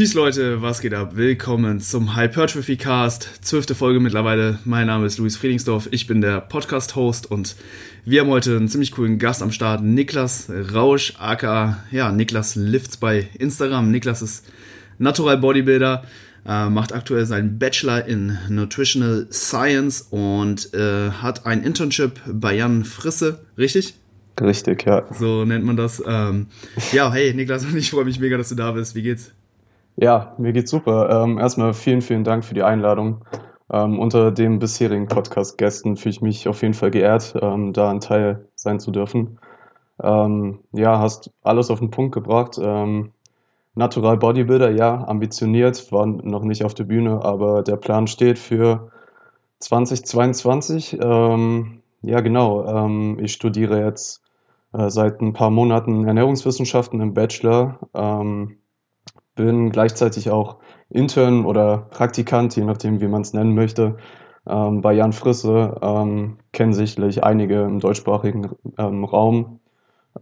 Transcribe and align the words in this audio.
Peace 0.00 0.14
Leute, 0.14 0.62
was 0.62 0.80
geht 0.80 0.94
ab? 0.94 1.14
Willkommen 1.16 1.78
zum 1.78 2.16
Hypertrophy 2.16 2.78
Cast, 2.78 3.44
zwölfte 3.44 3.74
Folge 3.74 4.00
mittlerweile. 4.00 4.58
Mein 4.64 4.86
Name 4.86 5.04
ist 5.04 5.18
Luis 5.18 5.36
Friedingsdorf, 5.36 5.88
ich 5.90 6.06
bin 6.06 6.22
der 6.22 6.40
Podcast-Host 6.40 7.30
und 7.30 7.54
wir 8.06 8.22
haben 8.22 8.30
heute 8.30 8.56
einen 8.56 8.68
ziemlich 8.68 8.92
coolen 8.92 9.18
Gast 9.18 9.42
am 9.42 9.52
Start, 9.52 9.82
Niklas 9.82 10.50
Rausch, 10.72 11.12
aka, 11.18 11.84
ja, 11.90 12.12
Niklas 12.12 12.54
Lifts 12.54 12.96
bei 12.96 13.28
Instagram. 13.38 13.90
Niklas 13.90 14.22
ist 14.22 14.46
Natural 14.96 15.36
Bodybuilder, 15.36 16.04
äh, 16.48 16.70
macht 16.70 16.94
aktuell 16.94 17.26
seinen 17.26 17.58
Bachelor 17.58 18.06
in 18.06 18.38
Nutritional 18.48 19.26
Science 19.30 20.06
und 20.08 20.72
äh, 20.72 21.10
hat 21.10 21.44
ein 21.44 21.62
Internship 21.62 22.22
bei 22.26 22.56
Jan 22.56 22.86
Frisse, 22.86 23.40
richtig? 23.58 23.96
Richtig, 24.40 24.86
ja. 24.86 25.04
So 25.12 25.44
nennt 25.44 25.66
man 25.66 25.76
das. 25.76 26.02
Ähm, 26.06 26.46
ja, 26.90 27.12
hey 27.12 27.34
Niklas, 27.34 27.66
ich 27.74 27.90
freue 27.90 28.06
mich 28.06 28.18
mega, 28.18 28.38
dass 28.38 28.48
du 28.48 28.54
da 28.54 28.72
bist. 28.72 28.94
Wie 28.94 29.02
geht's? 29.02 29.34
Ja, 30.02 30.34
mir 30.38 30.54
geht's 30.54 30.70
super. 30.70 31.24
Ähm, 31.24 31.38
erstmal 31.38 31.74
vielen, 31.74 32.00
vielen 32.00 32.24
Dank 32.24 32.42
für 32.42 32.54
die 32.54 32.62
Einladung. 32.62 33.22
Ähm, 33.70 33.98
unter 33.98 34.30
den 34.30 34.58
bisherigen 34.58 35.08
Podcast-Gästen 35.08 35.96
fühle 35.96 36.10
ich 36.12 36.22
mich 36.22 36.48
auf 36.48 36.62
jeden 36.62 36.72
Fall 36.72 36.90
geehrt, 36.90 37.34
ähm, 37.42 37.74
da 37.74 37.90
ein 37.90 38.00
Teil 38.00 38.48
sein 38.54 38.80
zu 38.80 38.92
dürfen. 38.92 39.38
Ähm, 40.02 40.60
ja, 40.72 40.98
hast 40.98 41.30
alles 41.42 41.70
auf 41.70 41.80
den 41.80 41.90
Punkt 41.90 42.14
gebracht. 42.14 42.58
Ähm, 42.62 43.12
Natural 43.74 44.16
Bodybuilder, 44.16 44.70
ja, 44.70 45.06
ambitioniert, 45.06 45.92
war 45.92 46.06
noch 46.06 46.44
nicht 46.44 46.64
auf 46.64 46.72
der 46.72 46.84
Bühne, 46.84 47.22
aber 47.22 47.62
der 47.62 47.76
Plan 47.76 48.06
steht 48.06 48.38
für 48.38 48.90
2022. 49.58 50.98
Ähm, 50.98 51.82
ja, 52.00 52.20
genau. 52.20 53.18
ich 53.18 53.34
studiere 53.34 53.84
jetzt 53.84 54.22
äh, 54.72 54.88
seit 54.88 55.20
ein 55.20 55.34
paar 55.34 55.50
Monaten 55.50 56.06
Ernährungswissenschaften 56.06 57.02
im 57.02 57.12
Bachelor 57.12 57.78
bin 59.44 59.70
gleichzeitig 59.70 60.30
auch 60.30 60.58
Intern 60.90 61.44
oder 61.44 61.78
Praktikant, 61.90 62.56
je 62.56 62.64
nachdem, 62.64 63.00
wie 63.00 63.08
man 63.08 63.22
es 63.22 63.32
nennen 63.32 63.54
möchte, 63.54 63.96
ähm, 64.46 64.80
bei 64.80 64.92
Jan 64.92 65.12
Frisse. 65.12 65.78
Ähm, 65.82 66.38
kennen 66.52 66.72
sicherlich 66.72 67.24
einige 67.24 67.62
im 67.62 67.80
deutschsprachigen 67.80 68.50
ähm, 68.78 69.04
Raum. 69.04 69.60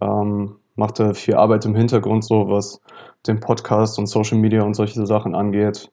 Ähm, 0.01 0.55
machte 0.75 1.13
viel 1.13 1.35
Arbeit 1.35 1.65
im 1.65 1.75
Hintergrund, 1.75 2.23
so 2.23 2.49
was 2.49 2.81
den 3.27 3.39
Podcast 3.39 3.99
und 3.99 4.07
Social 4.07 4.37
Media 4.37 4.63
und 4.63 4.75
solche 4.75 5.05
Sachen 5.05 5.35
angeht. 5.35 5.91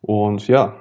Und 0.00 0.48
ja. 0.48 0.74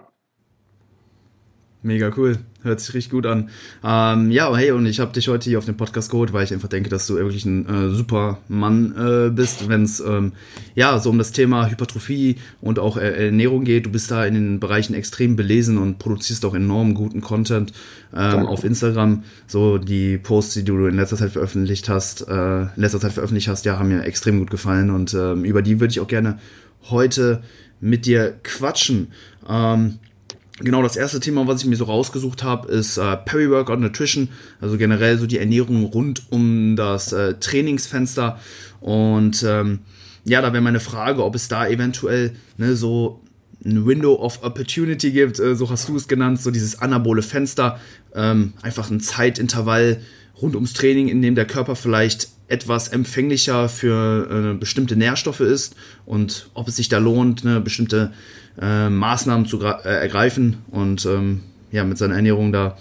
Mega 1.81 2.11
cool. 2.17 2.39
Hört 2.63 2.79
sich 2.79 2.93
richtig 2.93 3.11
gut 3.11 3.25
an. 3.25 3.49
Ähm, 3.83 4.31
ja, 4.31 4.55
hey, 4.55 4.71
und 4.71 4.85
ich 4.85 5.01
habe 5.01 5.11
dich 5.11 5.27
heute 5.27 5.49
hier 5.49 5.57
auf 5.57 5.65
den 5.65 5.75
Podcast 5.75 6.09
geholt, 6.09 6.31
weil 6.31 6.45
ich 6.45 6.53
einfach 6.53 6.69
denke, 6.69 6.89
dass 6.89 7.05
du 7.07 7.15
wirklich 7.15 7.45
ein 7.45 7.67
äh, 7.67 7.89
super 7.89 8.39
Mann 8.47 8.95
äh, 8.97 9.29
bist, 9.29 9.67
wenn 9.67 9.83
es 9.83 9.99
ähm, 9.99 10.31
ja 10.73 10.97
so 10.99 11.09
um 11.09 11.17
das 11.17 11.33
Thema 11.33 11.69
Hypertrophie 11.69 12.37
und 12.61 12.79
auch 12.79 12.95
äh, 12.95 13.25
Ernährung 13.25 13.65
geht. 13.65 13.85
Du 13.85 13.91
bist 13.91 14.09
da 14.11 14.25
in 14.25 14.33
den 14.33 14.59
Bereichen 14.61 14.93
extrem 14.93 15.35
belesen 15.35 15.77
und 15.77 15.99
produzierst 15.99 16.45
auch 16.45 16.55
enorm 16.55 16.93
guten 16.93 17.19
Content 17.19 17.73
ähm, 18.15 18.45
auf 18.45 18.63
Instagram. 18.63 19.23
So 19.45 19.77
die 19.77 20.17
Posts, 20.17 20.53
die 20.53 20.63
du 20.63 20.85
in 20.87 20.95
letzter 20.95 21.17
Zeit 21.17 21.31
veröffentlicht 21.31 21.89
hast, 21.89 22.27
äh, 22.29 22.61
in 22.61 22.69
letzter 22.77 23.01
Zeit 23.01 23.11
veröffentlicht 23.11 23.49
hast, 23.49 23.65
ja, 23.65 23.77
haben 23.77 23.89
mir 23.89 24.03
extrem 24.03 24.39
gut 24.39 24.49
gefallen 24.49 24.89
und 24.89 25.13
ähm, 25.13 25.43
über 25.43 25.61
die 25.61 25.81
würde 25.81 25.91
ich 25.91 25.99
auch 25.99 26.07
gerne 26.07 26.39
heute 26.89 27.43
mit 27.81 28.05
dir 28.05 28.35
quatschen. 28.43 29.07
Ähm, 29.47 29.99
Genau, 30.59 30.83
das 30.83 30.95
erste 30.95 31.19
Thema, 31.19 31.47
was 31.47 31.61
ich 31.61 31.67
mir 31.67 31.75
so 31.75 31.85
rausgesucht 31.85 32.43
habe, 32.43 32.71
ist 32.71 32.97
äh, 32.97 33.17
Peri-Workout 33.17 33.79
Nutrition, 33.79 34.29
also 34.61 34.77
generell 34.77 35.17
so 35.17 35.25
die 35.25 35.39
Ernährung 35.39 35.83
rund 35.85 36.23
um 36.29 36.75
das 36.75 37.11
äh, 37.11 37.33
Trainingsfenster. 37.39 38.39
Und 38.79 39.43
ähm, 39.43 39.79
ja, 40.25 40.41
da 40.41 40.53
wäre 40.53 40.61
meine 40.61 40.79
Frage, 40.79 41.23
ob 41.23 41.33
es 41.33 41.47
da 41.47 41.67
eventuell 41.67 42.33
ne, 42.57 42.75
so 42.75 43.21
ein 43.65 43.85
Window 43.87 44.15
of 44.15 44.43
Opportunity 44.43 45.11
gibt, 45.11 45.39
äh, 45.39 45.55
so 45.55 45.69
hast 45.71 45.89
du 45.89 45.95
es 45.95 46.07
genannt, 46.07 46.39
so 46.39 46.51
dieses 46.51 46.79
anabole 46.79 47.23
Fenster, 47.23 47.79
ähm, 48.13 48.53
einfach 48.61 48.91
ein 48.91 48.99
Zeitintervall 48.99 50.01
rund 50.39 50.55
ums 50.55 50.73
Training, 50.73 51.07
in 51.07 51.21
dem 51.21 51.33
der 51.33 51.45
Körper 51.45 51.75
vielleicht 51.75 52.29
etwas 52.53 52.87
empfänglicher 52.87 53.67
für 53.67 54.53
äh, 54.53 54.53
bestimmte 54.53 54.95
Nährstoffe 54.95 55.39
ist 55.39 55.75
und 56.05 56.49
ob 56.53 56.67
es 56.67 56.75
sich 56.75 56.87
da 56.87 56.99
lohnt, 56.99 57.43
eine 57.43 57.59
bestimmte 57.59 58.13
äh, 58.61 58.89
Maßnahmen 58.89 59.47
zu 59.47 59.59
äh, 59.61 59.81
ergreifen 59.81 60.57
und 60.69 61.05
ähm, 61.07 61.41
ja, 61.71 61.83
mit 61.83 61.97
seiner 61.97 62.15
Ernährung 62.15 62.51
da 62.51 62.77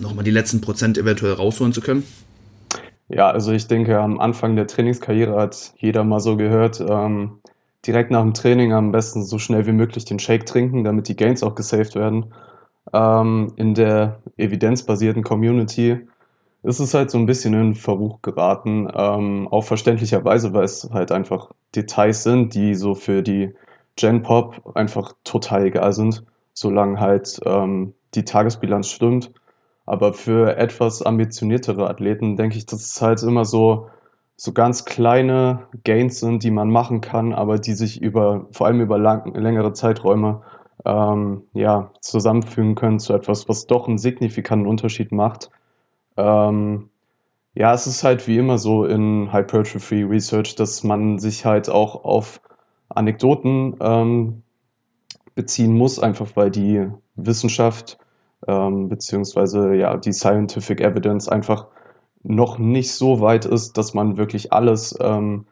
nochmal 0.00 0.24
die 0.24 0.30
letzten 0.30 0.60
Prozent 0.60 0.96
eventuell 0.96 1.32
rausholen 1.32 1.72
zu 1.72 1.80
können? 1.80 2.04
Ja, 3.08 3.28
also 3.30 3.52
ich 3.52 3.66
denke, 3.66 3.98
am 3.98 4.20
Anfang 4.20 4.54
der 4.54 4.68
Trainingskarriere 4.68 5.34
hat 5.34 5.72
jeder 5.78 6.04
mal 6.04 6.20
so 6.20 6.36
gehört, 6.36 6.80
ähm, 6.80 7.40
direkt 7.84 8.12
nach 8.12 8.22
dem 8.22 8.34
Training 8.34 8.72
am 8.72 8.92
besten 8.92 9.24
so 9.24 9.38
schnell 9.38 9.66
wie 9.66 9.72
möglich 9.72 10.04
den 10.04 10.20
Shake 10.20 10.46
trinken, 10.46 10.84
damit 10.84 11.08
die 11.08 11.16
Gains 11.16 11.42
auch 11.42 11.56
gesaved 11.56 11.96
werden. 11.96 12.26
Ähm, 12.92 13.52
in 13.56 13.74
der 13.74 14.20
evidenzbasierten 14.36 15.24
Community 15.24 16.06
ist 16.62 16.80
es 16.80 16.94
halt 16.94 17.10
so 17.10 17.18
ein 17.18 17.26
bisschen 17.26 17.54
in 17.54 17.74
Verruch 17.74 18.20
geraten, 18.22 18.88
ähm, 18.94 19.48
auch 19.48 19.64
verständlicherweise, 19.64 20.52
weil 20.52 20.64
es 20.64 20.88
halt 20.92 21.12
einfach 21.12 21.50
Details 21.74 22.22
sind, 22.24 22.54
die 22.54 22.74
so 22.74 22.94
für 22.94 23.22
die 23.22 23.54
Gen 23.96 24.22
Pop 24.22 24.60
einfach 24.74 25.12
total 25.24 25.66
egal 25.66 25.92
sind, 25.92 26.24
solange 26.54 27.00
halt 27.00 27.40
ähm, 27.44 27.94
die 28.14 28.24
Tagesbilanz 28.24 28.88
stimmt. 28.88 29.32
Aber 29.86 30.12
für 30.12 30.56
etwas 30.56 31.02
ambitioniertere 31.02 31.88
Athleten 31.88 32.36
denke 32.36 32.58
ich, 32.58 32.66
dass 32.66 32.84
es 32.84 33.00
halt 33.02 33.22
immer 33.22 33.44
so, 33.44 33.88
so 34.36 34.52
ganz 34.52 34.84
kleine 34.84 35.66
Gains 35.84 36.20
sind, 36.20 36.42
die 36.42 36.50
man 36.50 36.70
machen 36.70 37.00
kann, 37.00 37.32
aber 37.32 37.58
die 37.58 37.72
sich 37.72 38.02
über, 38.02 38.46
vor 38.52 38.66
allem 38.66 38.80
über 38.80 38.98
lang, 38.98 39.34
längere 39.34 39.72
Zeiträume 39.72 40.42
ähm, 40.84 41.42
ja, 41.54 41.90
zusammenfügen 42.00 42.74
können 42.74 42.98
zu 42.98 43.14
etwas, 43.14 43.48
was 43.48 43.66
doch 43.66 43.88
einen 43.88 43.98
signifikanten 43.98 44.68
Unterschied 44.68 45.10
macht. 45.12 45.50
Ähm, 46.18 46.90
ja, 47.54 47.74
es 47.74 47.86
ist 47.86 48.04
halt 48.04 48.26
wie 48.28 48.38
immer 48.38 48.58
so 48.58 48.84
in 48.84 49.32
Hypertrophy 49.32 50.02
Research, 50.04 50.54
dass 50.56 50.84
man 50.84 51.18
sich 51.18 51.44
halt 51.44 51.70
auch 51.70 52.04
auf 52.04 52.40
Anekdoten 52.90 53.76
ähm, 53.80 54.42
beziehen 55.34 55.74
muss, 55.74 55.98
einfach 55.98 56.36
weil 56.36 56.50
die 56.50 56.88
Wissenschaft 57.16 57.98
ähm, 58.46 58.88
beziehungsweise 58.88 59.74
ja 59.74 59.96
die 59.96 60.12
Scientific 60.12 60.80
Evidence 60.80 61.28
einfach 61.28 61.68
noch 62.22 62.58
nicht 62.58 62.92
so 62.92 63.20
weit 63.20 63.44
ist, 63.44 63.78
dass 63.78 63.94
man 63.94 64.16
wirklich 64.16 64.52
alles 64.52 64.96
ähm, 65.00 65.46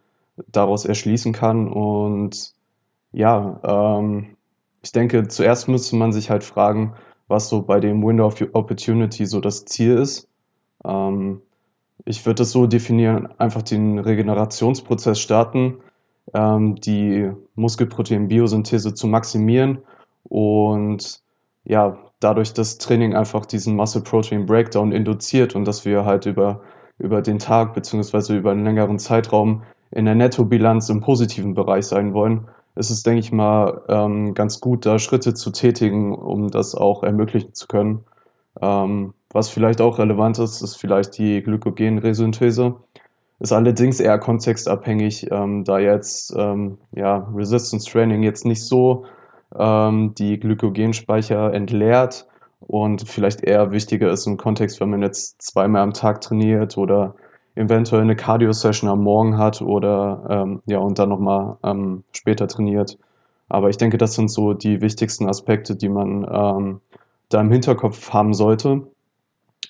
daraus 0.48 0.84
erschließen 0.84 1.32
kann. 1.32 1.68
Und 1.68 2.54
ja, 3.12 3.60
ähm, 3.64 4.36
ich 4.82 4.92
denke, 4.92 5.28
zuerst 5.28 5.68
müsste 5.68 5.96
man 5.96 6.12
sich 6.12 6.30
halt 6.30 6.44
fragen, 6.44 6.94
was 7.28 7.48
so 7.48 7.62
bei 7.62 7.80
dem 7.80 8.04
Window 8.04 8.26
of 8.26 8.40
Opportunity 8.52 9.26
so 9.26 9.40
das 9.40 9.64
Ziel 9.64 9.96
ist. 9.98 10.28
Ähm, 10.84 11.42
ich 12.04 12.24
würde 12.26 12.44
es 12.44 12.52
so 12.52 12.66
definieren, 12.66 13.28
einfach 13.38 13.62
den 13.62 13.98
Regenerationsprozess 13.98 15.18
starten, 15.18 15.78
ähm, 16.34 16.76
die 16.76 17.30
Muskelprotein-Biosynthese 17.56 18.94
zu 18.94 19.06
maximieren 19.06 19.78
und 20.24 21.20
ja, 21.64 21.98
dadurch 22.20 22.52
das 22.52 22.78
Training 22.78 23.14
einfach 23.14 23.46
diesen 23.46 23.76
Muscle-Protein-Breakdown 23.76 24.92
induziert 24.92 25.54
und 25.54 25.66
dass 25.66 25.84
wir 25.84 26.04
halt 26.04 26.26
über, 26.26 26.62
über 26.98 27.22
den 27.22 27.38
Tag 27.38 27.74
beziehungsweise 27.74 28.36
über 28.36 28.52
einen 28.52 28.64
längeren 28.64 28.98
Zeitraum 28.98 29.62
in 29.90 30.04
der 30.04 30.14
Nettobilanz 30.14 30.88
im 30.88 31.00
positiven 31.00 31.54
Bereich 31.54 31.86
sein 31.86 32.14
wollen, 32.14 32.48
ist 32.74 32.90
es, 32.90 33.02
denke 33.02 33.20
ich 33.20 33.32
mal, 33.32 33.82
ähm, 33.88 34.34
ganz 34.34 34.60
gut, 34.60 34.84
da 34.86 34.98
Schritte 34.98 35.34
zu 35.34 35.50
tätigen, 35.50 36.14
um 36.14 36.50
das 36.50 36.74
auch 36.74 37.02
ermöglichen 37.02 37.54
zu 37.54 37.66
können. 37.66 38.04
Ähm, 38.60 39.14
was 39.30 39.50
vielleicht 39.50 39.80
auch 39.80 39.98
relevant 39.98 40.38
ist, 40.38 40.62
ist 40.62 40.76
vielleicht 40.76 41.18
die 41.18 41.42
Glykogenresynthese. 41.42 42.74
Ist 43.38 43.52
allerdings 43.52 44.00
eher 44.00 44.18
kontextabhängig, 44.18 45.30
ähm, 45.30 45.64
da 45.64 45.78
jetzt 45.78 46.34
ähm, 46.36 46.78
ja, 46.92 47.28
Resistance 47.34 47.90
Training 47.90 48.22
jetzt 48.22 48.46
nicht 48.46 48.64
so 48.64 49.04
ähm, 49.58 50.14
die 50.14 50.40
Glykogenspeicher 50.40 51.52
entleert 51.52 52.26
und 52.60 53.06
vielleicht 53.06 53.42
eher 53.42 53.70
wichtiger 53.72 54.10
ist 54.10 54.26
im 54.26 54.38
Kontext, 54.38 54.80
wenn 54.80 54.90
man 54.90 55.02
jetzt 55.02 55.42
zweimal 55.42 55.82
am 55.82 55.92
Tag 55.92 56.22
trainiert 56.22 56.78
oder 56.78 57.14
eventuell 57.56 58.02
eine 58.02 58.16
Cardio-Session 58.16 58.88
am 58.88 59.02
Morgen 59.02 59.36
hat 59.36 59.60
oder 59.60 60.26
ähm, 60.30 60.62
ja 60.66 60.78
und 60.78 60.98
dann 60.98 61.10
nochmal 61.10 61.58
ähm, 61.62 62.04
später 62.12 62.48
trainiert. 62.48 62.98
Aber 63.48 63.68
ich 63.68 63.76
denke, 63.76 63.98
das 63.98 64.14
sind 64.14 64.28
so 64.28 64.54
die 64.54 64.80
wichtigsten 64.80 65.28
Aspekte, 65.28 65.76
die 65.76 65.88
man 65.88 66.26
ähm, 66.30 66.80
da 67.28 67.40
im 67.40 67.50
Hinterkopf 67.50 68.10
haben 68.10 68.34
sollte 68.34 68.86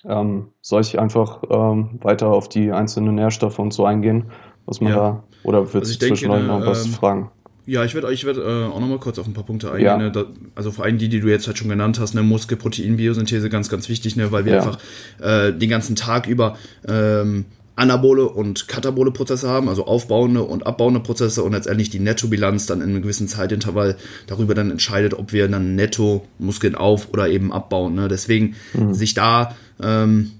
ähm, 0.05 0.49
soll 0.61 0.81
ich 0.81 0.99
einfach 0.99 1.43
ähm, 1.49 1.99
weiter 2.01 2.27
auf 2.27 2.49
die 2.49 2.71
einzelnen 2.71 3.15
Nährstoffe 3.15 3.59
und 3.59 3.73
so 3.73 3.85
eingehen, 3.85 4.25
was 4.65 4.81
man 4.81 4.91
ja. 4.91 4.97
da, 4.97 5.23
oder 5.43 5.73
wird 5.73 5.85
also 5.85 5.99
zwischendurch 5.99 6.43
noch 6.43 6.65
was 6.65 6.85
ähm, 6.85 6.91
fragen? 6.91 7.31
Ja, 7.65 7.83
ich 7.83 7.93
werde 7.93 8.13
ich 8.13 8.23
werd, 8.25 8.37
äh, 8.37 8.65
auch 8.71 8.79
nochmal 8.79 8.99
kurz 8.99 9.19
auf 9.19 9.27
ein 9.27 9.33
paar 9.33 9.43
Punkte 9.43 9.69
eingehen. 9.69 9.85
Ja. 9.85 9.97
Ne? 9.97 10.11
Da, 10.11 10.25
also 10.55 10.71
vor 10.71 10.85
allem 10.85 10.97
die, 10.97 11.09
die 11.09 11.19
du 11.19 11.27
jetzt 11.27 11.47
halt 11.47 11.57
schon 11.57 11.67
genannt 11.67 11.99
hast, 11.99 12.13
ne? 12.13 12.23
Muskelproteinbiosynthese, 12.23 13.49
ganz, 13.49 13.67
ganz 13.67 13.89
wichtig, 13.89 14.15
ne? 14.15 14.31
weil 14.31 14.45
wir 14.45 14.53
ja. 14.53 14.59
einfach 14.59 14.79
äh, 15.19 15.51
den 15.51 15.69
ganzen 15.69 15.97
Tag 15.97 16.27
über 16.27 16.55
ähm, 16.87 17.45
anabole 17.77 18.27
und 18.27 18.67
katabole 18.67 19.11
Prozesse 19.11 19.47
haben, 19.47 19.69
also 19.69 19.85
aufbauende 19.85 20.43
und 20.43 20.65
abbauende 20.65 20.99
Prozesse 20.99 21.43
und 21.43 21.53
letztendlich 21.53 21.89
die 21.89 21.99
Nettobilanz 21.99 22.65
dann 22.65 22.81
in 22.81 22.89
einem 22.89 23.01
gewissen 23.03 23.27
Zeitintervall 23.27 23.95
darüber 24.25 24.55
dann 24.55 24.71
entscheidet, 24.71 25.13
ob 25.13 25.31
wir 25.31 25.47
dann 25.47 25.75
netto 25.75 26.25
Muskeln 26.39 26.75
auf 26.75 27.13
oder 27.13 27.29
eben 27.29 27.53
abbauen. 27.53 27.93
Ne? 27.93 28.07
Deswegen 28.07 28.55
mhm. 28.73 28.93
sich 28.93 29.13
da 29.13 29.55
ähm, 29.81 30.31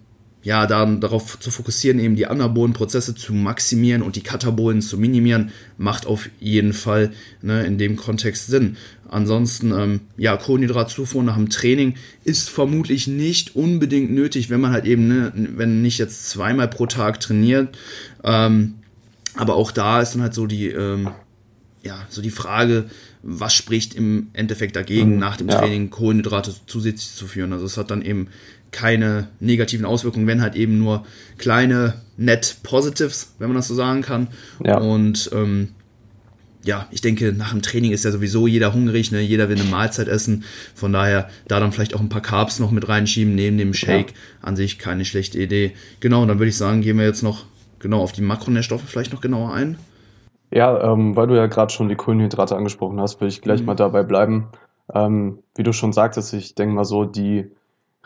ja, 0.47 0.65
dann 0.65 1.01
darauf 1.01 1.37
zu 1.41 1.51
fokussieren, 1.51 1.99
eben 1.99 2.15
die 2.15 2.25
anabolen 2.25 2.71
Prozesse 2.71 3.13
zu 3.13 3.33
maximieren 3.33 4.01
und 4.01 4.15
die 4.15 4.21
katabolen 4.21 4.81
zu 4.81 4.97
minimieren, 4.97 5.51
macht 5.77 6.05
auf 6.05 6.29
jeden 6.39 6.71
Fall 6.71 7.11
ne, 7.41 7.65
in 7.65 7.77
dem 7.77 7.97
Kontext 7.97 8.47
Sinn. 8.47 8.77
Ansonsten, 9.09 9.73
ähm, 9.73 9.99
ja, 10.15 10.37
Kohlenhydratzufuhr 10.37 11.21
nach 11.21 11.35
dem 11.35 11.49
Training 11.49 11.95
ist 12.23 12.49
vermutlich 12.49 13.07
nicht 13.07 13.57
unbedingt 13.57 14.11
nötig, 14.11 14.49
wenn 14.49 14.61
man 14.61 14.71
halt 14.71 14.85
eben, 14.85 15.09
ne, 15.09 15.33
wenn 15.35 15.81
nicht 15.81 15.97
jetzt 15.97 16.29
zweimal 16.29 16.69
pro 16.69 16.85
Tag 16.85 17.19
trainiert. 17.19 17.77
Ähm, 18.23 18.75
aber 19.35 19.55
auch 19.55 19.71
da 19.71 20.01
ist 20.01 20.13
dann 20.13 20.21
halt 20.21 20.33
so 20.33 20.47
die, 20.47 20.67
ähm, 20.67 21.09
ja, 21.83 21.97
so 22.07 22.21
die 22.21 22.31
Frage, 22.31 22.85
was 23.21 23.53
spricht 23.53 23.95
im 23.95 24.29
Endeffekt 24.31 24.77
dagegen, 24.77 25.15
mhm, 25.15 25.19
nach 25.19 25.35
dem 25.35 25.49
ja. 25.49 25.57
Training 25.57 25.89
Kohlenhydrate 25.89 26.53
zusätzlich 26.67 27.11
zu 27.11 27.27
führen. 27.27 27.51
Also 27.51 27.65
es 27.65 27.75
hat 27.75 27.91
dann 27.91 28.01
eben 28.01 28.29
keine 28.71 29.29
negativen 29.39 29.85
Auswirkungen, 29.85 30.27
wenn 30.27 30.41
halt 30.41 30.55
eben 30.55 30.77
nur 30.77 31.05
kleine 31.37 31.95
Net 32.17 32.57
Positives, 32.63 33.35
wenn 33.39 33.47
man 33.47 33.55
das 33.55 33.67
so 33.67 33.75
sagen 33.75 34.01
kann. 34.01 34.27
Ja. 34.63 34.79
Und 34.79 35.29
ähm, 35.33 35.69
ja, 36.63 36.85
ich 36.91 37.01
denke, 37.01 37.31
nach 37.31 37.51
dem 37.51 37.61
Training 37.61 37.91
ist 37.91 38.03
ja 38.03 38.11
sowieso 38.11 38.45
jeder 38.45 38.73
hungrig, 38.73 39.11
ne? 39.11 39.21
jeder 39.21 39.47
will 39.47 39.59
eine 39.59 39.69
Mahlzeit 39.69 40.07
essen. 40.07 40.43
Von 40.75 40.91
daher 40.91 41.29
da 41.47 41.59
dann 41.59 41.71
vielleicht 41.71 41.95
auch 41.95 42.01
ein 42.01 42.09
paar 42.09 42.21
Carbs 42.21 42.59
noch 42.59 42.71
mit 42.71 42.89
reinschieben, 42.89 43.35
neben 43.35 43.57
dem 43.57 43.73
Shake. 43.73 44.09
Ja. 44.09 44.15
An 44.41 44.55
sich 44.55 44.77
keine 44.77 45.05
schlechte 45.05 45.39
Idee. 45.39 45.71
Genau, 46.01 46.21
und 46.23 46.27
dann 46.27 46.39
würde 46.39 46.49
ich 46.49 46.57
sagen, 46.57 46.81
gehen 46.81 46.97
wir 46.97 47.05
jetzt 47.05 47.23
noch 47.23 47.45
genau 47.79 48.01
auf 48.01 48.11
die 48.11 48.21
Makronährstoffe 48.21 48.83
vielleicht 48.85 49.13
noch 49.13 49.21
genauer 49.21 49.53
ein. 49.53 49.77
Ja, 50.51 50.91
ähm, 50.91 51.15
weil 51.15 51.27
du 51.27 51.35
ja 51.35 51.47
gerade 51.47 51.73
schon 51.73 51.89
die 51.89 51.95
Kohlenhydrate 51.95 52.55
angesprochen 52.55 52.99
hast, 52.99 53.21
will 53.21 53.27
ich 53.27 53.41
gleich 53.41 53.61
mhm. 53.61 53.67
mal 53.67 53.75
dabei 53.75 54.03
bleiben. 54.03 54.47
Ähm, 54.93 55.39
wie 55.55 55.63
du 55.63 55.73
schon 55.73 55.93
sagtest, 55.93 56.33
ich 56.33 56.55
denke 56.55 56.73
mal 56.75 56.85
so, 56.85 57.05
die 57.05 57.51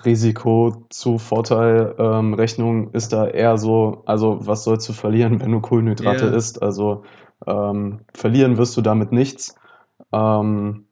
Risiko 0.05 0.85
zu 0.89 1.17
Vorteilrechnung 1.17 2.83
ähm, 2.83 2.89
ist 2.93 3.13
da 3.13 3.27
eher 3.27 3.57
so, 3.57 4.03
also 4.05 4.39
was 4.41 4.63
sollst 4.63 4.87
du 4.89 4.93
verlieren, 4.93 5.39
wenn 5.41 5.51
du 5.51 5.61
Kohlenhydrate 5.61 6.25
yeah. 6.25 6.35
isst? 6.35 6.61
Also 6.61 7.03
ähm, 7.47 8.01
verlieren 8.13 8.57
wirst 8.57 8.77
du 8.77 8.81
damit 8.81 9.11
nichts. 9.11 9.55
Ähm, 10.11 10.85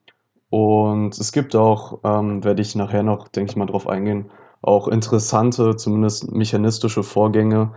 und 0.49 1.17
es 1.19 1.31
gibt 1.31 1.55
auch, 1.55 1.99
ähm, 2.03 2.43
werde 2.43 2.61
ich 2.61 2.75
nachher 2.75 3.03
noch, 3.03 3.27
denke 3.27 3.51
ich 3.51 3.55
mal, 3.55 3.65
drauf 3.65 3.87
eingehen, 3.87 4.31
auch 4.61 4.87
interessante, 4.87 5.75
zumindest 5.75 6.31
mechanistische 6.31 7.03
Vorgänge, 7.03 7.73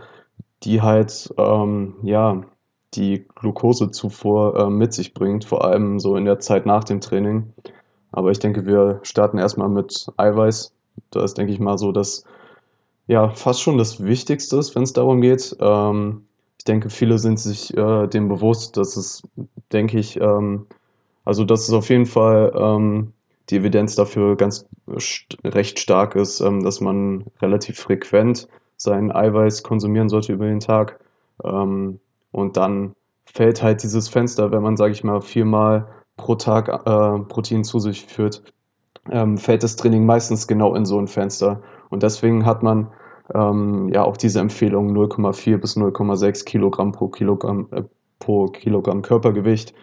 die 0.63 0.81
halt, 0.81 1.33
ähm, 1.37 1.95
ja, 2.03 2.41
die 2.95 3.27
Glukosezufuhr 3.35 4.57
äh, 4.57 4.69
mit 4.69 4.93
sich 4.93 5.13
bringt, 5.13 5.45
vor 5.45 5.65
allem 5.65 5.99
so 5.99 6.15
in 6.15 6.25
der 6.25 6.39
Zeit 6.39 6.65
nach 6.65 6.83
dem 6.83 7.01
Training. 7.01 7.53
Aber 8.11 8.31
ich 8.31 8.39
denke, 8.39 8.65
wir 8.65 8.99
starten 9.03 9.39
erstmal 9.39 9.69
mit 9.69 10.07
Eiweiß. 10.17 10.73
Da 11.11 11.23
ist, 11.23 11.37
denke 11.37 11.53
ich 11.53 11.59
mal, 11.59 11.77
so 11.77 11.91
dass 11.91 12.23
ja 13.07 13.29
fast 13.29 13.61
schon 13.61 13.77
das 13.77 14.03
Wichtigste 14.03 14.57
ist, 14.57 14.75
wenn 14.75 14.83
es 14.83 14.93
darum 14.93 15.21
geht. 15.21 15.55
Ähm, 15.59 16.25
ich 16.57 16.65
denke, 16.65 16.89
viele 16.89 17.17
sind 17.19 17.39
sich 17.39 17.75
äh, 17.75 18.07
dem 18.07 18.29
bewusst, 18.29 18.77
dass 18.77 18.95
es, 18.95 19.23
denke 19.71 19.99
ich, 19.99 20.19
ähm, 20.19 20.67
also 21.25 21.43
dass 21.43 21.67
es 21.67 21.73
auf 21.73 21.89
jeden 21.89 22.05
Fall 22.05 22.53
ähm, 22.55 23.13
die 23.49 23.57
Evidenz 23.57 23.95
dafür 23.95 24.37
ganz 24.37 24.65
st 24.99 25.37
recht 25.43 25.79
stark 25.79 26.15
ist, 26.15 26.39
ähm, 26.41 26.63
dass 26.63 26.79
man 26.81 27.25
relativ 27.41 27.79
frequent 27.79 28.47
sein 28.77 29.11
Eiweiß 29.11 29.63
konsumieren 29.63 30.09
sollte 30.09 30.33
über 30.33 30.45
den 30.45 30.59
Tag. 30.59 30.99
Ähm, 31.43 31.99
und 32.31 32.57
dann 32.57 32.95
fällt 33.25 33.61
halt 33.63 33.83
dieses 33.83 34.09
Fenster, 34.09 34.51
wenn 34.51 34.61
man, 34.63 34.77
sage 34.77 34.93
ich 34.93 35.03
mal, 35.03 35.21
viermal 35.21 35.87
pro 36.17 36.35
Tag 36.35 36.69
äh, 36.69 37.19
Protein 37.25 37.63
zu 37.63 37.79
sich 37.79 38.05
führt, 38.05 38.52
ähm, 39.11 39.37
fällt 39.37 39.63
das 39.63 39.75
Training 39.75 40.05
meistens 40.05 40.47
genau 40.47 40.75
in 40.75 40.85
so 40.85 40.99
ein 40.99 41.07
Fenster. 41.07 41.61
Und 41.89 42.03
deswegen 42.03 42.45
hat 42.45 42.63
man 42.63 42.87
ähm, 43.33 43.89
ja 43.89 44.03
auch 44.03 44.17
diese 44.17 44.39
Empfehlung 44.39 44.95
0,4 44.95 45.57
bis 45.57 45.77
0,6 45.77 46.45
Kilogramm 46.45 46.91
pro 46.91 47.07
Kilogramm, 47.07 47.67
äh, 47.71 47.83
pro 48.19 48.47
Kilogramm 48.47 49.01
Körpergewicht 49.01 49.73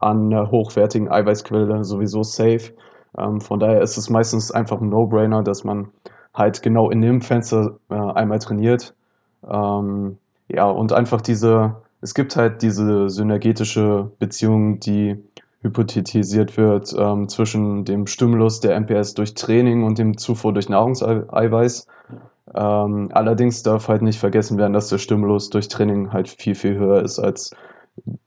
an 0.00 0.26
einer 0.26 0.50
hochwertigen 0.50 1.08
Eiweißquelle 1.08 1.84
sowieso 1.84 2.22
safe. 2.22 2.72
Ähm, 3.18 3.40
von 3.40 3.60
daher 3.60 3.80
ist 3.80 3.96
es 3.96 4.10
meistens 4.10 4.50
einfach 4.50 4.80
ein 4.80 4.90
No-Brainer, 4.90 5.42
dass 5.42 5.64
man 5.64 5.88
halt 6.34 6.62
genau 6.62 6.90
in 6.90 7.00
dem 7.00 7.22
Fenster 7.22 7.78
äh, 7.90 7.94
einmal 7.94 8.38
trainiert. 8.38 8.94
Ähm, 9.48 10.18
ja, 10.48 10.68
und 10.68 10.92
einfach 10.92 11.20
diese, 11.20 11.76
es 12.02 12.14
gibt 12.14 12.36
halt 12.36 12.62
diese 12.62 13.08
synergetische 13.08 14.10
Beziehung, 14.18 14.80
die 14.80 15.16
hypothetisiert 15.62 16.56
wird 16.56 16.94
ähm, 16.98 17.28
zwischen 17.28 17.84
dem 17.84 18.06
Stimulus 18.06 18.60
der 18.60 18.78
MPS 18.78 19.14
durch 19.14 19.34
Training 19.34 19.84
und 19.84 19.98
dem 19.98 20.16
Zufuhr 20.16 20.52
durch 20.52 20.68
Nahrungseiweiß. 20.68 21.86
Ähm, 22.54 23.10
allerdings 23.12 23.62
darf 23.62 23.88
halt 23.88 24.02
nicht 24.02 24.18
vergessen 24.18 24.58
werden, 24.58 24.72
dass 24.72 24.88
der 24.88 24.98
Stimulus 24.98 25.50
durch 25.50 25.68
Training 25.68 26.12
halt 26.12 26.28
viel, 26.28 26.54
viel 26.54 26.76
höher 26.76 27.02
ist 27.02 27.18
als 27.18 27.50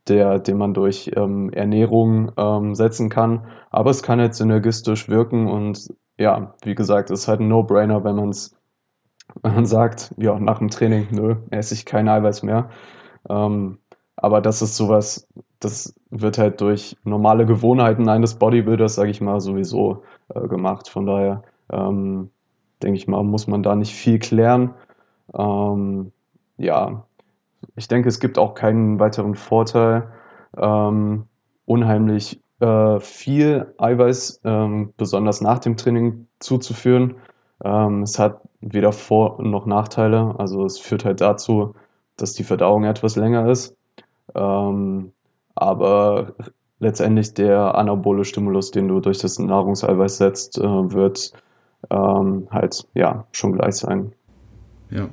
der, 0.08 0.40
den 0.40 0.58
man 0.58 0.74
durch 0.74 1.12
ähm, 1.16 1.52
Ernährung 1.54 2.32
ähm, 2.38 2.76
setzen 2.76 3.10
kann. 3.10 3.46
Aber 3.70 3.92
es 3.92 4.04
kann 4.04 4.20
halt 4.20 4.36
synergistisch 4.36 5.10
wirken 5.10 5.48
und 5.48 5.94
ja, 6.18 6.54
wie 6.64 6.76
gesagt, 6.76 7.12
ist 7.12 7.28
halt 7.28 7.40
ein 7.40 7.48
No-Brainer, 7.48 8.04
wenn 8.04 8.16
man 8.16 8.30
es 8.30 8.56
sagt, 9.64 10.14
ja, 10.18 10.40
nach 10.40 10.60
dem 10.60 10.70
Training, 10.70 11.08
nö, 11.12 11.36
esse 11.52 11.74
ich 11.74 11.86
kein 11.86 12.10
Eiweiß 12.10 12.44
mehr. 12.44 12.70
Ähm, 13.30 13.80
aber 14.16 14.42
das 14.42 14.62
ist 14.62 14.76
sowas, 14.76 15.28
das 15.60 15.94
wird 16.10 16.38
halt 16.38 16.62
durch 16.62 16.98
normale 17.04 17.46
Gewohnheiten 17.46 18.10
eines 18.10 18.36
Bodybuilders, 18.36 18.96
sage 18.96 19.12
ich 19.12 19.22
mal, 19.22 19.42
sowieso 19.42 20.04
äh, 20.34 20.48
gemacht. 20.48 20.90
Von 20.90 21.06
daher 21.06 21.44
ähm, 21.72 22.32
denke 22.82 22.98
ich 22.98 23.08
mal, 23.08 23.24
muss 23.24 23.48
man 23.48 23.64
da 23.64 23.76
nicht 23.76 23.94
viel 23.94 24.20
klären. 24.20 24.74
Ähm, 25.34 26.12
ja, 26.58 27.06
ich 27.76 27.88
denke, 27.88 28.10
es 28.10 28.20
gibt 28.20 28.38
auch 28.38 28.54
keinen 28.54 29.00
weiteren 29.00 29.36
Vorteil, 29.36 30.12
ähm, 30.58 31.26
unheimlich 31.66 32.42
äh, 32.60 33.00
viel 33.00 33.74
Eiweiß, 33.78 34.42
ähm, 34.44 34.94
besonders 34.98 35.42
nach 35.42 35.60
dem 35.60 35.78
Training, 35.78 36.28
zuzuführen. 36.40 37.16
Ähm, 37.64 38.04
es 38.04 38.18
hat 38.20 38.42
weder 38.62 38.92
Vor- 38.94 39.42
noch 39.42 39.66
Nachteile. 39.66 40.36
Also 40.38 40.66
es 40.66 40.80
führt 40.80 41.06
halt 41.06 41.22
dazu, 41.22 41.76
dass 42.18 42.34
die 42.34 42.44
Verdauung 42.44 42.86
etwas 42.86 43.16
länger 43.16 43.50
ist. 43.50 43.76
Ähm, 44.36 45.14
aber 45.62 46.34
letztendlich 46.80 47.34
der 47.34 47.76
anabole 47.76 48.26
Stimulus, 48.26 48.72
den 48.72 48.88
du 48.88 49.00
durch 49.00 49.20
das 49.20 49.38
Nahrungseiweiß 49.40 50.18
setzt, 50.18 50.58
äh, 50.58 50.64
wird 50.64 51.34
ähm, 51.90 52.48
halt 52.52 52.88
ja 52.94 53.26
schon 53.32 53.54
gleich 53.54 53.76
sein. 53.76 54.14
Ja. 54.90 55.10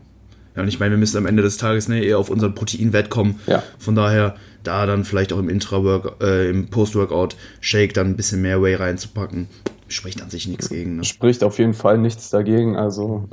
Ja, 0.54 0.62
und 0.62 0.68
ich 0.68 0.80
meine, 0.80 0.92
wir 0.92 0.98
müssen 0.98 1.18
am 1.18 1.26
Ende 1.26 1.42
des 1.42 1.58
Tages 1.58 1.86
ne, 1.88 2.02
eher 2.02 2.18
auf 2.18 2.30
unseren 2.30 2.54
Proteinwert 2.54 3.10
kommen. 3.10 3.38
Ja. 3.46 3.62
Von 3.78 3.94
daher, 3.94 4.36
da 4.62 4.86
dann 4.86 5.04
vielleicht 5.04 5.34
auch 5.34 5.38
im 5.38 5.50
Intra-Work, 5.50 6.22
äh, 6.22 6.48
im 6.48 6.68
Post-Workout-Shake 6.68 7.92
dann 7.92 8.06
ein 8.06 8.16
bisschen 8.16 8.40
mehr 8.40 8.62
Whey 8.62 8.74
reinzupacken, 8.74 9.48
spricht 9.88 10.22
an 10.22 10.30
sich 10.30 10.48
nichts 10.48 10.70
gegen. 10.70 10.96
Ne? 10.96 11.04
Spricht 11.04 11.44
auf 11.44 11.58
jeden 11.58 11.74
Fall 11.74 11.98
nichts 11.98 12.30
dagegen. 12.30 12.74
Also 12.74 13.28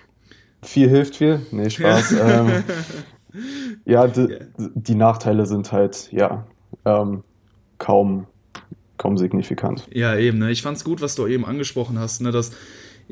viel 0.62 0.90
hilft 0.90 1.16
viel. 1.16 1.40
Nee, 1.52 1.70
Spaß. 1.70 2.12
ähm, 2.20 2.64
ja, 3.84 4.06
die, 4.06 4.38
die, 4.56 4.94
Nachteile 4.94 5.46
sind 5.46 5.72
halt, 5.72 6.10
ja, 6.12 6.46
ähm, 6.84 7.22
kaum, 7.78 8.26
kaum 8.96 9.18
signifikant. 9.18 9.86
Ja, 9.92 10.16
eben. 10.16 10.38
Ne? 10.38 10.50
Ich 10.50 10.62
fand's 10.62 10.84
gut, 10.84 11.00
was 11.00 11.14
du 11.14 11.26
eben 11.26 11.44
angesprochen 11.44 11.98
hast, 11.98 12.20
ne? 12.20 12.30
dass 12.30 12.52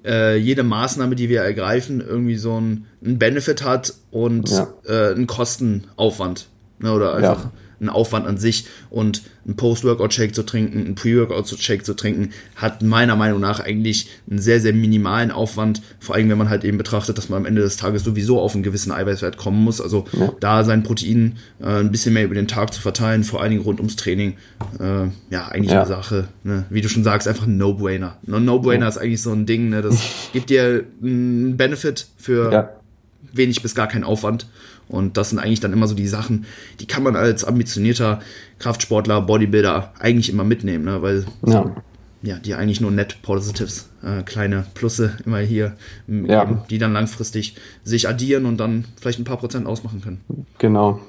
äh, 0.05 0.37
jede 0.37 0.63
Maßnahme, 0.63 1.15
die 1.15 1.29
wir 1.29 1.43
ergreifen, 1.43 2.01
irgendwie 2.01 2.37
so 2.37 2.55
einen 2.55 2.87
Benefit 3.01 3.65
hat 3.65 3.95
und 4.11 4.51
ja. 4.51 4.69
äh, 4.87 5.15
einen 5.15 5.27
Kostenaufwand. 5.27 6.49
Ne? 6.79 6.93
Oder 6.93 7.15
einfach. 7.15 7.45
Ja 7.45 7.53
ein 7.81 7.89
Aufwand 7.89 8.27
an 8.27 8.39
sich 8.39 8.67
und 8.91 9.23
ein 9.47 9.57
Post-Workout-Shake 9.57 10.35
zu 10.35 10.45
trinken, 10.45 10.87
ein 10.87 10.95
Pre-Workout-Shake 10.95 11.85
zu 11.85 11.95
trinken, 11.95 12.31
hat 12.57 12.83
meiner 12.83 13.17
Meinung 13.17 13.41
nach 13.41 13.61
eigentlich 13.61 14.09
einen 14.29 14.41
sehr, 14.41 14.61
sehr 14.61 14.73
minimalen 14.73 15.31
Aufwand, 15.31 15.83
vor 16.01 16.17
allem 16.17 16.29
wenn 16.29 16.39
man 16.39 16.49
halt 16.49 16.65
eben 16.65 16.79
betrachtet, 16.79 17.17
dass 17.17 17.29
man 17.29 17.41
am 17.41 17.47
Ende 17.47 17.63
des 17.63 17.77
Tages 17.77 18.03
sowieso 18.03 18.41
auf 18.41 18.55
einen 18.55 18.63
gewissen 18.63 18.91
Eiweißwert 18.91 19.37
kommen 19.37 19.63
muss. 19.63 19.81
Also 19.81 20.07
ja. 20.13 20.33
da 20.41 20.65
sein 20.65 20.83
Protein 20.83 21.37
äh, 21.61 21.81
ein 21.81 21.93
bisschen 21.93 22.15
mehr 22.15 22.25
über 22.25 22.35
den 22.35 22.49
Tag 22.49 22.75
zu 22.75 22.81
verteilen, 22.81 23.23
vor 23.25 23.41
allen 23.41 23.51
Dingen 23.51 23.63
rund 23.63 23.79
ums 23.79 23.97
Training, 23.97 24.35
äh, 24.81 25.07
ja, 25.31 25.49
eigentlich 25.49 25.73
ja. 25.73 25.81
eine 25.83 25.89
Sache, 25.89 26.29
ne? 26.43 26.65
wie 26.71 26.81
du 26.81 26.89
schon 26.89 27.05
sagst, 27.05 27.29
einfach 27.29 27.47
ein 27.47 27.57
No-Brainer. 27.57 28.17
Ein 28.27 28.45
No-Brainer 28.45 28.87
ja. 28.87 28.89
ist 28.89 28.99
eigentlich 28.99 29.23
so 29.23 29.33
ein 29.33 29.47
Ding, 29.47 29.69
ne? 29.69 29.83
das 29.83 30.01
gibt 30.33 30.51
dir 30.51 30.85
einen 31.03 31.57
Benefit 31.57 32.09
für 32.17 32.77
wenig 33.33 33.63
bis 33.63 33.75
gar 33.75 33.89
keinen 33.89 34.05
Aufwand 34.05 34.47
und 34.89 35.17
das 35.17 35.31
sind 35.31 35.39
eigentlich 35.39 35.61
dann 35.61 35.73
immer 35.73 35.89
so 35.89 35.95
die 35.95 36.07
Sachen, 36.07 36.47
die 36.81 36.87
kann 36.87 37.03
man 37.03 37.17
als 37.17 37.45
ambitionierter 37.45 38.21
Kraftsportler, 38.59 39.21
Bodybuilder 39.23 39.93
eigentlich 39.99 40.31
immer 40.31 40.45
mitnehmen, 40.45 40.85
ne? 40.85 41.03
weil 41.03 41.27
ja. 41.45 41.75
ja, 42.23 42.37
die 42.39 42.55
eigentlich 42.55 42.81
nur 42.81 42.91
Net 42.91 43.21
Positives, 43.23 43.91
äh, 44.03 44.23
kleine 44.23 44.65
Plusse 44.75 45.17
immer 45.25 45.39
hier 45.39 45.77
Ja. 46.07 46.65
die 46.71 46.79
dann 46.79 46.93
langfristig 46.93 47.57
sich 47.83 48.09
addieren 48.09 48.47
und 48.47 48.59
dann 48.59 48.85
vielleicht 49.01 49.19
ein 49.19 49.25
paar 49.25 49.39
Prozent 49.39 49.67
ausmachen 49.67 50.01
können. 50.03 50.21
Genau. 50.59 51.01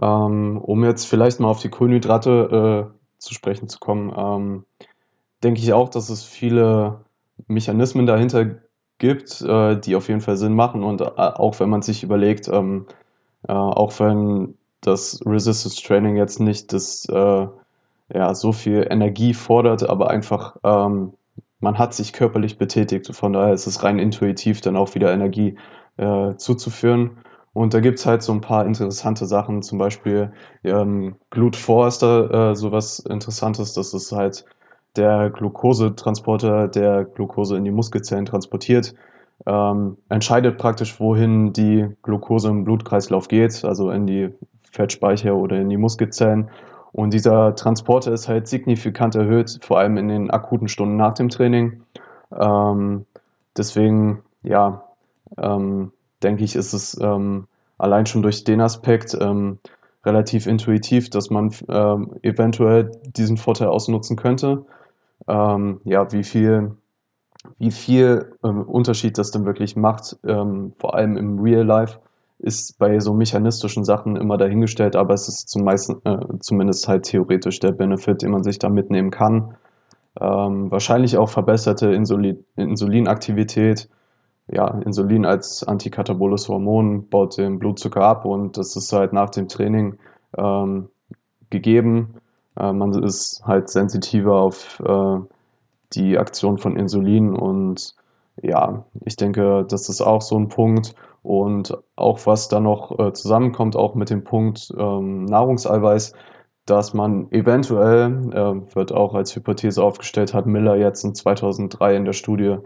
Ähm, 0.00 0.58
um 0.58 0.84
jetzt 0.84 1.06
vielleicht 1.06 1.40
mal 1.40 1.48
auf 1.48 1.62
die 1.62 1.70
Kohlenhydrate 1.70 2.90
äh, 2.90 2.96
zu 3.18 3.34
sprechen 3.34 3.68
zu 3.68 3.78
kommen, 3.78 4.12
ähm, 4.16 4.64
denke 5.42 5.60
ich 5.60 5.72
auch, 5.72 5.88
dass 5.88 6.10
es 6.10 6.22
viele 6.24 7.00
Mechanismen 7.46 8.06
dahinter 8.06 8.56
gibt, 8.98 9.40
äh, 9.42 9.76
die 9.78 9.96
auf 9.96 10.08
jeden 10.08 10.20
Fall 10.20 10.36
Sinn 10.36 10.54
machen. 10.54 10.82
Und 10.82 11.00
äh, 11.00 11.04
auch 11.04 11.60
wenn 11.60 11.70
man 11.70 11.82
sich 11.82 12.02
überlegt, 12.02 12.48
ähm, 12.48 12.86
äh, 13.48 13.52
auch 13.52 13.98
wenn 14.00 14.56
das 14.80 15.20
Resistance 15.26 15.82
Training 15.82 16.16
jetzt 16.16 16.40
nicht 16.40 16.72
das, 16.72 17.06
äh, 17.08 17.46
ja, 18.14 18.34
so 18.34 18.52
viel 18.52 18.86
Energie 18.90 19.34
fordert, 19.34 19.88
aber 19.88 20.10
einfach 20.10 20.56
ähm, 20.64 21.12
man 21.60 21.78
hat 21.78 21.94
sich 21.94 22.12
körperlich 22.12 22.58
betätigt. 22.58 23.14
Von 23.14 23.32
daher 23.32 23.54
ist 23.54 23.66
es 23.66 23.82
rein 23.82 23.98
intuitiv 23.98 24.60
dann 24.60 24.76
auch 24.76 24.94
wieder 24.94 25.12
Energie 25.12 25.56
äh, 25.96 26.34
zuzuführen. 26.36 27.18
Und 27.52 27.72
da 27.74 27.80
gibt's 27.80 28.04
halt 28.06 28.22
so 28.22 28.32
ein 28.32 28.42
paar 28.42 28.66
interessante 28.66 29.26
Sachen, 29.26 29.62
zum 29.62 29.78
Beispiel 29.78 30.32
ähm, 30.62 31.16
Glut4 31.32 31.88
ist 31.88 32.02
da 32.02 32.50
äh, 32.50 32.54
sowas 32.56 32.98
Interessantes. 32.98 33.72
Das 33.72 33.94
ist 33.94 34.12
halt 34.12 34.44
der 34.96 35.30
Glukosetransporter, 35.30 36.68
der 36.68 37.04
Glucose 37.04 37.56
in 37.56 37.64
die 37.64 37.70
Muskelzellen 37.70 38.26
transportiert. 38.26 38.94
Ähm, 39.46 39.98
entscheidet 40.08 40.58
praktisch, 40.58 40.98
wohin 40.98 41.52
die 41.52 41.86
Glucose 42.02 42.48
im 42.48 42.64
Blutkreislauf 42.64 43.28
geht, 43.28 43.64
also 43.64 43.90
in 43.90 44.06
die 44.06 44.30
Fettspeicher 44.70 45.34
oder 45.34 45.60
in 45.60 45.68
die 45.68 45.76
Muskelzellen. 45.76 46.50
Und 46.92 47.12
dieser 47.12 47.54
Transporter 47.54 48.12
ist 48.12 48.28
halt 48.28 48.48
signifikant 48.48 49.14
erhöht, 49.14 49.58
vor 49.62 49.78
allem 49.78 49.98
in 49.98 50.08
den 50.08 50.30
akuten 50.30 50.68
Stunden 50.68 50.96
nach 50.96 51.14
dem 51.14 51.28
Training. 51.28 51.82
Ähm, 52.32 53.04
deswegen, 53.56 54.22
ja, 54.42 54.84
ähm, 55.36 55.92
denke 56.22 56.44
ich, 56.44 56.56
ist 56.56 56.72
es 56.72 56.98
ähm, 57.00 57.46
allein 57.78 58.06
schon 58.06 58.22
durch 58.22 58.44
den 58.44 58.60
Aspekt 58.60 59.16
ähm, 59.20 59.58
relativ 60.06 60.46
intuitiv, 60.46 61.10
dass 61.10 61.30
man 61.30 61.52
ähm, 61.68 62.14
eventuell 62.22 62.92
diesen 63.04 63.36
Vorteil 63.36 63.68
ausnutzen 63.68 64.16
könnte. 64.16 64.64
Ähm, 65.28 65.80
ja, 65.84 66.10
wie 66.12 66.24
viel, 66.24 66.76
wie 67.58 67.70
viel 67.70 68.32
ähm, 68.44 68.62
Unterschied 68.62 69.18
das 69.18 69.30
denn 69.30 69.44
wirklich 69.46 69.76
macht, 69.76 70.16
ähm, 70.24 70.72
vor 70.78 70.94
allem 70.94 71.16
im 71.16 71.38
Real 71.40 71.64
Life, 71.64 71.98
ist 72.38 72.78
bei 72.78 73.00
so 73.00 73.14
mechanistischen 73.14 73.84
Sachen 73.84 74.16
immer 74.16 74.36
dahingestellt, 74.36 74.94
aber 74.94 75.14
es 75.14 75.28
ist 75.28 75.48
zum 75.48 75.64
meisten, 75.64 76.00
äh, 76.04 76.38
zumindest 76.40 76.86
halt 76.86 77.04
theoretisch 77.04 77.60
der 77.60 77.72
Benefit, 77.72 78.22
den 78.22 78.30
man 78.30 78.44
sich 78.44 78.58
da 78.58 78.68
mitnehmen 78.68 79.10
kann. 79.10 79.56
Ähm, 80.20 80.70
wahrscheinlich 80.70 81.16
auch 81.16 81.28
verbesserte 81.28 81.92
Insulin 81.92 82.44
Insulinaktivität. 82.56 83.88
Ja, 84.48 84.68
Insulin 84.84 85.26
als 85.26 85.64
antikataboles 85.64 86.48
Hormon 86.48 87.08
baut 87.08 87.36
den 87.36 87.58
Blutzucker 87.58 88.02
ab 88.02 88.24
und 88.24 88.56
das 88.56 88.76
ist 88.76 88.92
halt 88.92 89.12
nach 89.12 89.30
dem 89.30 89.48
Training 89.48 89.98
ähm, 90.36 90.88
gegeben. 91.50 92.14
Äh, 92.58 92.72
man 92.72 92.92
ist 93.02 93.42
halt 93.44 93.68
sensitiver 93.68 94.36
auf 94.36 94.80
äh, 94.80 95.18
die 95.94 96.18
Aktion 96.18 96.58
von 96.58 96.76
Insulin 96.76 97.34
und 97.34 97.94
ja, 98.42 98.84
ich 99.04 99.16
denke, 99.16 99.64
das 99.68 99.88
ist 99.88 100.00
auch 100.00 100.22
so 100.22 100.36
ein 100.38 100.48
Punkt. 100.48 100.94
Und 101.22 101.76
auch 101.96 102.20
was 102.26 102.48
da 102.48 102.60
noch 102.60 102.98
äh, 102.98 103.12
zusammenkommt, 103.12 103.74
auch 103.74 103.94
mit 103.96 104.10
dem 104.10 104.22
Punkt 104.22 104.72
ähm, 104.78 105.24
Nahrungseiweiß, 105.24 106.12
dass 106.66 106.94
man 106.94 107.30
eventuell, 107.32 108.30
äh, 108.32 108.74
wird 108.74 108.92
auch 108.92 109.14
als 109.14 109.34
Hypothese 109.34 109.82
aufgestellt, 109.82 110.34
hat 110.34 110.46
Miller 110.46 110.76
jetzt 110.76 111.04
in 111.04 111.14
2003 111.14 111.96
in 111.96 112.04
der 112.04 112.12
Studie 112.12 112.58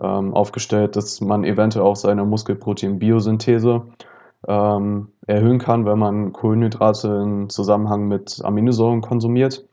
ähm, 0.00 0.34
aufgestellt, 0.34 0.96
dass 0.96 1.20
man 1.20 1.44
eventuell 1.44 1.84
auch 1.84 1.96
seine 1.96 2.24
Muskelprotein-Biosynthese 2.24 3.82
ähm, 4.46 5.08
erhöhen 5.26 5.58
kann, 5.58 5.84
wenn 5.84 5.98
man 5.98 6.32
Kohlenhydrate 6.32 7.08
in 7.24 7.48
Zusammenhang 7.48 8.06
mit 8.08 8.40
Aminosäuren 8.44 9.00
konsumiert. 9.00 9.66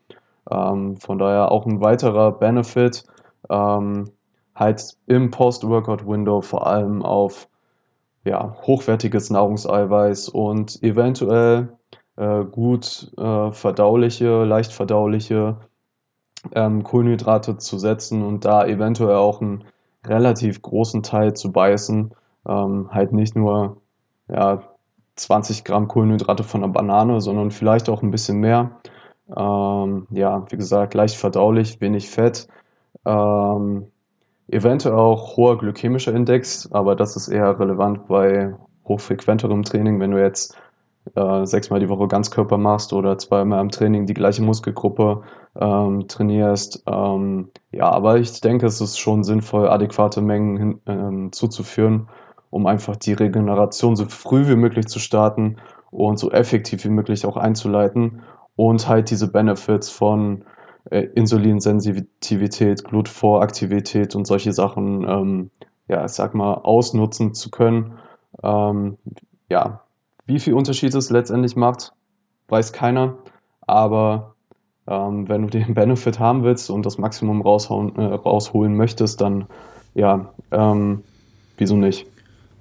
Ähm, 0.49 0.97
von 0.97 1.17
daher 1.17 1.51
auch 1.51 1.65
ein 1.65 1.81
weiterer 1.81 2.31
Benefit, 2.31 3.03
ähm, 3.49 4.11
halt 4.55 4.97
im 5.07 5.31
Post-Workout-Window 5.31 6.41
vor 6.41 6.67
allem 6.67 7.03
auf 7.03 7.47
ja, 8.23 8.55
hochwertiges 8.63 9.29
Nahrungseiweiß 9.29 10.29
und 10.29 10.81
eventuell 10.81 11.69
äh, 12.15 12.43
gut 12.43 13.11
äh, 13.17 13.51
verdauliche, 13.51 14.43
leicht 14.45 14.73
verdauliche 14.73 15.57
ähm, 16.53 16.83
Kohlenhydrate 16.83 17.57
zu 17.57 17.77
setzen 17.77 18.23
und 18.23 18.45
da 18.45 18.65
eventuell 18.65 19.15
auch 19.15 19.41
einen 19.41 19.63
relativ 20.05 20.61
großen 20.61 21.03
Teil 21.03 21.33
zu 21.35 21.51
beißen. 21.51 22.13
Ähm, 22.47 22.89
halt 22.91 23.11
nicht 23.11 23.35
nur 23.35 23.81
ja, 24.29 24.61
20 25.15 25.63
Gramm 25.63 25.87
Kohlenhydrate 25.87 26.43
von 26.43 26.63
einer 26.63 26.73
Banane, 26.73 27.21
sondern 27.21 27.51
vielleicht 27.51 27.89
auch 27.89 28.01
ein 28.03 28.11
bisschen 28.11 28.39
mehr. 28.39 28.71
Ähm, 29.35 30.07
ja, 30.11 30.45
wie 30.49 30.57
gesagt, 30.57 30.93
leicht 30.93 31.15
verdaulich, 31.15 31.81
wenig 31.81 32.09
Fett. 32.09 32.47
Ähm, 33.05 33.87
eventuell 34.49 34.95
auch 34.95 35.37
hoher 35.37 35.57
glykämischer 35.57 36.13
Index, 36.13 36.71
aber 36.71 36.95
das 36.95 37.15
ist 37.15 37.27
eher 37.29 37.59
relevant 37.59 38.07
bei 38.07 38.55
hochfrequenterem 38.87 39.63
Training, 39.63 39.99
wenn 39.99 40.11
du 40.11 40.21
jetzt 40.21 40.57
äh, 41.15 41.45
sechsmal 41.45 41.79
die 41.79 41.89
Woche 41.89 42.07
Ganzkörper 42.07 42.57
machst 42.57 42.93
oder 42.93 43.17
zweimal 43.17 43.61
im 43.61 43.69
Training 43.69 44.05
die 44.05 44.13
gleiche 44.13 44.41
Muskelgruppe 44.41 45.23
ähm, 45.59 46.07
trainierst. 46.07 46.83
Ähm, 46.87 47.49
ja, 47.71 47.89
aber 47.89 48.17
ich 48.17 48.41
denke, 48.41 48.65
es 48.65 48.81
ist 48.81 48.99
schon 48.99 49.23
sinnvoll, 49.23 49.69
adäquate 49.69 50.21
Mengen 50.21 50.57
hin, 50.57 50.81
ähm, 50.87 51.31
zuzuführen, 51.31 52.09
um 52.55 52.67
einfach 52.67 52.95
die 52.95 53.11
Regeneration 53.11 53.97
so 53.97 54.05
früh 54.05 54.47
wie 54.47 54.55
möglich 54.55 54.87
zu 54.87 54.99
starten 54.99 55.57
und 55.91 56.17
so 56.17 56.31
effektiv 56.31 56.85
wie 56.85 56.89
möglich 56.89 57.25
auch 57.25 57.35
einzuleiten 57.35 58.21
und 58.55 58.87
halt 58.87 59.09
diese 59.09 59.29
Benefits 59.29 59.89
von 59.89 60.45
äh, 60.89 61.01
Insulinsensitivität, 61.01 62.85
Glut-4-Aktivität 62.85 64.15
und 64.15 64.25
solche 64.25 64.53
Sachen, 64.53 65.05
ähm, 65.05 65.51
ja, 65.89 66.05
ich 66.05 66.13
sag 66.13 66.33
mal, 66.33 66.53
ausnutzen 66.53 67.33
zu 67.33 67.51
können. 67.51 67.95
Ähm, 68.41 68.97
ja, 69.49 69.81
wie 70.25 70.39
viel 70.39 70.53
Unterschied 70.53 70.95
es 70.95 71.09
letztendlich 71.09 71.57
macht, 71.57 71.91
weiß 72.47 72.71
keiner. 72.71 73.15
Aber 73.67 74.35
ähm, 74.87 75.27
wenn 75.27 75.41
du 75.41 75.49
den 75.49 75.73
Benefit 75.73 76.21
haben 76.21 76.45
willst 76.45 76.69
und 76.69 76.85
das 76.85 76.97
Maximum 76.97 77.41
raushauen, 77.41 77.97
äh, 77.97 78.13
rausholen 78.13 78.77
möchtest, 78.77 79.19
dann 79.19 79.47
ja, 79.93 80.33
ähm, 80.51 81.03
wieso 81.57 81.75
nicht? 81.75 82.14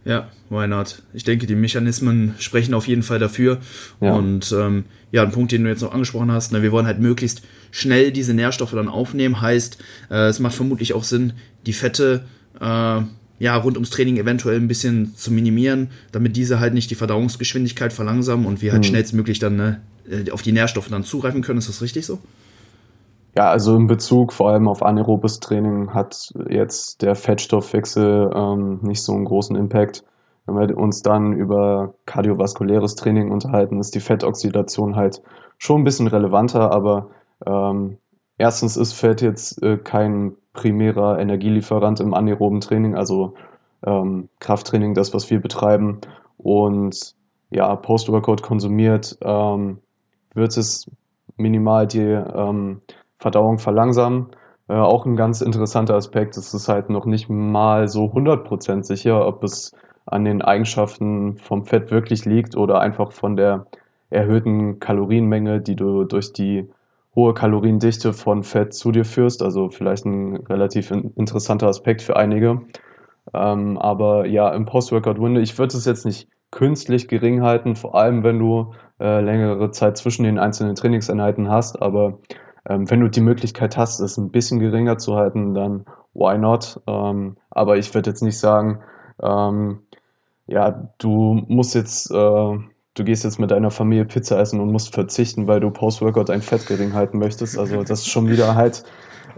Ja, 0.04 0.28
why 0.50 0.66
not? 0.66 1.02
Ich 1.14 1.24
denke, 1.24 1.46
die 1.46 1.54
Mechanismen 1.54 2.34
sprechen 2.38 2.74
auf 2.74 2.86
jeden 2.86 3.02
Fall 3.02 3.18
dafür. 3.18 3.58
Ja. 4.00 4.12
Und 4.12 4.52
ähm, 4.56 4.84
ja, 5.12 5.22
ein 5.22 5.30
Punkt, 5.32 5.52
den 5.52 5.64
du 5.64 5.70
jetzt 5.70 5.80
noch 5.80 5.92
angesprochen 5.94 6.30
hast, 6.30 6.52
ne, 6.52 6.62
wir 6.62 6.72
wollen 6.72 6.86
halt 6.86 7.00
möglichst 7.00 7.42
schnell 7.70 8.12
diese 8.12 8.34
Nährstoffe 8.34 8.72
dann 8.72 8.88
aufnehmen. 8.88 9.40
Heißt, 9.40 9.78
äh, 10.10 10.26
es 10.28 10.40
macht 10.40 10.54
vermutlich 10.54 10.92
auch 10.92 11.04
Sinn, 11.04 11.32
die 11.64 11.72
Fette 11.72 12.24
äh, 12.60 13.00
ja, 13.40 13.56
rund 13.56 13.76
ums 13.76 13.90
Training 13.90 14.16
eventuell 14.18 14.56
ein 14.58 14.68
bisschen 14.68 15.16
zu 15.16 15.32
minimieren, 15.32 15.88
damit 16.12 16.36
diese 16.36 16.60
halt 16.60 16.74
nicht 16.74 16.90
die 16.90 16.94
Verdauungsgeschwindigkeit 16.94 17.92
verlangsamen 17.92 18.46
und 18.46 18.62
wir 18.62 18.72
halt 18.72 18.82
Mhm. 18.82 18.88
schnellstmöglich 18.88 19.38
dann 19.38 19.56
ne, 19.56 19.80
äh, 20.08 20.30
auf 20.30 20.42
die 20.42 20.52
Nährstoffe 20.52 20.88
dann 20.88 21.04
zugreifen 21.04 21.42
können. 21.42 21.58
Ist 21.58 21.68
das 21.68 21.80
richtig 21.82 22.04
so? 22.06 22.20
Ja, 23.36 23.50
also 23.50 23.74
in 23.76 23.88
Bezug 23.88 24.32
vor 24.32 24.50
allem 24.50 24.68
auf 24.68 24.82
anaerobes 24.82 25.40
Training 25.40 25.92
hat 25.92 26.32
jetzt 26.48 27.02
der 27.02 27.16
Fettstoffwechsel 27.16 28.30
ähm, 28.32 28.78
nicht 28.82 29.02
so 29.02 29.12
einen 29.12 29.24
großen 29.24 29.56
Impact. 29.56 30.04
Wenn 30.46 30.56
wir 30.56 30.78
uns 30.78 31.02
dann 31.02 31.32
über 31.32 31.94
kardiovaskuläres 32.06 32.94
Training 32.94 33.32
unterhalten, 33.32 33.80
ist 33.80 33.94
die 33.94 34.00
Fettoxidation 34.00 34.94
halt 34.94 35.20
schon 35.58 35.80
ein 35.80 35.84
bisschen 35.84 36.06
relevanter, 36.06 36.70
aber 36.70 37.10
ähm, 37.44 37.98
erstens 38.38 38.76
ist 38.76 38.92
Fett 38.92 39.20
jetzt 39.20 39.60
äh, 39.62 39.78
kein 39.78 40.36
primärer 40.52 41.18
Energielieferant 41.18 41.98
im 41.98 42.14
anaeroben 42.14 42.60
Training, 42.60 42.94
also 42.94 43.34
ähm, 43.84 44.28
Krafttraining, 44.38 44.94
das, 44.94 45.12
was 45.12 45.28
wir 45.30 45.40
betreiben. 45.40 46.00
Und 46.38 47.16
ja, 47.50 47.74
Post-Workout 47.74 48.42
konsumiert, 48.42 49.18
ähm, 49.22 49.78
wird 50.34 50.56
es 50.56 50.88
minimal 51.36 51.86
die 51.86 52.00
ähm, 52.00 52.80
Verdauung 53.24 53.58
verlangsamen. 53.58 54.26
Äh, 54.68 54.74
auch 54.74 55.06
ein 55.06 55.16
ganz 55.16 55.40
interessanter 55.40 55.94
Aspekt. 55.94 56.36
Es 56.36 56.52
ist 56.52 56.68
halt 56.68 56.90
noch 56.90 57.06
nicht 57.06 57.30
mal 57.30 57.88
so 57.88 58.04
100% 58.04 58.82
sicher, 58.82 59.26
ob 59.26 59.42
es 59.42 59.72
an 60.04 60.26
den 60.26 60.42
Eigenschaften 60.42 61.38
vom 61.38 61.64
Fett 61.64 61.90
wirklich 61.90 62.26
liegt 62.26 62.54
oder 62.54 62.80
einfach 62.80 63.12
von 63.12 63.34
der 63.34 63.64
erhöhten 64.10 64.78
Kalorienmenge, 64.78 65.62
die 65.62 65.74
du 65.74 66.04
durch 66.04 66.34
die 66.34 66.68
hohe 67.14 67.32
Kaloriendichte 67.32 68.12
von 68.12 68.42
Fett 68.42 68.74
zu 68.74 68.92
dir 68.92 69.06
führst. 69.06 69.42
Also 69.42 69.70
vielleicht 69.70 70.04
ein 70.04 70.36
relativ 70.36 70.90
in 70.90 71.12
interessanter 71.16 71.68
Aspekt 71.68 72.02
für 72.02 72.16
einige. 72.16 72.60
Ähm, 73.32 73.78
aber 73.78 74.26
ja, 74.26 74.50
im 74.50 74.66
Post-Workout-Window, 74.66 75.40
ich 75.40 75.56
würde 75.58 75.78
es 75.78 75.86
jetzt 75.86 76.04
nicht 76.04 76.28
künstlich 76.50 77.08
gering 77.08 77.40
halten, 77.40 77.74
vor 77.74 77.94
allem 77.94 78.22
wenn 78.22 78.38
du 78.38 78.74
äh, 79.00 79.22
längere 79.22 79.70
Zeit 79.70 79.96
zwischen 79.96 80.24
den 80.24 80.38
einzelnen 80.38 80.74
Trainingseinheiten 80.74 81.48
hast, 81.48 81.80
aber 81.80 82.18
ähm, 82.68 82.90
wenn 82.90 83.00
du 83.00 83.08
die 83.08 83.20
Möglichkeit 83.20 83.76
hast, 83.76 84.00
es 84.00 84.16
ein 84.16 84.30
bisschen 84.30 84.58
geringer 84.58 84.98
zu 84.98 85.16
halten, 85.16 85.54
dann 85.54 85.84
why 86.14 86.38
not? 86.38 86.80
Ähm, 86.86 87.36
aber 87.50 87.76
ich 87.76 87.94
würde 87.94 88.10
jetzt 88.10 88.22
nicht 88.22 88.38
sagen, 88.38 88.80
ähm, 89.22 89.80
ja, 90.46 90.90
du 90.98 91.42
musst 91.48 91.74
jetzt, 91.74 92.10
äh, 92.10 92.14
du 92.14 93.04
gehst 93.04 93.24
jetzt 93.24 93.38
mit 93.38 93.50
deiner 93.50 93.70
Familie 93.70 94.04
Pizza 94.04 94.38
essen 94.38 94.60
und 94.60 94.70
musst 94.72 94.94
verzichten, 94.94 95.46
weil 95.46 95.60
du 95.60 95.70
Post-Workout 95.70 96.30
ein 96.30 96.42
Fett 96.42 96.66
gering 96.66 96.94
halten 96.94 97.18
möchtest. 97.18 97.58
Also 97.58 97.82
das 97.82 98.00
ist 98.00 98.10
schon 98.10 98.28
wieder 98.28 98.54
halt 98.54 98.84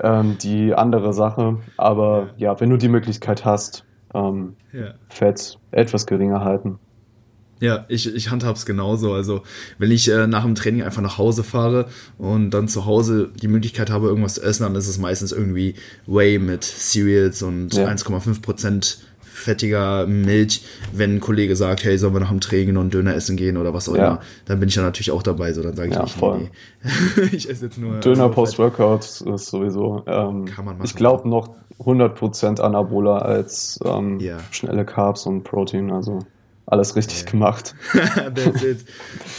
ähm, 0.02 0.37
die 0.38 0.75
andere 0.75 1.12
Sache. 1.12 1.59
Aber 1.76 2.30
ja. 2.37 2.52
ja, 2.52 2.61
wenn 2.61 2.71
du 2.71 2.76
die 2.76 2.88
Möglichkeit 2.88 3.45
hast, 3.45 3.85
ähm, 4.14 4.56
ja. 4.73 4.95
Fett 5.09 5.59
etwas 5.71 6.06
geringer 6.06 6.45
halten. 6.45 6.78
Ja, 7.60 7.86
ich, 7.88 8.14
ich 8.14 8.30
handhab's 8.30 8.66
genauso. 8.66 9.12
Also, 9.12 9.42
wenn 9.78 9.90
ich 9.90 10.10
äh, 10.10 10.26
nach 10.26 10.44
dem 10.44 10.54
Training 10.54 10.82
einfach 10.82 11.02
nach 11.02 11.16
Hause 11.16 11.42
fahre 11.42 11.86
und 12.18 12.50
dann 12.50 12.68
zu 12.68 12.84
Hause 12.84 13.30
die 13.40 13.48
Möglichkeit 13.48 13.90
habe, 13.90 14.08
irgendwas 14.08 14.34
zu 14.34 14.42
essen, 14.42 14.64
dann 14.64 14.75
ist 14.75 14.88
es 14.88 14.98
meistens 14.98 15.32
irgendwie 15.32 15.75
Whey 16.06 16.38
mit 16.38 16.64
Cereals 16.64 17.42
und 17.42 17.75
ja. 17.75 17.88
1,5 17.88 18.42
Prozent 18.42 18.98
fettiger 19.20 20.06
Milch, 20.06 20.64
wenn 20.92 21.16
ein 21.16 21.20
Kollege 21.20 21.56
sagt, 21.56 21.84
hey, 21.84 21.98
sollen 21.98 22.14
wir 22.14 22.20
nach 22.20 22.30
dem 22.30 22.40
Training 22.40 22.75
noch 22.75 22.80
einen 22.80 22.90
Döner 22.90 23.14
essen 23.14 23.36
gehen 23.36 23.56
oder 23.56 23.72
was 23.75 23.88
auch 23.88 23.94
ja. 23.94 24.06
immer, 24.06 24.20
dann 24.46 24.60
bin 24.60 24.68
ich 24.68 24.75
ja 24.75 24.82
natürlich 24.82 25.10
auch 25.10 25.22
dabei. 25.22 25.52
So, 25.52 25.62
dann 25.62 25.76
sage 25.76 25.90
ich 25.90 25.94
ja, 25.94 26.02
nicht, 26.02 26.16
voll. 26.16 26.38
nee, 26.38 27.22
ich 27.32 27.48
esse 27.48 27.66
jetzt 27.66 27.78
nur. 27.78 28.00
Döner 28.00 28.28
Post-Workout 28.28 29.04
ist 29.04 29.46
sowieso. 29.46 30.02
Ähm, 30.06 30.46
Kann 30.46 30.64
man 30.64 30.78
machen. 30.78 30.86
Ich 30.86 30.94
glaube 30.94 31.28
noch 31.28 31.54
100% 31.78 32.60
anaboler 32.60 33.25
als 33.25 33.78
ähm, 33.84 34.18
ja. 34.20 34.38
schnelle 34.50 34.84
Carbs 34.84 35.26
und 35.26 35.44
Protein. 35.44 35.92
Also 35.92 36.20
alles 36.66 36.96
richtig 36.96 37.23
yeah. 37.23 37.30
gemacht. 37.30 37.75
That's 37.92 38.62
it. 38.62 38.85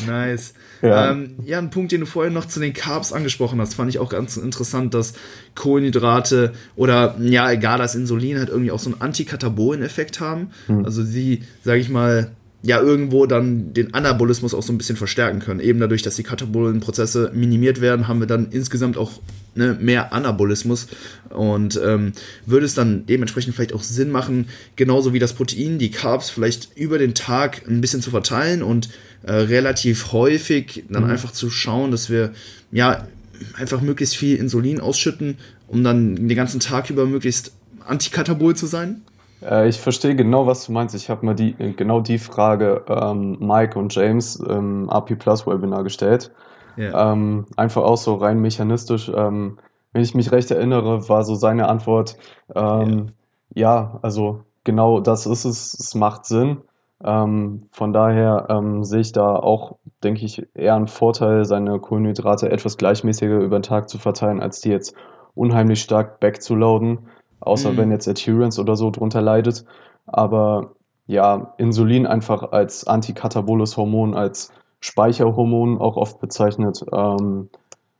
Nice. 0.07 0.53
Ja. 0.81 1.12
Ähm, 1.12 1.36
ja, 1.43 1.57
ein 1.57 1.69
Punkt, 1.69 1.91
den 1.91 2.01
du 2.01 2.05
vorhin 2.05 2.34
noch 2.34 2.46
zu 2.46 2.60
den 2.60 2.74
Carbs 2.74 3.12
angesprochen 3.12 3.60
hast, 3.60 3.74
fand 3.74 3.89
ich 3.89 4.00
auch 4.00 4.10
ganz 4.10 4.38
interessant, 4.38 4.93
dass 4.93 5.13
Kohlenhydrate 5.55 6.53
oder 6.75 7.15
ja, 7.19 7.51
egal, 7.51 7.79
das 7.79 7.96
Insulin 7.96 8.38
halt 8.38 8.50
irgendwie 8.50 8.72
auch 8.72 8.79
so 8.79 8.91
einen 8.91 9.01
Antikatabolen-Effekt 9.01 10.19
haben. 10.19 10.51
Hm. 10.67 10.86
Also 10.86 11.03
sie, 11.03 11.43
sage 11.63 11.79
ich 11.79 11.89
mal, 11.89 12.31
ja 12.64 12.82
irgendwo 12.82 13.26
dann 13.26 13.74
den 13.74 13.94
Anabolismus 13.94 14.54
auch 14.54 14.64
so 14.64 14.74
ein 14.74 14.78
bisschen 14.78 14.96
verstärken 14.96 15.40
können. 15.40 15.60
Eben 15.60 15.80
dadurch, 15.80 16.02
dass 16.02 16.16
die 16.16 16.24
Katabolenprozesse 16.24 17.32
minimiert 17.34 17.82
werden, 17.82 18.08
haben 18.08 18.20
wir 18.20 18.28
dann 18.28 18.48
insgesamt 18.52 18.98
auch 18.98 19.22
ne, 19.56 19.78
mehr 19.80 20.12
Anabolismus 20.12 20.88
und 21.30 21.80
ähm, 21.84 22.14
würde 22.46 22.66
es 22.66 22.74
dann 22.74 23.06
dementsprechend 23.06 23.56
vielleicht 23.56 23.74
auch 23.74 23.84
Sinn 23.84 24.12
machen, 24.12 24.48
genauso 24.76 25.14
wie 25.14 25.20
das 25.20 25.34
Protein, 25.34 25.78
die 25.78 25.92
Carbs 25.92 26.30
vielleicht 26.30 26.76
über 26.76 26.98
den 26.98 27.14
Tag 27.14 27.68
ein 27.68 27.80
bisschen 27.80 28.02
zu 28.02 28.10
verteilen 28.10 28.64
und 28.64 28.90
äh, 29.24 29.34
relativ 29.34 30.12
häufig 30.12 30.86
dann 30.90 31.04
mhm. 31.04 31.12
einfach 31.12 31.32
zu 31.32 31.50
schauen, 31.50 31.92
dass 31.92 32.10
wir 32.10 32.34
ja 32.72 33.08
einfach 33.54 33.82
möglichst 33.82 34.16
viel 34.16 34.38
Insulin 34.38 34.80
ausschütten, 34.80 35.38
um 35.68 35.84
dann 35.84 36.16
den 36.16 36.36
ganzen 36.36 36.60
Tag 36.60 36.90
über 36.90 37.06
möglichst 37.06 37.52
antikatabol 37.86 38.56
zu 38.56 38.66
sein? 38.66 39.02
Äh, 39.41 39.67
ich 39.67 39.79
verstehe 39.79 40.15
genau, 40.15 40.48
was 40.48 40.65
du 40.65 40.72
meinst. 40.72 40.96
Ich 40.96 41.10
habe 41.10 41.25
mal 41.25 41.36
die, 41.36 41.53
genau 41.53 42.01
die 42.01 42.17
Frage 42.17 42.84
ähm, 42.88 43.38
Mike 43.39 43.77
und 43.77 43.94
James 43.94 44.36
im 44.38 44.89
AP 44.89 45.17
Plus 45.17 45.46
Webinar 45.46 45.84
gestellt. 45.84 46.32
Ja. 46.75 47.12
Ähm, 47.12 47.46
einfach 47.56 47.84
auch 47.84 47.98
so 47.98 48.15
rein 48.15 48.39
mechanistisch. 48.39 49.12
Ähm, 49.13 49.58
wenn 49.94 50.03
ich 50.03 50.13
mich 50.13 50.32
recht 50.32 50.51
erinnere, 50.51 51.10
war 51.10 51.24
so 51.24 51.36
seine 51.36 51.67
Antwort, 51.67 52.17
ähm, 52.56 53.12
ja. 53.53 53.75
ja. 53.75 54.00
also 54.01 54.41
genau 54.63 55.00
das 55.00 55.25
ist 55.25 55.46
es, 55.46 55.74
es 55.74 55.96
macht 55.96 56.25
Sinn. 56.25 56.62
Ähm, 57.03 57.67
von 57.72 57.94
daher 57.94 58.48
ähm, 58.50 58.84
sehe 58.84 59.01
ich 59.01 59.12
da 59.12 59.36
auch, 59.36 59.77
denke 60.04 60.26
ich, 60.26 60.47
eher 60.56 60.76
einen 60.76 60.88
Vorteil, 60.88 61.45
seine 61.45 61.80
Kohlenhydrate 61.80 62.52
etwas 62.52 62.78
gleichmäßiger 62.78 63.39
über 63.39 63.60
den 63.60 63.63
Tag 63.63 63.89
zu 63.89 63.97
verteilen, 64.00 64.41
als 64.41 64.62
die 64.62 64.69
jetzt 64.69 64.95
unheimlich 65.36 65.82
stark 65.82 66.19
backzuladen 66.19 67.08
außer 67.39 67.71
mhm. 67.71 67.78
wenn 67.78 67.91
jetzt 67.91 68.08
Adherence 68.08 68.60
oder 68.60 68.76
so 68.76 68.91
drunter 68.91 69.21
leidet. 69.21 69.65
Aber 70.06 70.71
ja, 71.08 71.54
Insulin 71.58 72.06
einfach 72.06 72.52
als 72.52 72.86
antikataboles 72.86 73.78
Hormon, 73.78 74.13
als 74.13 74.52
Speicherhormon 74.80 75.80
auch 75.80 75.97
oft 75.97 76.19
bezeichnet. 76.19 76.84
Ähm, 76.91 77.50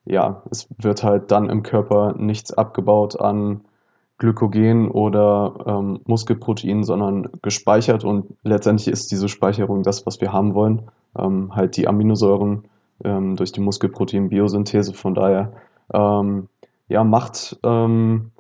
ja, 0.06 0.44
es 0.52 0.68
wird 0.78 1.04
halt 1.04 1.32
dann 1.32 1.50
im 1.50 1.64
Körper 1.64 2.14
nichts 2.18 2.54
abgebaut 2.54 3.20
an 3.20 3.62
Glykogen 4.20 4.90
oder 4.90 5.54
ähm, 5.68 6.00
Muskelprotein, 6.06 6.84
sondern 6.84 7.30
gespeichert 7.42 8.04
und 8.04 8.34
letztendlich 8.44 8.88
ist 8.88 9.12
diese 9.12 9.30
Speicherung 9.30 9.84
das, 9.84 10.06
was 10.06 10.22
wir 10.22 10.34
haben 10.34 10.54
wollen. 10.54 10.84
Ähm, 11.18 11.56
halt 11.56 11.78
die 11.78 11.88
Aminosäuren 11.88 12.64
ähm, 13.04 13.36
durch 13.36 13.52
die 13.52 13.62
Muskelprotein-Biosynthese. 13.62 14.94
Von 14.94 15.14
daher, 15.14 15.54
ähm, 15.94 16.48
ja, 16.88 17.04
macht 17.04 17.60
ähm, 17.64 18.32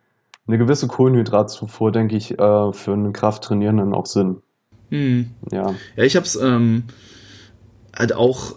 eine 0.48 0.58
gewisse 0.58 0.88
Kohlenhydratzufuhr, 0.88 1.92
denke 1.92 2.16
ich, 2.16 2.32
äh, 2.40 2.74
für 2.74 2.94
einen 2.94 3.14
Krafttrainierenden 3.14 3.94
auch 3.94 4.06
Sinn. 4.06 4.38
Hm. 4.90 5.32
Ja. 5.52 5.76
Ja, 5.96 6.04
ich 6.04 6.16
habe 6.16 6.26
es 6.26 6.36
ähm, 6.36 6.84
halt 7.96 8.14
auch 8.14 8.56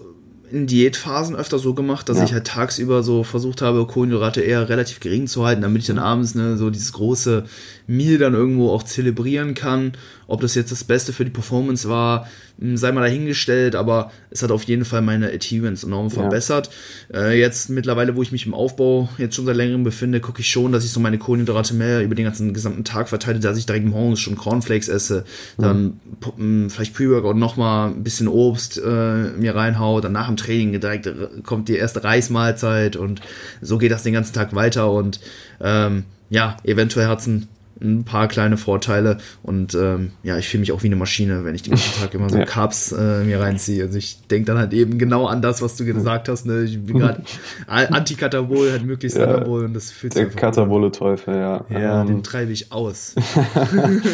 in 0.51 0.67
Diätphasen 0.67 1.37
öfter 1.37 1.59
so 1.59 1.75
gemacht, 1.75 2.09
dass 2.09 2.19
ja. 2.19 2.25
ich 2.25 2.33
halt 2.33 2.47
tagsüber 2.47 3.03
so 3.03 3.23
versucht 3.23 3.63
habe, 3.63 3.87
Kohlenhydrate 3.87 4.41
eher 4.41 4.69
relativ 4.69 5.01
gering 5.01 5.27
zu 5.27 5.45
halten, 5.45 5.63
damit 5.63 5.83
ich 5.83 5.87
dann 5.87 5.99
abends 5.99 6.35
ne, 6.35 6.57
so 6.57 6.71
dieses 6.71 6.93
große 6.93 7.45
Meal 7.87 8.19
dann 8.19 8.35
irgendwo 8.35 8.71
auch 8.71 8.83
zelebrieren 8.83 9.55
kann. 9.55 9.93
Ob 10.27 10.41
das 10.41 10.55
jetzt 10.55 10.73
das 10.73 10.85
Beste 10.85 11.13
für 11.13 11.25
die 11.25 11.31
Performance 11.31 11.89
war, 11.89 12.27
sei 12.75 12.93
mal 12.93 13.01
dahingestellt, 13.01 13.75
aber 13.75 14.11
es 14.31 14.43
hat 14.43 14.51
auf 14.51 14.65
jeden 14.65 14.85
Fall 14.85 15.03
meine 15.03 15.33
Adherence 15.33 15.85
enorm 15.85 16.09
ja. 16.09 16.15
verbessert. 16.15 16.71
Äh, 17.13 17.39
jetzt 17.39 17.71
mittlerweile, 17.71 18.17
wo 18.17 18.23
ich 18.23 18.33
mich 18.33 18.47
im 18.47 18.55
Aufbau 18.55 19.09
jetzt 19.19 19.35
schon 19.35 19.47
seit 19.47 19.57
längerem 19.57 19.83
befinde, 19.83 20.21
gucke 20.21 20.41
ich 20.41 20.51
schon, 20.51 20.73
dass 20.73 20.85
ich 20.85 20.91
so 20.91 21.01
meine 21.01 21.19
Kohlenhydrate 21.19 21.75
mehr 21.75 22.03
über 22.03 22.15
den 22.15 22.27
ganzen 22.27 22.53
gesamten 22.53 22.85
Tag 22.85 23.09
verteile, 23.09 23.41
dass 23.41 23.57
ich 23.57 23.67
direkt 23.67 23.87
morgens 23.87 24.21
schon 24.21 24.37
Cornflakes 24.37 24.89
esse, 24.89 25.25
mhm. 25.57 25.63
dann 25.63 26.01
mhm. 26.37 26.71
vielleicht 26.71 26.95
Pre-Workout 26.95 27.37
nochmal 27.37 27.91
ein 27.91 28.03
bisschen 28.03 28.29
Obst 28.29 28.79
äh, 28.79 29.31
mir 29.37 29.55
reinhau, 29.55 30.01
dann 30.01 30.13
nach 30.13 30.27
dem 30.27 30.37
Training 30.37 30.79
direkt 30.81 31.11
kommt 31.45 31.69
die 31.69 31.77
erste 31.77 32.05
Reismahlzeit 32.05 32.97
und 32.97 33.21
so 33.63 33.79
geht 33.79 33.91
das 33.91 34.03
den 34.03 34.13
ganzen 34.13 34.35
Tag 34.35 34.55
weiter 34.55 34.91
und 34.91 35.21
ähm, 35.61 36.05
ja, 36.29 36.57
eventuell 36.65 37.07
hat 37.07 37.21
es 37.21 37.27
ein 37.27 37.49
ein 37.81 38.05
paar 38.05 38.29
kleine 38.29 38.57
Vorteile 38.57 39.19
und 39.43 39.75
ähm, 39.75 40.13
ja, 40.23 40.37
ich 40.37 40.49
fühle 40.49 40.61
mich 40.61 40.73
auch 40.73 40.83
wie 40.83 40.89
eine 40.89 40.97
Maschine, 40.97 41.45
wenn 41.45 41.55
ich 41.55 41.63
den 41.63 41.71
ganzen 41.71 42.01
Tag 42.01 42.15
immer 42.15 42.29
so 42.29 42.39
ja. 42.39 42.45
Carbs 42.45 42.93
äh, 42.93 43.25
mir 43.25 43.41
reinziehe. 43.41 43.85
Also 43.85 43.97
ich 43.97 44.27
denke 44.27 44.47
dann 44.47 44.59
halt 44.59 44.73
eben 44.73 44.99
genau 44.99 45.27
an 45.27 45.41
das, 45.43 45.63
was 45.63 45.77
du 45.77 45.85
gesagt 45.85 46.29
hast. 46.29 46.47
Ne? 46.47 46.63
Ich 46.65 46.83
bin 46.83 46.99
gerade 46.99 47.23
Antikatabol, 47.67 48.71
halt 48.71 48.85
möglichst 48.85 49.19
ja, 49.19 49.25
Anabol 49.25 49.65
und 49.65 49.75
das 49.75 49.91
fühlt 49.91 50.13
sich 50.13 50.27
Der 50.27 50.35
katabole 50.35 50.91
Teufel, 50.91 51.37
ja. 51.37 51.65
Ja, 51.71 52.03
um, 52.03 52.07
den 52.07 52.23
treibe 52.23 52.53
ich 52.53 52.71
aus. 52.71 53.15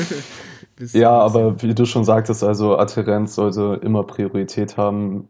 ja, 0.93 1.11
aber 1.11 1.61
wie 1.63 1.75
du 1.75 1.87
schon 1.87 2.05
sagtest, 2.05 2.45
also 2.45 2.79
Adherenz 2.79 3.35
sollte 3.35 3.81
immer 3.83 4.05
Priorität 4.05 4.77
haben. 4.77 5.29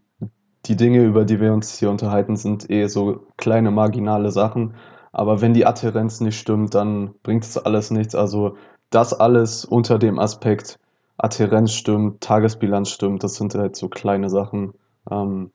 Die 0.67 0.77
Dinge, 0.77 1.05
über 1.05 1.25
die 1.25 1.41
wir 1.41 1.53
uns 1.53 1.79
hier 1.79 1.91
unterhalten, 1.91 2.37
sind 2.37 2.69
eh 2.69 2.89
so 2.89 3.27
kleine 3.37 3.71
marginale 3.71 4.33
Sachen 4.33 4.75
aber 5.17 5.41
wenn 5.41 5.55
die 5.55 5.65
Adherenz 5.65 6.21
nicht 6.21 6.39
stimmt, 6.39 6.75
dann 6.75 7.15
bringt 7.23 7.43
es 7.43 7.57
alles 7.57 7.91
nichts. 7.91 8.15
Also 8.15 8.59
das 8.91 9.15
alles 9.15 9.65
unter 9.65 9.99
dem 9.99 10.19
Aspekt 10.19 10.79
Adherenz 11.17 11.73
stimmt, 11.73 12.21
Tagesbilanz 12.21 12.91
stimmt, 12.91 13.25
das 13.25 13.37
sind 13.37 13.55
halt 13.55 13.77
so 13.77 13.89
kleine 13.89 14.29
Sachen. 14.29 14.75
Ähm, 15.11 15.53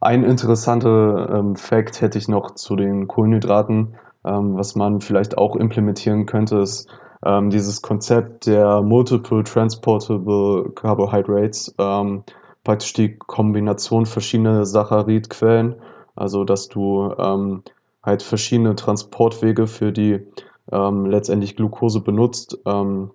ein 0.00 0.24
interessanter 0.24 1.28
ähm, 1.28 1.56
Fact 1.56 2.00
hätte 2.00 2.16
ich 2.16 2.26
noch 2.26 2.54
zu 2.54 2.74
den 2.74 3.06
Kohlenhydraten, 3.06 3.96
ähm, 4.24 4.56
was 4.56 4.76
man 4.76 5.02
vielleicht 5.02 5.36
auch 5.36 5.56
implementieren 5.56 6.24
könnte, 6.24 6.60
ist 6.60 6.88
ähm, 7.22 7.50
dieses 7.50 7.82
Konzept 7.82 8.46
der 8.46 8.80
Multiple 8.80 9.44
Transportable 9.44 10.70
Carbohydrates, 10.74 11.74
ähm, 11.78 12.24
praktisch 12.64 12.94
die 12.94 13.18
Kombination 13.18 14.06
verschiedener 14.06 14.64
Saccharidquellen, 14.64 15.74
also 16.16 16.44
dass 16.44 16.68
du 16.68 17.12
ähm, 17.18 17.62
halt 18.02 18.22
verschiedene 18.22 18.74
Transportwege 18.74 19.66
für 19.66 19.92
die 19.92 20.26
ähm, 20.70 21.06
letztendlich 21.06 21.56
Glucose 21.56 22.00
benutzt. 22.00 22.58
Ähm, 22.66 23.10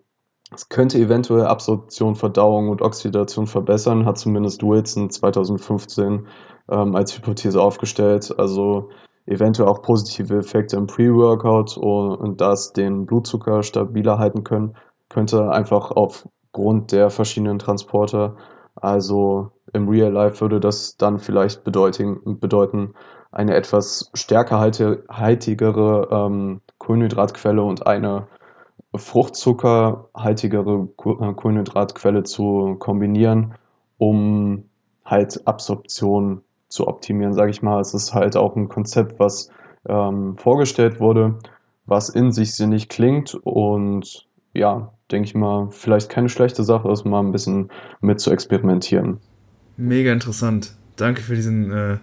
es 0.53 0.69
könnte 0.69 0.97
eventuell 0.97 1.45
Absorption, 1.45 2.15
Verdauung 2.15 2.69
und 2.69 2.81
Oxidation 2.81 3.47
verbessern, 3.47 4.05
hat 4.05 4.17
zumindest 4.17 4.63
Wilson 4.63 5.09
2015 5.09 6.27
ähm, 6.69 6.95
als 6.95 7.17
Hypothese 7.17 7.61
aufgestellt. 7.61 8.33
Also 8.37 8.89
eventuell 9.25 9.67
auch 9.67 9.81
positive 9.81 10.37
Effekte 10.37 10.77
im 10.77 10.87
Pre-Workout 10.87 11.77
und 11.77 12.39
das 12.39 12.71
den 12.71 13.05
Blutzucker 13.05 13.61
stabiler 13.61 14.19
halten 14.19 14.45
können, 14.45 14.75
könnte 15.09 15.51
einfach 15.51 15.91
aufgrund 15.91 16.93
der 16.93 17.09
verschiedenen 17.09 17.59
Transporter. 17.59 18.37
Also 18.75 19.51
im 19.73 19.89
Real 19.89 20.13
Life 20.13 20.39
würde 20.39 20.61
das 20.61 20.95
dann 20.95 21.19
vielleicht 21.19 21.65
bedeuten, 21.65 22.39
bedeuten 22.39 22.93
eine 23.31 23.55
etwas 23.55 24.09
stärker 24.13 24.59
haltigere 24.59 26.07
ähm, 26.11 26.61
Kohlenhydratquelle 26.77 27.61
und 27.61 27.85
eine 27.87 28.27
fruchtzuckerhaltigere 28.95 30.87
äh, 30.97 31.33
Kohlenhydratquelle 31.33 32.23
zu 32.23 32.75
kombinieren, 32.79 33.53
um 33.97 34.63
halt 35.05 35.45
Absorption 35.45 36.41
zu 36.69 36.87
optimieren, 36.87 37.33
sage 37.33 37.51
ich 37.51 37.61
mal. 37.61 37.79
Es 37.79 37.93
ist 37.93 38.13
halt 38.13 38.35
auch 38.35 38.55
ein 38.55 38.69
Konzept, 38.69 39.19
was 39.19 39.49
ähm, 39.87 40.37
vorgestellt 40.37 40.99
wurde, 40.99 41.39
was 41.85 42.09
in 42.09 42.31
sich 42.31 42.55
sinnig 42.55 42.89
klingt 42.89 43.35
und 43.35 44.27
ja, 44.53 44.91
denke 45.11 45.27
ich 45.27 45.35
mal, 45.35 45.69
vielleicht 45.71 46.09
keine 46.09 46.29
schlechte 46.29 46.63
Sache 46.63 46.91
ist, 46.91 47.05
mal 47.05 47.19
ein 47.19 47.31
bisschen 47.31 47.69
mit 48.01 48.19
zu 48.19 48.31
experimentieren. 48.31 49.19
Mega 49.77 50.11
interessant. 50.11 50.75
Danke 50.95 51.21
für 51.21 51.35
diesen 51.35 51.71
äh, 51.71 51.97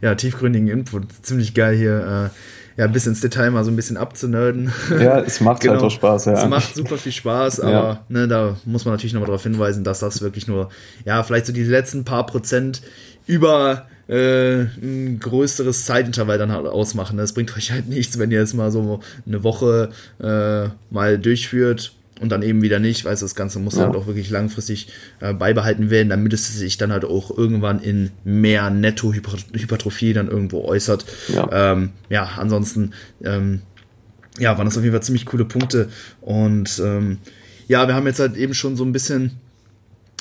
ja, 0.00 0.14
tiefgründigen 0.14 0.68
Input. 0.68 1.06
Ziemlich 1.22 1.54
geil 1.54 1.76
hier. 1.76 2.30
Äh, 2.30 2.80
ja, 2.80 2.86
bis 2.86 3.08
ins 3.08 3.20
Detail 3.20 3.50
mal 3.50 3.64
so 3.64 3.72
ein 3.72 3.76
bisschen 3.76 3.96
abzunörden. 3.96 4.72
Ja, 5.00 5.18
es 5.18 5.40
macht 5.40 5.54
halt 5.54 5.62
genau. 5.62 5.74
halt 5.74 5.82
auch 5.82 5.90
Spaß, 5.90 6.26
ja. 6.26 6.34
Es 6.34 6.48
macht 6.48 6.76
super 6.76 6.96
viel 6.96 7.10
Spaß, 7.10 7.58
aber 7.58 7.72
ja. 7.72 8.04
ne, 8.08 8.28
da 8.28 8.56
muss 8.64 8.84
man 8.84 8.94
natürlich 8.94 9.14
nochmal 9.14 9.26
darauf 9.26 9.42
hinweisen, 9.42 9.82
dass 9.82 9.98
das 9.98 10.22
wirklich 10.22 10.46
nur, 10.46 10.68
ja, 11.04 11.24
vielleicht 11.24 11.46
so 11.46 11.52
die 11.52 11.64
letzten 11.64 12.04
paar 12.04 12.24
Prozent 12.24 12.82
über 13.26 13.88
äh, 14.06 14.60
ein 14.80 15.18
größeres 15.18 15.86
Zeitintervall 15.86 16.38
dann 16.38 16.52
halt 16.52 16.66
ausmachen. 16.66 17.18
Es 17.18 17.32
bringt 17.32 17.56
euch 17.56 17.72
halt 17.72 17.88
nichts, 17.88 18.16
wenn 18.20 18.30
ihr 18.30 18.38
jetzt 18.38 18.54
mal 18.54 18.70
so 18.70 19.00
eine 19.26 19.42
Woche 19.42 19.90
äh, 20.22 20.68
mal 20.90 21.18
durchführt 21.18 21.97
und 22.20 22.30
dann 22.30 22.42
eben 22.42 22.62
wieder 22.62 22.78
nicht. 22.78 23.04
Weißt 23.04 23.22
das 23.22 23.34
Ganze 23.34 23.58
muss 23.58 23.76
ja. 23.76 23.84
halt 23.84 23.96
auch 23.96 24.06
wirklich 24.06 24.30
langfristig 24.30 24.88
äh, 25.20 25.32
beibehalten 25.32 25.90
werden, 25.90 26.08
damit 26.08 26.32
es 26.32 26.46
sich 26.56 26.76
dann 26.78 26.92
halt 26.92 27.04
auch 27.04 27.36
irgendwann 27.36 27.80
in 27.80 28.10
mehr 28.24 28.70
Netto-Hypertrophie 28.70 30.12
dann 30.12 30.28
irgendwo 30.28 30.64
äußert. 30.64 31.04
Ja, 31.28 31.72
ähm, 31.72 31.90
ja 32.08 32.28
ansonsten, 32.36 32.92
ähm, 33.22 33.62
ja, 34.38 34.56
waren 34.56 34.66
das 34.66 34.76
auf 34.76 34.84
jeden 34.84 34.94
Fall 34.94 35.02
ziemlich 35.02 35.26
coole 35.26 35.44
Punkte. 35.44 35.88
Und 36.20 36.80
ähm, 36.84 37.18
ja, 37.66 37.86
wir 37.86 37.94
haben 37.94 38.06
jetzt 38.06 38.20
halt 38.20 38.36
eben 38.36 38.54
schon 38.54 38.76
so 38.76 38.84
ein 38.84 38.92
bisschen 38.92 39.32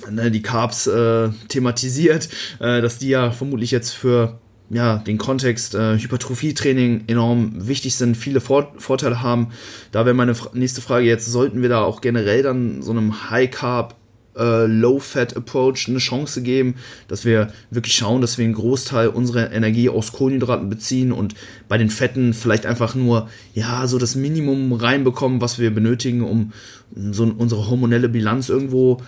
ne, 0.09 0.31
die 0.31 0.41
Carbs 0.41 0.87
äh, 0.87 1.29
thematisiert, 1.47 2.29
äh, 2.59 2.81
dass 2.81 2.97
die 2.99 3.09
ja 3.09 3.31
vermutlich 3.31 3.71
jetzt 3.71 3.91
für 3.91 4.39
ja, 4.69 4.97
den 4.97 5.17
Kontext 5.17 5.75
äh, 5.75 5.97
Hypertrophie-Training 5.97 7.05
enorm 7.07 7.67
wichtig 7.67 7.95
sind, 7.95 8.17
viele 8.17 8.41
Vor 8.41 8.73
Vorteile 8.77 9.21
haben. 9.21 9.49
Da 9.91 10.05
wäre 10.05 10.15
meine 10.15 10.35
nächste 10.53 10.81
Frage 10.81 11.05
jetzt, 11.05 11.25
sollten 11.25 11.61
wir 11.61 11.69
da 11.69 11.83
auch 11.83 12.01
generell 12.01 12.43
dann 12.43 12.81
so 12.81 12.91
einem 12.91 13.29
High-Carb, 13.29 13.95
äh, 14.37 14.65
Low-Fat-Approach 14.65 15.87
eine 15.87 15.99
Chance 15.99 16.41
geben, 16.41 16.75
dass 17.07 17.25
wir 17.25 17.51
wirklich 17.69 17.95
schauen, 17.95 18.21
dass 18.21 18.37
wir 18.37 18.45
einen 18.45 18.53
Großteil 18.53 19.09
unserer 19.09 19.51
Energie 19.51 19.89
aus 19.89 20.11
Kohlenhydraten 20.11 20.69
beziehen 20.69 21.11
und 21.11 21.35
bei 21.67 21.77
den 21.77 21.89
Fetten 21.89 22.33
vielleicht 22.33 22.65
einfach 22.65 22.95
nur, 22.95 23.29
ja, 23.53 23.87
so 23.87 23.97
das 23.97 24.15
Minimum 24.15 24.73
reinbekommen, 24.73 25.41
was 25.41 25.59
wir 25.59 25.73
benötigen, 25.73 26.23
um 26.23 26.51
so 26.95 27.23
unsere 27.23 27.69
hormonelle 27.69 28.09
Bilanz 28.09 28.49
irgendwo 28.49 29.01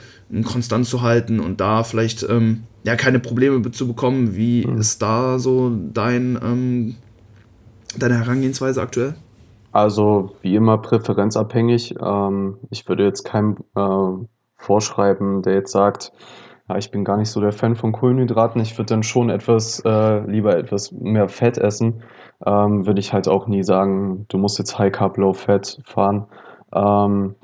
konstant 0.43 0.85
zu 0.85 1.01
halten 1.01 1.39
und 1.39 1.59
da 1.59 1.83
vielleicht 1.83 2.23
ähm, 2.23 2.63
ja 2.83 2.95
keine 2.95 3.19
Probleme 3.19 3.71
zu 3.71 3.87
bekommen. 3.87 4.35
Wie 4.35 4.65
mhm. 4.65 4.77
ist 4.77 5.01
da 5.01 5.39
so 5.39 5.71
dein 5.93 6.37
ähm, 6.41 6.95
deine 7.97 8.17
Herangehensweise 8.17 8.81
aktuell? 8.81 9.15
Also 9.71 10.35
wie 10.41 10.55
immer 10.55 10.77
präferenzabhängig. 10.77 11.95
Ähm, 12.01 12.57
ich 12.69 12.87
würde 12.87 13.05
jetzt 13.05 13.23
keinem 13.23 13.57
äh, 13.75 14.25
vorschreiben, 14.59 15.41
der 15.41 15.55
jetzt 15.55 15.71
sagt, 15.71 16.11
ja, 16.69 16.77
ich 16.77 16.91
bin 16.91 17.03
gar 17.03 17.17
nicht 17.17 17.31
so 17.31 17.41
der 17.41 17.51
Fan 17.51 17.75
von 17.75 17.91
Kohlenhydraten. 17.91 18.61
Ich 18.61 18.77
würde 18.77 18.93
dann 18.93 19.03
schon 19.03 19.31
etwas 19.31 19.79
äh, 19.85 20.19
lieber 20.29 20.55
etwas 20.55 20.91
mehr 20.91 21.27
Fett 21.27 21.57
essen. 21.57 22.03
Ähm, 22.45 22.85
würde 22.85 22.99
ich 22.99 23.11
halt 23.11 23.27
auch 23.27 23.47
nie 23.47 23.63
sagen, 23.63 24.25
du 24.29 24.37
musst 24.37 24.59
jetzt 24.59 24.77
High 24.77 24.91
Carb, 24.91 25.17
Low 25.17 25.33
Fat 25.33 25.79
fahren. 25.83 26.27
Ähm, 26.73 27.35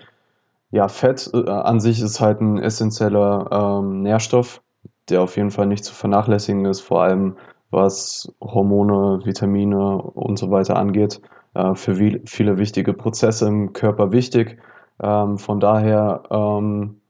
ja, 0.71 0.88
Fett 0.88 1.30
äh, 1.34 1.49
an 1.49 1.80
sich 1.80 2.01
ist 2.01 2.19
halt 2.21 2.41
ein 2.41 2.60
essentieller 2.60 3.80
ähm, 3.82 4.04
Nährstoff, 4.04 4.62
der 5.10 5.21
auf 5.21 5.38
jeden 5.38 5.51
Fall 5.51 5.67
nicht 5.67 5.86
zu 5.86 5.93
vernachlässigen 5.93 6.65
ist, 6.65 6.82
vor 6.82 7.01
allem 7.04 7.38
was 7.71 8.32
Hormone, 8.41 9.25
Vitamine 9.25 9.97
und 9.97 10.38
so 10.38 10.51
weiter 10.51 10.75
angeht. 10.75 11.21
Äh, 11.56 11.75
für 11.75 11.95
viele 12.25 12.58
wichtige 12.58 12.93
Prozesse 12.93 13.47
im 13.47 13.73
Körper 13.73 14.12
wichtig. 14.12 14.60
Ähm, 15.01 15.38
von 15.38 15.60
daher, 15.60 16.23
ähm, 16.30 17.01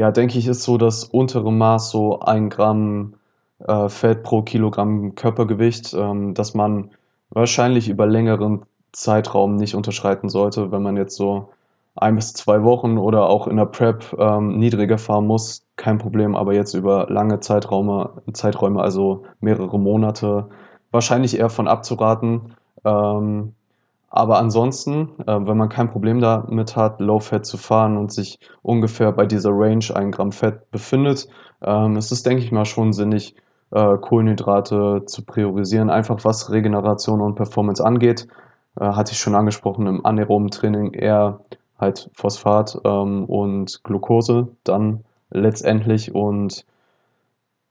ja, 0.00 0.10
denke 0.10 0.38
ich, 0.38 0.46
ist 0.46 0.62
so 0.62 0.78
das 0.78 1.04
untere 1.04 1.52
Maß 1.52 1.90
so 1.90 2.20
ein 2.20 2.48
Gramm 2.48 3.16
äh, 3.58 3.90
Fett 3.90 4.22
pro 4.22 4.40
Kilogramm 4.40 5.14
Körpergewicht, 5.14 5.92
ähm, 5.92 6.32
dass 6.32 6.54
man 6.54 6.90
wahrscheinlich 7.28 7.90
über 7.90 8.06
längeren 8.06 8.62
Zeitraum 8.92 9.56
nicht 9.56 9.74
unterschreiten 9.74 10.30
sollte, 10.30 10.72
wenn 10.72 10.82
man 10.82 10.96
jetzt 10.96 11.16
so 11.16 11.50
ein 11.96 12.16
bis 12.16 12.32
zwei 12.32 12.62
Wochen 12.64 12.96
oder 12.96 13.28
auch 13.28 13.46
in 13.46 13.58
der 13.58 13.66
Prep 13.66 14.16
ähm, 14.18 14.58
niedriger 14.58 14.96
fahren 14.96 15.26
muss, 15.26 15.66
kein 15.76 15.98
Problem, 15.98 16.34
aber 16.34 16.54
jetzt 16.54 16.72
über 16.72 17.06
lange 17.10 17.40
Zeiträume, 17.40 18.22
Zeiträume, 18.32 18.80
also 18.80 19.24
mehrere 19.40 19.78
Monate, 19.78 20.48
wahrscheinlich 20.92 21.38
eher 21.38 21.50
von 21.50 21.68
abzuraten. 21.68 22.54
Ähm, 22.86 23.54
aber 24.10 24.38
ansonsten, 24.38 25.10
äh, 25.26 25.38
wenn 25.46 25.56
man 25.56 25.68
kein 25.68 25.90
Problem 25.90 26.20
damit 26.20 26.76
hat, 26.76 27.00
Low 27.00 27.20
Fat 27.20 27.46
zu 27.46 27.56
fahren 27.56 27.96
und 27.96 28.12
sich 28.12 28.38
ungefähr 28.62 29.12
bei 29.12 29.24
dieser 29.24 29.50
Range 29.52 29.84
ein 29.94 30.10
Gramm 30.10 30.32
Fett 30.32 30.70
befindet, 30.72 31.28
ähm, 31.62 31.96
ist 31.96 32.10
es, 32.10 32.24
denke 32.24 32.42
ich 32.42 32.50
mal, 32.50 32.64
schon 32.64 32.92
sinnig, 32.92 33.36
äh, 33.70 33.96
Kohlenhydrate 33.98 35.04
zu 35.06 35.24
priorisieren, 35.24 35.90
einfach 35.90 36.24
was 36.24 36.50
Regeneration 36.50 37.20
und 37.20 37.36
Performance 37.36 37.84
angeht. 37.84 38.26
Äh, 38.78 38.84
hatte 38.84 39.12
ich 39.12 39.18
schon 39.18 39.36
angesprochen, 39.36 39.86
im 39.86 40.04
anaeroben 40.04 40.50
Training 40.50 40.92
eher 40.92 41.40
halt 41.78 42.10
Phosphat 42.14 42.80
ähm, 42.84 43.24
und 43.26 43.82
Glucose 43.84 44.48
dann 44.64 45.04
letztendlich 45.30 46.14
und 46.14 46.66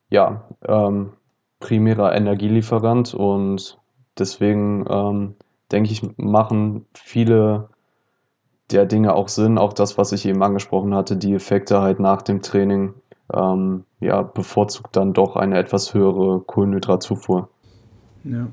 ja, 0.10 0.44
ähm, 0.66 1.12
primärer 1.60 2.16
Energielieferant 2.16 3.14
und 3.14 3.78
deswegen 4.18 4.86
ähm, 4.90 5.36
denke 5.72 5.92
ich, 5.92 6.02
machen 6.18 6.86
viele 6.94 7.70
der 8.72 8.86
Dinge 8.86 9.14
auch 9.14 9.30
Sinn, 9.30 9.58
auch 9.58 9.74
das, 9.74 9.98
was 9.98 10.12
ich 10.12 10.26
eben 10.26 10.44
angesprochen 10.44 10.94
hatte, 10.94 11.18
die 11.18 11.34
Effekte 11.34 11.82
halt 11.82 12.00
nach 12.00 12.22
dem 12.22 12.42
Training, 12.42 12.94
ähm, 13.34 13.84
ja, 14.00 14.22
bevorzugt 14.22 14.96
dann 14.96 15.14
doch 15.14 15.36
eine 15.36 15.58
etwas 15.58 15.94
höhere 15.94 16.42
Kohlenhydratzufuhr. 16.42 17.50
Ja. 18.24 18.48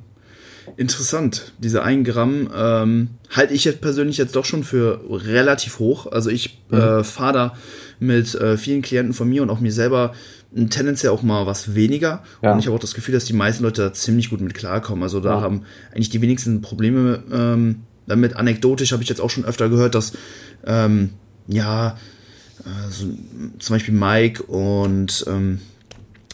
Interessant. 0.76 1.52
Diese 1.58 1.82
1 1.82 2.08
Gramm 2.08 2.50
ähm, 2.54 3.10
halte 3.30 3.54
ich 3.54 3.64
jetzt 3.64 3.80
persönlich 3.80 4.18
jetzt 4.18 4.34
doch 4.34 4.44
schon 4.44 4.64
für 4.64 5.00
relativ 5.08 5.78
hoch. 5.78 6.06
Also 6.10 6.30
ich 6.30 6.60
mhm. 6.70 6.78
äh, 6.78 7.04
fahre 7.04 7.32
da 7.32 7.52
mit 8.00 8.34
äh, 8.34 8.56
vielen 8.56 8.82
Klienten 8.82 9.14
von 9.14 9.28
mir 9.28 9.42
und 9.42 9.50
auch 9.50 9.60
mir 9.60 9.72
selber 9.72 10.12
tendenziell 10.70 11.12
auch 11.12 11.22
mal 11.22 11.46
was 11.46 11.74
weniger. 11.74 12.22
Ja. 12.42 12.52
Und 12.52 12.58
ich 12.58 12.66
habe 12.66 12.76
auch 12.76 12.80
das 12.80 12.94
Gefühl, 12.94 13.14
dass 13.14 13.24
die 13.24 13.32
meisten 13.32 13.62
Leute 13.62 13.82
da 13.82 13.92
ziemlich 13.92 14.30
gut 14.30 14.40
mit 14.40 14.54
klarkommen. 14.54 15.02
Also 15.02 15.20
da 15.20 15.36
ja. 15.36 15.40
haben 15.40 15.62
eigentlich 15.92 16.10
die 16.10 16.22
wenigsten 16.22 16.62
Probleme 16.62 17.22
ähm, 17.30 17.82
damit. 18.06 18.36
Anekdotisch 18.36 18.92
habe 18.92 19.02
ich 19.02 19.08
jetzt 19.08 19.20
auch 19.20 19.30
schon 19.30 19.44
öfter 19.44 19.68
gehört, 19.68 19.94
dass 19.94 20.12
ähm, 20.66 21.10
ja, 21.46 21.96
also, 22.64 23.06
zum 23.58 23.76
Beispiel 23.76 23.94
Mike 23.94 24.42
und 24.44 25.24
ähm, 25.28 25.60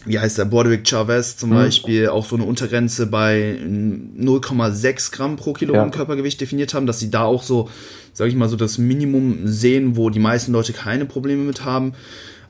wie 0.05 0.19
heißt 0.19 0.39
der, 0.39 0.47
Bordwick 0.47 0.87
Chavez 0.87 1.37
zum 1.37 1.51
mhm. 1.51 1.55
Beispiel 1.55 2.09
auch 2.09 2.27
so 2.27 2.37
eine 2.37 2.45
Untergrenze 2.45 3.07
bei 3.07 3.59
0,6 3.63 5.13
Gramm 5.13 5.37
pro 5.37 5.53
Kilogramm 5.53 5.89
ja. 5.89 5.95
Körpergewicht 5.95 6.41
definiert 6.41 6.75
haben, 6.75 6.87
dass 6.87 6.99
sie 6.99 7.11
da 7.11 7.25
auch 7.25 7.43
so, 7.43 7.69
sag 8.13 8.29
ich 8.29 8.35
mal, 8.35 8.49
so 8.49 8.57
das 8.57 8.79
Minimum 8.79 9.47
sehen, 9.47 9.97
wo 9.97 10.11
die 10.11 10.19
meisten 10.19 10.53
Leute 10.53 10.73
keine 10.73 11.07
Probleme 11.07 11.43
mit 11.45 11.65
haben. 11.65 11.93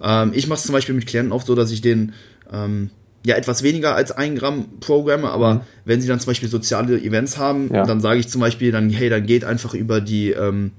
Ähm, 0.02 0.32
ich 0.34 0.46
mache 0.48 0.58
es 0.58 0.64
zum 0.64 0.72
Beispiel 0.72 0.94
mit 0.94 1.06
Klienten 1.06 1.32
oft 1.32 1.46
so, 1.46 1.54
dass 1.54 1.70
ich 1.70 1.80
den 1.80 2.12
ähm, 2.52 2.90
ja 3.24 3.36
etwas 3.36 3.62
weniger 3.62 3.94
als 3.94 4.12
ein 4.12 4.36
Gramm 4.36 4.66
programme, 4.80 5.30
aber 5.30 5.54
mhm. 5.54 5.60
wenn 5.84 6.00
sie 6.00 6.08
dann 6.08 6.20
zum 6.20 6.30
Beispiel 6.30 6.48
soziale 6.48 7.00
Events 7.00 7.38
haben, 7.38 7.70
ja. 7.72 7.84
dann 7.86 8.00
sage 8.00 8.20
ich 8.20 8.28
zum 8.28 8.40
Beispiel 8.40 8.72
dann, 8.72 8.90
hey, 8.90 9.08
dann 9.08 9.26
geht 9.26 9.44
einfach 9.44 9.74
über 9.74 10.00
die 10.00 10.30
ähm, 10.30 10.72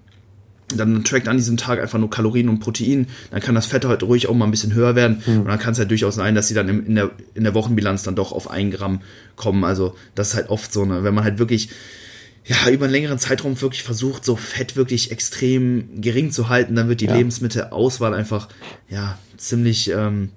dann 0.75 1.03
trackt 1.03 1.27
an 1.27 1.37
diesem 1.37 1.57
Tag 1.57 1.79
einfach 1.79 1.99
nur 1.99 2.09
Kalorien 2.09 2.49
und 2.49 2.59
Protein, 2.59 3.07
dann 3.31 3.41
kann 3.41 3.55
das 3.55 3.65
Fett 3.65 3.85
halt 3.85 4.03
ruhig 4.03 4.27
auch 4.27 4.33
mal 4.33 4.45
ein 4.45 4.51
bisschen 4.51 4.73
höher 4.73 4.95
werden 4.95 5.21
mhm. 5.25 5.41
und 5.41 5.47
dann 5.47 5.59
kann 5.59 5.73
es 5.73 5.79
halt 5.79 5.91
durchaus 5.91 6.15
sein, 6.15 6.35
dass 6.35 6.47
sie 6.47 6.53
dann 6.53 6.67
in 6.67 6.95
der, 6.95 7.11
in 7.33 7.43
der 7.43 7.53
Wochenbilanz 7.53 8.03
dann 8.03 8.15
doch 8.15 8.31
auf 8.31 8.49
ein 8.49 8.71
Gramm 8.71 9.01
kommen. 9.35 9.63
Also 9.63 9.95
das 10.15 10.29
ist 10.29 10.35
halt 10.35 10.49
oft 10.49 10.71
so, 10.73 10.85
ne, 10.85 11.03
wenn 11.03 11.13
man 11.13 11.23
halt 11.23 11.37
wirklich 11.37 11.69
ja, 12.45 12.69
über 12.69 12.85
einen 12.85 12.93
längeren 12.93 13.19
Zeitraum 13.19 13.59
wirklich 13.61 13.83
versucht, 13.83 14.25
so 14.25 14.35
Fett 14.35 14.75
wirklich 14.75 15.11
extrem 15.11 16.01
gering 16.01 16.31
zu 16.31 16.49
halten, 16.49 16.75
dann 16.75 16.89
wird 16.89 17.01
die 17.01 17.05
ja. 17.05 17.15
Lebensmittelauswahl 17.15 18.13
einfach, 18.13 18.49
ja, 18.89 19.17
ziemlich, 19.37 19.89
ähm, 19.89 20.29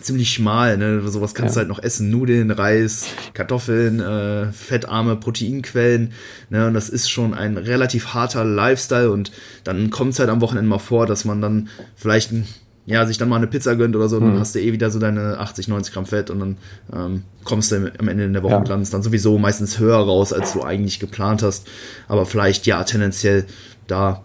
ziemlich 0.00 0.32
schmal, 0.32 0.78
ne? 0.78 1.06
Sowas 1.06 1.34
kannst 1.34 1.54
ja. 1.54 1.62
du 1.62 1.68
halt 1.68 1.76
noch 1.76 1.84
essen. 1.84 2.10
Nudeln, 2.10 2.50
Reis, 2.50 3.08
Kartoffeln, 3.34 4.00
äh, 4.00 4.52
fettarme 4.52 5.16
Proteinquellen, 5.16 6.12
ne? 6.48 6.66
Und 6.66 6.74
das 6.74 6.88
ist 6.88 7.10
schon 7.10 7.34
ein 7.34 7.58
relativ 7.58 8.14
harter 8.14 8.44
Lifestyle 8.44 9.10
und 9.10 9.32
dann 9.64 9.90
kommt 9.90 10.14
es 10.14 10.18
halt 10.18 10.30
am 10.30 10.40
Wochenende 10.40 10.68
mal 10.68 10.78
vor, 10.78 11.06
dass 11.06 11.26
man 11.26 11.42
dann 11.42 11.68
vielleicht 11.94 12.32
ein 12.32 12.46
ja, 12.84 13.06
sich 13.06 13.18
dann 13.18 13.28
mal 13.28 13.36
eine 13.36 13.46
Pizza 13.46 13.76
gönnt 13.76 13.94
oder 13.94 14.08
so, 14.08 14.20
mhm. 14.20 14.32
dann 14.32 14.40
hast 14.40 14.54
du 14.54 14.60
eh 14.60 14.72
wieder 14.72 14.90
so 14.90 14.98
deine 14.98 15.38
80, 15.38 15.68
90 15.68 15.94
Gramm 15.94 16.06
Fett 16.06 16.30
und 16.30 16.40
dann 16.40 16.56
ähm, 16.92 17.22
kommst 17.44 17.70
du 17.70 17.92
am 17.98 18.08
Ende 18.08 18.24
in 18.24 18.32
der 18.32 18.42
Wochenbilanz 18.42 18.88
ja. 18.88 18.92
dann 18.92 19.02
sowieso 19.02 19.38
meistens 19.38 19.78
höher 19.78 19.98
raus, 19.98 20.32
als 20.32 20.52
du 20.52 20.62
eigentlich 20.62 20.98
geplant 20.98 21.42
hast. 21.42 21.68
Aber 22.08 22.26
vielleicht 22.26 22.66
ja 22.66 22.82
tendenziell 22.82 23.46
da 23.86 24.22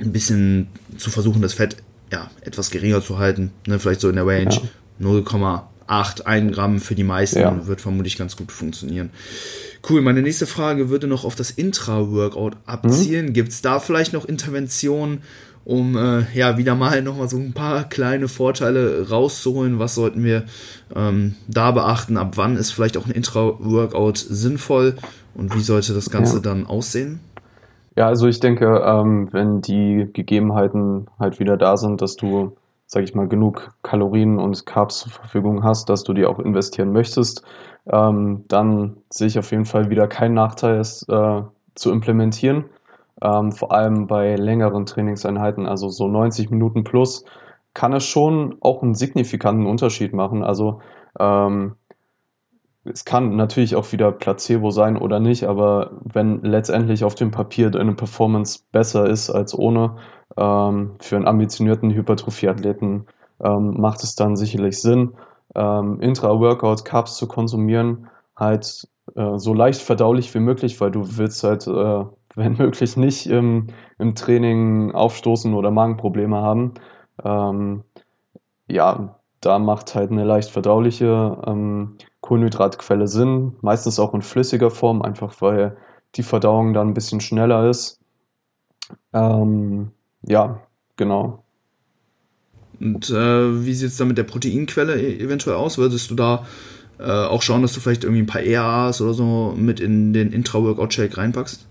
ein 0.00 0.12
bisschen 0.12 0.68
zu 0.98 1.10
versuchen, 1.10 1.40
das 1.40 1.54
Fett 1.54 1.76
ja 2.12 2.30
etwas 2.42 2.70
geringer 2.70 3.00
zu 3.00 3.18
halten. 3.18 3.52
Ne? 3.66 3.78
Vielleicht 3.78 4.00
so 4.00 4.08
in 4.08 4.16
der 4.16 4.26
Range 4.26 4.50
ja. 4.50 4.60
0,8 5.00 5.62
8, 5.92 6.26
1 6.26 6.54
Gramm 6.54 6.80
für 6.80 6.94
die 6.94 7.04
meisten 7.04 7.40
ja. 7.40 7.66
wird 7.66 7.80
vermutlich 7.80 8.16
ganz 8.16 8.36
gut 8.36 8.50
funktionieren. 8.50 9.10
Cool, 9.88 10.00
meine 10.00 10.22
nächste 10.22 10.46
Frage 10.46 10.88
würde 10.88 11.06
noch 11.06 11.24
auf 11.24 11.34
das 11.34 11.50
Intra-Workout 11.50 12.56
abzielen. 12.64 13.26
Mhm. 13.26 13.32
Gibt 13.32 13.50
es 13.50 13.62
da 13.62 13.78
vielleicht 13.80 14.12
noch 14.12 14.24
Interventionen, 14.24 15.22
um 15.64 15.96
äh, 15.96 16.22
ja 16.34 16.56
wieder 16.58 16.74
mal 16.74 17.02
nochmal 17.02 17.28
so 17.28 17.36
ein 17.36 17.52
paar 17.52 17.84
kleine 17.84 18.28
Vorteile 18.28 19.08
rauszuholen? 19.08 19.78
Was 19.78 19.94
sollten 19.94 20.24
wir 20.24 20.44
ähm, 20.94 21.36
da 21.48 21.70
beachten? 21.70 22.16
Ab 22.16 22.32
wann 22.36 22.56
ist 22.56 22.72
vielleicht 22.72 22.96
auch 22.96 23.06
ein 23.06 23.12
Intra-Workout 23.12 24.18
sinnvoll 24.18 24.96
und 25.34 25.54
wie 25.54 25.60
sollte 25.60 25.94
das 25.94 26.10
Ganze 26.10 26.36
ja. 26.36 26.42
dann 26.42 26.66
aussehen? 26.66 27.20
Ja, 27.96 28.06
also 28.06 28.26
ich 28.26 28.40
denke, 28.40 28.82
ähm, 28.84 29.28
wenn 29.32 29.60
die 29.60 30.08
Gegebenheiten 30.12 31.08
halt 31.18 31.40
wieder 31.40 31.56
da 31.56 31.76
sind, 31.76 32.00
dass 32.00 32.16
du, 32.16 32.56
sag 32.86 33.04
ich 33.04 33.14
mal, 33.14 33.28
genug 33.28 33.74
Kalorien 33.82 34.38
und 34.38 34.64
Carbs 34.64 35.00
zur 35.00 35.12
Verfügung 35.12 35.62
hast, 35.62 35.90
dass 35.90 36.02
du 36.02 36.14
die 36.14 36.24
auch 36.24 36.38
investieren 36.38 36.92
möchtest, 36.92 37.42
ähm, 37.86 38.44
dann 38.48 38.96
sehe 39.10 39.26
ich 39.26 39.38
auf 39.38 39.50
jeden 39.50 39.66
Fall 39.66 39.90
wieder 39.90 40.08
keinen 40.08 40.34
Nachteil, 40.34 40.78
es 40.78 41.06
äh, 41.08 41.42
zu 41.74 41.92
implementieren. 41.92 42.64
Ähm, 43.22 43.52
vor 43.52 43.72
allem 43.72 44.06
bei 44.06 44.36
längeren 44.36 44.84
Trainingseinheiten, 44.84 45.66
also 45.66 45.88
so 45.88 46.08
90 46.08 46.50
Minuten 46.50 46.84
plus, 46.84 47.24
kann 47.74 47.92
es 47.92 48.04
schon 48.04 48.56
auch 48.60 48.82
einen 48.82 48.94
signifikanten 48.94 49.66
Unterschied 49.66 50.12
machen. 50.12 50.42
Also 50.42 50.80
ähm, 51.18 51.76
es 52.84 53.04
kann 53.04 53.36
natürlich 53.36 53.76
auch 53.76 53.92
wieder 53.92 54.10
Placebo 54.10 54.70
sein 54.70 54.96
oder 54.96 55.20
nicht, 55.20 55.44
aber 55.44 55.92
wenn 56.02 56.42
letztendlich 56.42 57.04
auf 57.04 57.14
dem 57.14 57.30
Papier 57.30 57.70
deine 57.70 57.94
Performance 57.94 58.60
besser 58.72 59.06
ist 59.06 59.30
als 59.30 59.56
ohne, 59.56 59.96
ähm, 60.36 60.92
für 61.00 61.16
einen 61.16 61.28
ambitionierten 61.28 61.90
Hypertrophie-Athleten 61.92 63.06
ähm, 63.42 63.80
macht 63.80 64.02
es 64.02 64.16
dann 64.16 64.36
sicherlich 64.36 64.80
Sinn, 64.80 65.12
ähm, 65.54 66.00
Intra-Workout 66.00 66.84
Carbs 66.84 67.16
zu 67.16 67.28
konsumieren, 67.28 68.08
halt 68.36 68.88
äh, 69.14 69.38
so 69.38 69.54
leicht 69.54 69.80
verdaulich 69.80 70.34
wie 70.34 70.40
möglich, 70.40 70.80
weil 70.80 70.90
du 70.90 71.16
willst 71.18 71.44
halt, 71.44 71.66
äh, 71.66 72.04
wenn 72.34 72.56
möglich, 72.56 72.96
nicht 72.96 73.26
im, 73.26 73.68
im 73.98 74.14
Training 74.14 74.92
aufstoßen 74.92 75.54
oder 75.54 75.70
Magenprobleme 75.70 76.36
haben. 76.36 76.74
Ähm, 77.24 77.84
ja, 78.68 79.16
da 79.40 79.58
macht 79.58 79.94
halt 79.94 80.10
eine 80.10 80.24
leicht 80.24 80.50
verdauliche 80.50 81.42
ähm, 81.46 81.96
Kohlenhydratquelle 82.20 83.08
Sinn, 83.08 83.56
meistens 83.60 83.98
auch 83.98 84.14
in 84.14 84.22
flüssiger 84.22 84.70
Form, 84.70 85.02
einfach 85.02 85.34
weil 85.40 85.76
die 86.14 86.22
Verdauung 86.22 86.72
dann 86.72 86.88
ein 86.88 86.94
bisschen 86.94 87.20
schneller 87.20 87.68
ist. 87.68 88.00
Ähm, 89.12 89.90
ja, 90.22 90.60
genau. 90.96 91.42
Und 92.80 93.10
äh, 93.10 93.64
wie 93.64 93.74
sieht 93.74 93.88
es 93.88 93.96
da 93.96 94.04
mit 94.04 94.18
der 94.18 94.24
Proteinquelle 94.24 95.00
e-, 95.00 95.18
eventuell 95.22 95.56
aus? 95.56 95.78
Würdest 95.78 96.10
du 96.10 96.14
da 96.14 96.46
äh, 96.98 97.04
auch 97.04 97.42
schauen, 97.42 97.62
dass 97.62 97.74
du 97.74 97.80
vielleicht 97.80 98.04
irgendwie 98.04 98.22
ein 98.22 98.26
paar 98.26 98.42
EAAs 98.42 99.00
oder 99.00 99.14
so 99.14 99.54
mit 99.56 99.80
in 99.80 100.12
den 100.12 100.32
Intra-Workout-Shake 100.32 101.16
reinpackst? 101.16 101.66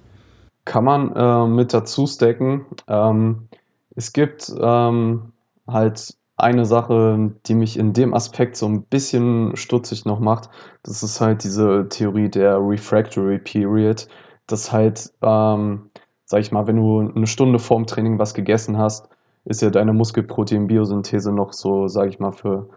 Kann 0.66 0.84
man 0.84 1.16
äh, 1.16 1.48
mit 1.48 1.74
dazu 1.74 2.06
stacken. 2.08 2.66
Ähm, 2.88 3.48
es 3.96 4.14
gibt 4.14 4.54
ähm, 4.62 5.34
halt 5.68 6.16
eine 6.42 6.66
Sache, 6.66 7.32
die 7.46 7.54
mich 7.56 7.78
in 7.78 7.94
dem 7.94 8.14
Aspekt 8.14 8.58
so 8.58 8.66
ein 8.66 8.84
bisschen 8.84 9.56
stutzig 9.56 10.06
noch 10.06 10.20
macht, 10.20 10.50
das 10.84 11.04
ist 11.04 11.22
halt 11.22 11.44
diese 11.44 11.88
Theorie 11.90 12.30
der 12.30 12.58
Refractory 12.60 13.38
Period. 13.38 14.08
Das 14.48 14.72
halt, 14.72 15.12
ähm, 15.22 15.92
sag 16.26 16.42
ich 16.42 16.52
mal, 16.52 16.66
wenn 16.68 16.78
du 16.78 17.00
eine 17.16 17.28
Stunde 17.28 17.60
vorm 17.60 17.86
Training 17.86 18.18
was 18.18 18.34
gegessen 18.34 18.78
hast, 18.78 19.08
ist 19.46 19.62
ja 19.62 19.70
deine 19.70 19.94
Muskelprotein-Biosynthese 19.94 21.32
noch 21.32 21.54
so, 21.54 21.88
sag 21.88 22.10
ich 22.10 22.20
mal, 22.20 22.32
für 22.32 22.68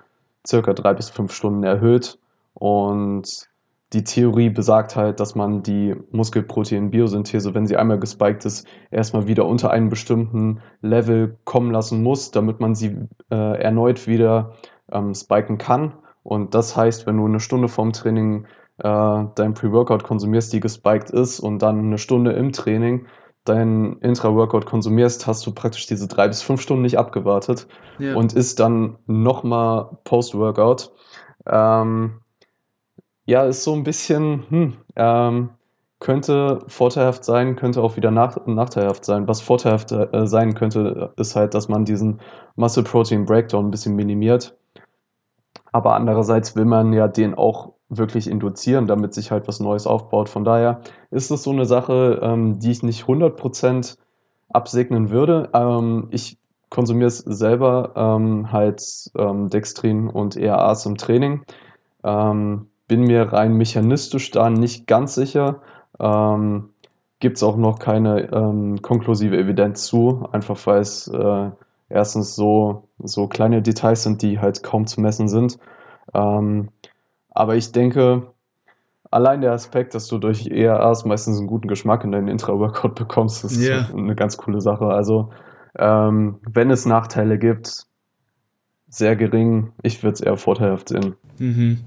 circa 0.47 0.73
drei 0.75 0.95
bis 0.95 1.09
fünf 1.11 1.33
Stunden 1.33 1.63
erhöht. 1.65 2.19
Und 2.55 3.49
die 3.93 4.05
Theorie 4.05 4.51
besagt 4.51 4.97
halt, 4.97 5.21
dass 5.21 5.35
man 5.35 5.63
die 5.63 5.95
Muskelprotein-Biosynthese, 6.11 7.55
wenn 7.55 7.67
sie 7.67 7.77
einmal 7.77 7.99
gespiked 7.99 8.45
ist, 8.45 8.67
erstmal 8.91 9.29
wieder 9.29 9.47
unter 9.47 9.71
einen 9.71 9.89
bestimmten 9.89 10.61
Level 10.81 11.39
kommen 11.45 11.71
lassen 11.71 12.03
muss, 12.03 12.31
damit 12.31 12.61
man 12.61 12.75
sie 12.75 12.97
äh, 13.31 13.63
erneut 13.63 14.07
wieder 14.07 14.55
ähm, 14.91 15.15
spiken 15.15 15.59
kann. 15.59 15.95
Und 16.23 16.55
das 16.55 16.77
heißt, 16.77 17.07
wenn 17.07 17.19
du 17.19 17.27
eine 17.27 17.41
Stunde 17.41 17.69
vorm 17.69 17.93
Training 17.93 18.47
äh, 18.79 19.25
dein 19.35 19.55
Pre-Workout 19.55 20.03
konsumierst, 20.03 20.53
die 20.53 20.61
gespiked 20.61 21.11
ist, 21.11 21.39
und 21.39 21.61
dann 21.61 21.79
eine 21.79 21.99
Stunde 21.99 22.33
im 22.33 22.51
Training 22.53 23.07
dein 23.45 23.99
Intra-Workout 23.99 24.67
konsumierst, 24.67 25.27
hast 25.27 25.47
du 25.47 25.53
praktisch 25.53 25.87
diese 25.87 26.09
drei 26.09 26.29
bis 26.29 26.43
fünf 26.43 26.63
Stunden 26.63 26.83
nicht 26.83 26.99
abgewartet 26.99 27.69
ja. 27.99 28.17
und 28.17 28.33
ist 28.33 28.59
dann 28.59 28.97
nochmal 29.07 29.99
Post-Workout. 30.05 30.91
Ähm, 31.47 32.21
ja, 33.27 33.45
ist 33.45 33.65
so 33.65 33.75
ein 33.75 33.85
bisschen, 33.85 34.45
hm, 34.49 34.77
ähm, 34.97 35.51
könnte 36.01 36.61
vorteilhaft 36.67 37.25
sein, 37.25 37.57
könnte 37.57 37.83
auch 37.83 37.97
wieder 37.97 38.11
nach, 38.11 38.47
nachteilhaft 38.47 39.05
sein. 39.05 39.27
Was 39.27 39.41
vorteilhaft 39.41 39.91
äh, 39.93 40.27
sein 40.27 40.55
könnte, 40.55 41.13
ist 41.17 41.35
halt, 41.35 41.55
dass 41.55 41.69
man 41.69 41.85
diesen 41.85 42.21
Muscle 42.57 42.83
Protein 42.83 43.25
Breakdown 43.25 43.67
ein 43.67 43.71
bisschen 43.71 43.97
minimiert. 43.97 44.57
Aber 45.73 45.95
andererseits 45.95 46.55
will 46.57 46.67
man 46.67 46.93
ja 46.93 47.09
den 47.09 47.35
auch 47.35 47.73
wirklich 47.89 48.29
induzieren, 48.29 48.87
damit 48.87 49.15
sich 49.15 49.31
halt 49.31 49.49
was 49.49 49.61
Neues 49.61 49.87
aufbaut. 49.87 50.29
Von 50.29 50.45
daher 50.45 50.81
ist 51.11 51.31
es 51.31 51.43
so 51.43 51.51
eine 51.51 51.67
Sache, 51.67 52.21
ähm, 52.23 52.59
die 52.59 52.71
ich 52.71 52.83
nicht 52.83 53.05
100% 53.05 53.97
absegnen 54.51 55.11
würde. 55.11 55.49
Ähm, 55.55 56.09
ich 56.11 56.39
konsumiere 56.71 57.09
es 57.09 57.19
selber 57.19 57.93
ähm, 57.97 58.53
halt 58.53 59.11
ähm, 59.17 59.49
Dextrin 59.49 60.09
und 60.09 60.37
ERAs 60.37 60.87
im 60.87 60.97
Training. 60.97 61.45
Ähm, 62.03 62.69
bin 62.89 63.03
mir 63.03 63.33
rein 63.33 63.57
mechanistisch 63.57 64.31
da 64.31 64.51
nicht 64.51 64.87
ganz 64.87 65.15
sicher. 65.15 65.61
Ähm, 65.99 66.71
Gibt 67.21 67.37
es 67.37 67.43
auch 67.43 67.57
noch 67.57 67.79
keine 67.79 68.33
ähm, 68.33 68.83
konklusive 68.83 69.37
Evidenz 69.37 69.87
zu, 69.87 70.29
einfach 70.33 70.59
weil 70.67 70.81
es 70.81 71.09
äh, 71.09 71.51
erstens 71.89 72.35
so, 72.35 72.89
so 72.99 73.29
kleine 73.29 73.63
Details 73.63 74.03
sind, 74.03 74.21
die 74.21 74.41
halt 74.41 74.63
kaum 74.63 74.87
zu 74.87 75.01
messen 75.01 75.29
sind. 75.29 75.59
Ähm, 76.13 76.69
aber 77.31 77.57
ich 77.57 77.73
denke, 77.73 78.27
allein 79.11 79.41
der 79.41 79.53
Aspekt, 79.53 79.95
dass 79.95 80.07
du 80.09 80.19
durch 80.19 80.49
ERAs 80.49 81.05
meistens 81.05 81.39
einen 81.39 81.47
guten 81.47 81.69
Geschmack 81.69 82.05
in 82.05 82.13
deinen 82.13 82.29
Intra-Workout 82.29 82.95
bekommst, 82.97 83.45
ist 83.45 83.61
yeah. 83.61 83.89
eine 83.93 84.15
ganz 84.15 84.37
coole 84.37 84.61
Sache. 84.61 84.87
Also, 84.87 85.31
ähm, 85.79 86.41
wenn 86.47 86.71
es 86.71 86.85
Nachteile 86.85 87.39
gibt, 87.39 87.87
sehr 88.89 89.17
gering. 89.17 89.73
Ich 89.83 90.03
würde 90.03 90.15
es 90.15 90.21
eher 90.21 90.37
vorteilhaft 90.37 90.89
sehen. 90.89 91.17
Mhm. 91.39 91.79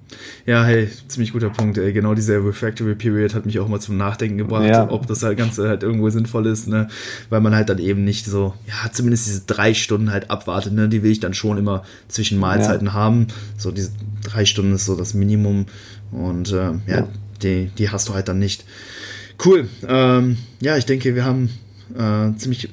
Ja, 0.46 0.66
hey, 0.66 0.90
ziemlich 1.08 1.34
guter 1.34 1.50
Punkt. 1.50 1.78
Ey. 1.78 1.94
Genau 1.94 2.14
diese 2.14 2.36
Refractory 2.44 2.96
Period 2.96 3.34
hat 3.34 3.46
mich 3.46 3.60
auch 3.60 3.68
mal 3.68 3.80
zum 3.80 3.98
Nachdenken 3.98 4.38
gebracht, 4.38 4.66
ja. 4.66 4.90
ob 4.90 5.08
das 5.08 5.24
halt 5.24 5.38
Ganze 5.38 5.68
halt 5.70 5.84
irgendwo 5.84 6.10
sinnvoll 6.10 6.48
ist, 6.48 6.68
ne? 6.68 6.88
Weil 7.30 7.42
man 7.42 7.56
halt 7.56 7.70
dann 7.70 7.80
eben 7.80 8.04
nicht 8.04 8.26
so, 8.26 8.54
ja, 8.68 8.92
zumindest 8.92 9.28
diese 9.28 9.42
drei 9.46 9.74
Stunden 9.74 10.12
halt 10.12 10.30
abwartet, 10.30 10.74
ne? 10.74 10.90
Die 10.90 11.04
will 11.04 11.12
ich 11.12 11.20
dann 11.20 11.34
schon 11.34 11.58
immer 11.58 11.84
zwischen 12.08 12.40
Mahlzeiten 12.40 12.88
ja. 12.88 12.94
haben. 12.94 13.28
So 13.58 13.72
diese 13.72 13.92
drei 14.24 14.46
Stunden 14.46 14.74
ist 14.74 14.86
so 14.86 14.96
das 14.96 15.14
Minimum. 15.14 15.66
Und 16.12 16.52
äh, 16.52 16.56
ja, 16.56 16.82
ja, 16.88 17.08
Die, 17.42 17.70
die 17.78 17.90
hast 17.90 18.10
du 18.10 18.14
halt 18.14 18.28
dann 18.28 18.40
nicht. 18.40 18.66
Cool. 19.44 19.68
Ähm, 19.88 20.38
ja, 20.60 20.78
ich 20.78 20.86
denke, 20.86 21.16
wir 21.16 21.26
haben 21.26 21.50
äh, 21.96 22.36
ziemlich, 22.38 22.70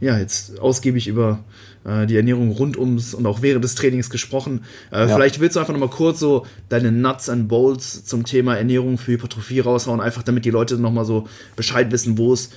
ja, 0.00 0.18
jetzt 0.18 0.60
ausgiebig 0.60 1.08
über 1.08 1.40
äh, 1.84 2.06
die 2.06 2.16
Ernährung 2.16 2.50
rund 2.50 2.76
ums 2.76 3.14
und 3.14 3.26
auch 3.26 3.42
während 3.42 3.64
des 3.64 3.74
Trainings 3.74 4.10
gesprochen. 4.10 4.64
Äh, 4.92 5.00
ja. 5.00 5.14
Vielleicht 5.14 5.40
willst 5.40 5.56
du 5.56 5.60
einfach 5.60 5.72
nochmal 5.72 5.90
kurz 5.90 6.20
so 6.20 6.46
deine 6.68 6.92
Nuts 6.92 7.28
and 7.28 7.48
Bolts 7.48 8.04
zum 8.04 8.24
Thema 8.24 8.56
Ernährung 8.56 8.98
für 8.98 9.12
Hypertrophie 9.12 9.60
raushauen, 9.60 10.00
einfach 10.00 10.22
damit 10.22 10.44
die 10.44 10.50
Leute 10.50 10.76
nochmal 10.76 11.04
so 11.04 11.28
Bescheid 11.54 11.90
wissen, 11.92 12.18
wo 12.18 12.32
es 12.32 12.50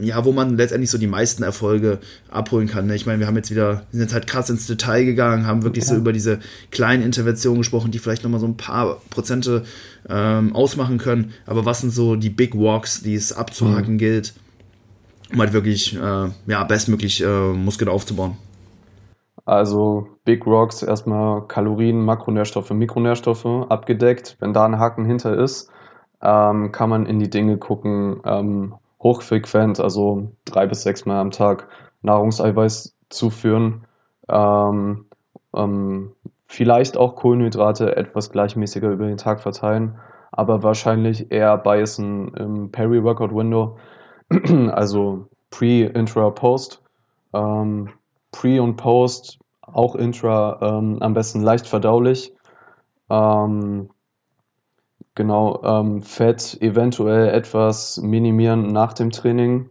ja, 0.00 0.24
wo 0.24 0.32
man 0.32 0.56
letztendlich 0.56 0.90
so 0.90 0.98
die 0.98 1.06
meisten 1.06 1.42
Erfolge 1.42 2.00
abholen 2.30 2.68
kann. 2.68 2.86
Ne? 2.86 2.94
Ich 2.94 3.06
meine, 3.06 3.18
wir 3.18 3.26
haben 3.26 3.36
jetzt 3.36 3.50
wieder, 3.50 3.86
sind 3.92 4.02
jetzt 4.02 4.12
halt 4.12 4.26
krass 4.26 4.50
ins 4.50 4.66
Detail 4.66 5.04
gegangen, 5.04 5.46
haben 5.46 5.62
wirklich 5.62 5.84
ja. 5.84 5.90
so 5.90 5.96
über 5.96 6.12
diese 6.12 6.38
kleinen 6.70 7.02
Interventionen 7.02 7.60
gesprochen, 7.60 7.90
die 7.90 7.98
vielleicht 7.98 8.24
nochmal 8.24 8.40
so 8.40 8.46
ein 8.46 8.58
paar 8.58 9.00
Prozente 9.08 9.64
ähm, 10.08 10.54
ausmachen 10.54 10.98
können. 10.98 11.32
Aber 11.46 11.64
was 11.64 11.80
sind 11.80 11.92
so 11.92 12.14
die 12.16 12.30
Big 12.30 12.54
Walks, 12.54 13.02
die 13.02 13.14
es 13.14 13.32
abzuhaken 13.32 13.94
mhm. 13.94 13.98
gilt? 13.98 14.34
Um 15.32 15.40
halt 15.40 15.52
wirklich 15.52 15.96
äh, 15.96 16.28
ja, 16.46 16.64
bestmöglich 16.64 17.22
äh, 17.22 17.52
Muskeln 17.52 17.88
aufzubauen. 17.88 18.36
Also 19.44 20.06
Big 20.24 20.46
Rocks 20.46 20.82
erstmal 20.82 21.46
Kalorien, 21.48 22.04
Makronährstoffe, 22.04 22.70
Mikronährstoffe 22.70 23.46
abgedeckt. 23.70 24.36
Wenn 24.40 24.52
da 24.52 24.66
ein 24.66 24.78
Haken 24.78 25.06
hinter 25.06 25.38
ist, 25.38 25.70
ähm, 26.20 26.70
kann 26.70 26.90
man 26.90 27.06
in 27.06 27.18
die 27.18 27.30
Dinge 27.30 27.56
gucken, 27.56 28.20
ähm, 28.24 28.74
hochfrequent, 29.02 29.80
also 29.80 30.32
drei 30.44 30.66
bis 30.66 30.82
sechs 30.82 31.06
Mal 31.06 31.20
am 31.20 31.30
Tag 31.30 31.68
Nahrungseiweiß 32.02 32.94
zuführen. 33.08 33.86
Ähm, 34.28 35.06
ähm 35.54 36.12
vielleicht 36.48 36.96
auch 36.96 37.14
Kohlenhydrate 37.16 37.96
etwas 37.96 38.30
gleichmäßiger 38.30 38.90
über 38.90 39.06
den 39.06 39.18
Tag 39.18 39.40
verteilen, 39.40 39.98
aber 40.32 40.62
wahrscheinlich 40.62 41.30
eher 41.30 41.56
biasen 41.58 42.34
im 42.34 42.70
Peri-Workout-Window 42.70 43.78
also 44.72 45.28
Pre, 45.50 45.84
Intra, 45.84 46.30
Post. 46.30 46.82
Ähm, 47.32 47.90
Pre 48.32 48.62
und 48.62 48.76
Post, 48.76 49.38
auch 49.62 49.94
Intra, 49.94 50.58
ähm, 50.60 50.98
am 51.00 51.14
besten 51.14 51.42
leicht 51.42 51.66
verdaulich. 51.66 52.34
Ähm, 53.10 53.90
genau, 55.14 55.62
ähm, 55.64 56.02
Fett 56.02 56.58
eventuell 56.60 57.28
etwas 57.30 57.98
minimieren 57.98 58.68
nach 58.72 58.92
dem 58.92 59.10
Training. 59.10 59.70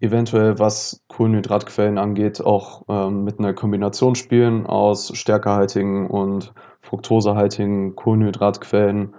Eventuell, 0.00 0.58
was 0.58 1.02
Kohlenhydratquellen 1.08 1.98
angeht, 1.98 2.40
auch 2.40 2.84
ähm, 2.88 3.24
mit 3.24 3.38
einer 3.38 3.52
Kombination 3.52 4.14
spielen 4.14 4.66
aus 4.66 5.14
stärkerhaltigen 5.14 6.08
und 6.08 6.54
fruktosehaltigen 6.80 7.94
Kohlenhydratquellen. 7.96 9.14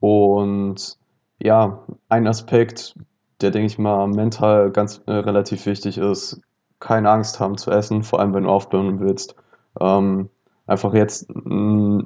Und 0.00 0.98
ja, 1.40 1.84
ein 2.08 2.26
Aspekt, 2.26 2.96
der, 3.40 3.50
denke 3.50 3.66
ich 3.66 3.78
mal, 3.78 4.06
mental 4.08 4.70
ganz 4.70 5.02
äh, 5.06 5.12
relativ 5.12 5.66
wichtig 5.66 5.98
ist, 5.98 6.40
keine 6.80 7.10
Angst 7.10 7.40
haben 7.40 7.56
zu 7.56 7.70
essen, 7.70 8.02
vor 8.02 8.20
allem 8.20 8.34
wenn 8.34 8.44
du 8.44 8.50
aufbauen 8.50 9.00
willst. 9.00 9.34
Ähm, 9.80 10.30
einfach 10.66 10.94
jetzt 10.94 11.28
mm, 11.34 12.00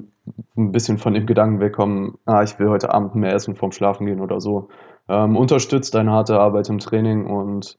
ein 0.57 0.71
bisschen 0.71 0.97
von 0.97 1.13
dem 1.13 1.25
Gedanken 1.25 1.59
wegkommen, 1.59 2.17
ah, 2.25 2.43
ich 2.43 2.59
will 2.59 2.69
heute 2.69 2.93
Abend 2.93 3.15
mehr 3.15 3.33
essen 3.33 3.55
vorm 3.55 3.71
Schlafen 3.71 4.05
gehen 4.05 4.21
oder 4.21 4.39
so. 4.39 4.69
Ähm, 5.09 5.35
unterstützt 5.35 5.95
deine 5.95 6.11
harte 6.11 6.39
Arbeit 6.39 6.69
im 6.69 6.79
Training 6.79 7.25
und 7.25 7.77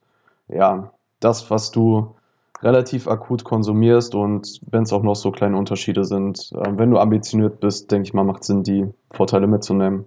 ja, 0.48 0.92
das, 1.20 1.50
was 1.50 1.70
du 1.70 2.14
relativ 2.62 3.08
akut 3.08 3.44
konsumierst 3.44 4.14
und 4.14 4.60
wenn 4.70 4.84
es 4.84 4.92
auch 4.92 5.02
noch 5.02 5.16
so 5.16 5.32
kleine 5.32 5.56
Unterschiede 5.56 6.04
sind, 6.04 6.50
äh, 6.52 6.70
wenn 6.76 6.90
du 6.90 6.98
ambitioniert 6.98 7.60
bist, 7.60 7.90
denke 7.90 8.06
ich 8.06 8.14
mal, 8.14 8.24
macht 8.24 8.44
Sinn, 8.44 8.62
die 8.62 8.86
Vorteile 9.10 9.46
mitzunehmen. 9.46 10.04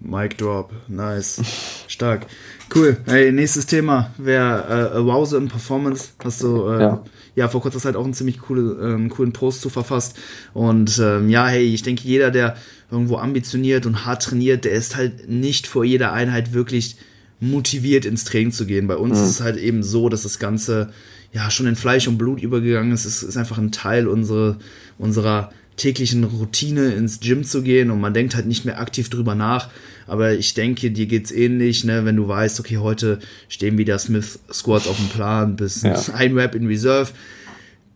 Mic 0.00 0.38
Drop, 0.38 0.72
nice, 0.88 1.84
stark, 2.00 2.26
cool. 2.74 2.96
Hey, 3.04 3.30
nächstes 3.30 3.66
Thema 3.66 4.10
wäre 4.16 4.92
äh, 4.94 4.96
Arousal 4.96 5.40
and 5.40 5.50
Performance. 5.50 6.08
Hast 6.24 6.42
du 6.42 6.66
äh, 6.66 6.80
ja. 6.80 7.04
ja. 7.34 7.48
vor 7.48 7.60
kurzer 7.60 7.78
Zeit 7.78 7.94
auch 7.94 8.04
einen 8.04 8.14
ziemlich 8.14 8.40
coole, 8.40 8.78
ähm, 8.82 9.10
coolen 9.10 9.34
Post 9.34 9.60
zu 9.60 9.68
verfasst. 9.68 10.16
Und 10.54 10.98
ähm, 10.98 11.28
ja, 11.28 11.46
hey, 11.46 11.62
ich 11.62 11.82
denke, 11.82 12.04
jeder, 12.04 12.30
der 12.30 12.56
irgendwo 12.90 13.18
ambitioniert 13.18 13.84
und 13.84 14.06
hart 14.06 14.22
trainiert, 14.22 14.64
der 14.64 14.72
ist 14.72 14.96
halt 14.96 15.28
nicht 15.28 15.66
vor 15.66 15.84
jeder 15.84 16.14
Einheit 16.14 16.54
wirklich 16.54 16.96
motiviert 17.38 18.06
ins 18.06 18.24
Training 18.24 18.52
zu 18.52 18.64
gehen. 18.64 18.86
Bei 18.86 18.96
uns 18.96 19.18
mhm. 19.18 19.24
ist 19.24 19.30
es 19.30 19.40
halt 19.42 19.58
eben 19.58 19.82
so, 19.82 20.08
dass 20.08 20.22
das 20.22 20.38
Ganze 20.38 20.90
ja 21.34 21.50
schon 21.50 21.66
in 21.66 21.76
Fleisch 21.76 22.08
und 22.08 22.16
Blut 22.16 22.40
übergegangen 22.40 22.92
ist. 22.92 23.04
Es 23.04 23.22
ist 23.22 23.36
einfach 23.36 23.58
ein 23.58 23.72
Teil 23.72 24.08
unserer, 24.08 24.56
unserer 24.96 25.52
täglichen 25.80 26.24
Routine 26.24 26.92
ins 26.92 27.20
Gym 27.20 27.42
zu 27.42 27.62
gehen 27.62 27.90
und 27.90 28.00
man 28.00 28.12
denkt 28.12 28.34
halt 28.34 28.46
nicht 28.46 28.64
mehr 28.66 28.80
aktiv 28.80 29.08
drüber 29.08 29.34
nach. 29.34 29.70
Aber 30.06 30.32
ich 30.34 30.54
denke, 30.54 30.90
dir 30.90 31.06
geht's 31.06 31.32
ähnlich, 31.32 31.84
ne, 31.84 32.04
wenn 32.04 32.16
du 32.16 32.28
weißt, 32.28 32.60
okay, 32.60 32.78
heute 32.78 33.18
stehen 33.48 33.78
wieder 33.78 33.98
Smith 33.98 34.40
Squats 34.52 34.86
auf 34.86 34.96
dem 34.96 35.08
Plan 35.08 35.56
bis 35.56 35.82
ja. 35.82 35.94
ein 36.14 36.36
Rap 36.36 36.54
in 36.54 36.66
Reserve. 36.66 37.12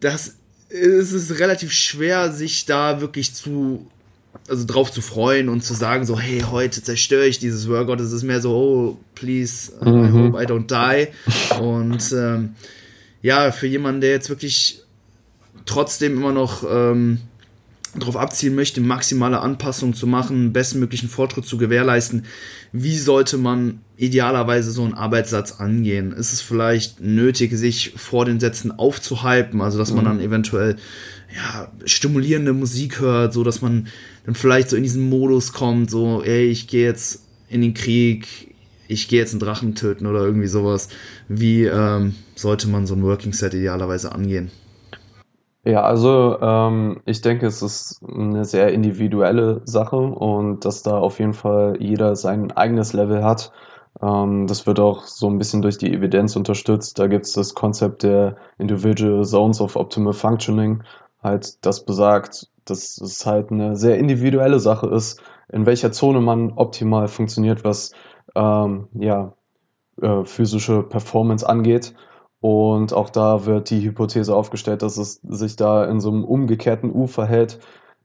Das 0.01 0.37
es 0.71 1.13
ist 1.13 1.39
relativ 1.39 1.73
schwer, 1.73 2.33
sich 2.33 2.65
da 2.65 3.01
wirklich 3.01 3.35
zu 3.35 3.87
also 4.49 4.65
drauf 4.67 4.91
zu 4.91 5.01
freuen 5.01 5.49
und 5.49 5.63
zu 5.63 5.75
sagen, 5.75 6.05
so, 6.05 6.19
hey, 6.19 6.41
heute 6.51 6.83
zerstöre 6.83 7.27
ich 7.27 7.39
dieses 7.39 7.69
Workout. 7.69 8.01
Es 8.01 8.13
ist 8.13 8.25
mehr 8.25 8.41
so, 8.41 8.53
oh, 8.53 8.99
please, 9.15 9.73
mhm. 9.81 10.05
I 10.05 10.11
hope 10.11 10.43
I 10.43 10.47
don't 10.47 10.67
die. 10.67 11.61
Und 11.61 12.13
ähm, 12.13 12.55
ja, 13.23 13.53
für 13.53 13.67
jemanden, 13.67 14.01
der 14.01 14.11
jetzt 14.11 14.29
wirklich 14.29 14.83
trotzdem 15.67 16.17
immer 16.17 16.33
noch 16.33 16.65
ähm, 16.69 17.21
darauf 17.97 18.17
abzielen 18.17 18.55
möchte, 18.55 18.81
maximale 18.81 19.41
Anpassungen 19.41 19.95
zu 19.95 20.07
machen, 20.07 20.53
bestmöglichen 20.53 21.09
Fortschritt 21.09 21.47
zu 21.47 21.59
gewährleisten, 21.59 22.25
wie 22.73 22.97
sollte 22.99 23.39
man 23.39 23.81
idealerweise 23.97 24.73
so 24.73 24.83
einen 24.83 24.95
Arbeitssatz 24.95 25.61
angehen? 25.61 26.13
Ist 26.13 26.33
es 26.33 26.41
vielleicht 26.41 27.01
nötig, 27.01 27.57
sich 27.57 27.95
vor 27.97 28.25
den 28.25 28.41
Sätzen 28.41 28.73
aufzuhypen, 28.73 29.61
also 29.61 29.79
dass 29.79 29.93
man 29.93 30.05
mhm. 30.05 30.09
dann 30.09 30.21
eventuell 30.21 30.77
ja, 31.35 31.71
stimulierende 31.85 32.53
Musik 32.53 33.01
hört, 33.01 33.33
so 33.33 33.45
dass 33.45 33.63
man 33.63 33.89
dann 34.27 34.35
vielleicht 34.35 34.71
so 34.71 34.77
in 34.77 34.83
diesen 34.83 35.09
Modus 35.09 35.53
kommt, 35.53 35.91
so, 35.91 36.23
ey, 36.23 36.47
ich 36.47 36.67
gehe 36.67 36.85
jetzt 36.85 37.23
in 37.49 37.61
den 37.61 37.75
Krieg, 37.75 38.55
ich 38.89 39.09
gehe 39.09 39.21
jetzt 39.21 39.33
einen 39.33 39.41
Drachen 39.41 39.75
töten 39.75 40.07
oder 40.07 40.21
irgendwie 40.21 40.47
sowas. 40.47 40.89
Wie 41.29 41.65
ähm, 41.65 42.15
sollte 42.35 42.69
man 42.69 42.87
so 42.87 42.95
ein 42.95 43.03
Working 43.03 43.33
Set 43.33 43.55
idealerweise 43.55 44.13
angehen? 44.13 44.51
Ja, 45.67 45.83
also 45.83 46.39
ähm, 46.43 47.01
ich 47.07 47.23
denke, 47.23 47.47
es 47.47 47.63
ist 47.63 48.03
eine 48.07 48.45
sehr 48.45 48.73
individuelle 48.73 49.63
Sache 49.65 49.97
und 49.97 50.65
dass 50.67 50.83
da 50.83 50.99
auf 50.99 51.19
jeden 51.21 51.33
Fall 51.33 51.77
jeder 51.81 52.17
sein 52.17 52.53
eigenes 52.53 52.93
Level 52.93 53.25
hat. 53.25 53.51
Ähm, 54.03 54.47
das 54.47 54.67
wird 54.67 54.79
auch 54.79 55.05
so 55.05 55.27
ein 55.29 55.39
bisschen 55.39 55.63
durch 55.63 55.79
die 55.79 55.91
Evidenz 55.93 56.37
unterstützt. 56.37 56.99
Da 56.99 57.07
gibt 57.07 57.25
es 57.27 57.33
das 57.33 57.55
Konzept 57.55 58.03
der 58.03 58.37
Individual 58.59 59.25
Zones 59.25 59.61
of 59.61 59.77
Optimal 59.77 60.13
Functioning, 60.13 60.83
halt 61.23 61.65
das 61.65 61.85
besagt, 61.87 62.51
dass 62.67 62.99
es 63.01 63.25
halt 63.25 63.51
eine 63.51 63.75
sehr 63.77 63.97
individuelle 63.99 64.59
Sache 64.61 64.89
ist, 64.89 65.23
in 65.51 65.65
welcher 65.65 65.93
Zone 65.93 66.21
man 66.21 66.53
optimal 66.57 67.09
funktioniert, 67.09 67.65
was 67.65 67.93
ähm, 68.35 68.89
ja, 68.95 69.33
äh, 70.01 70.25
physische 70.25 70.83
Performance 70.83 71.49
angeht. 71.49 71.95
Und 72.45 72.93
auch 72.93 73.09
da 73.09 73.47
wird 73.47 73.71
die 73.71 73.81
Hypothese 73.81 74.37
aufgestellt, 74.37 74.83
dass 74.83 74.99
es 74.99 75.19
sich 75.27 75.57
da 75.57 75.83
in 75.87 75.99
so 75.99 76.11
einem 76.11 76.25
umgekehrten 76.25 76.95
U 76.95 77.07
verhält, 77.07 77.59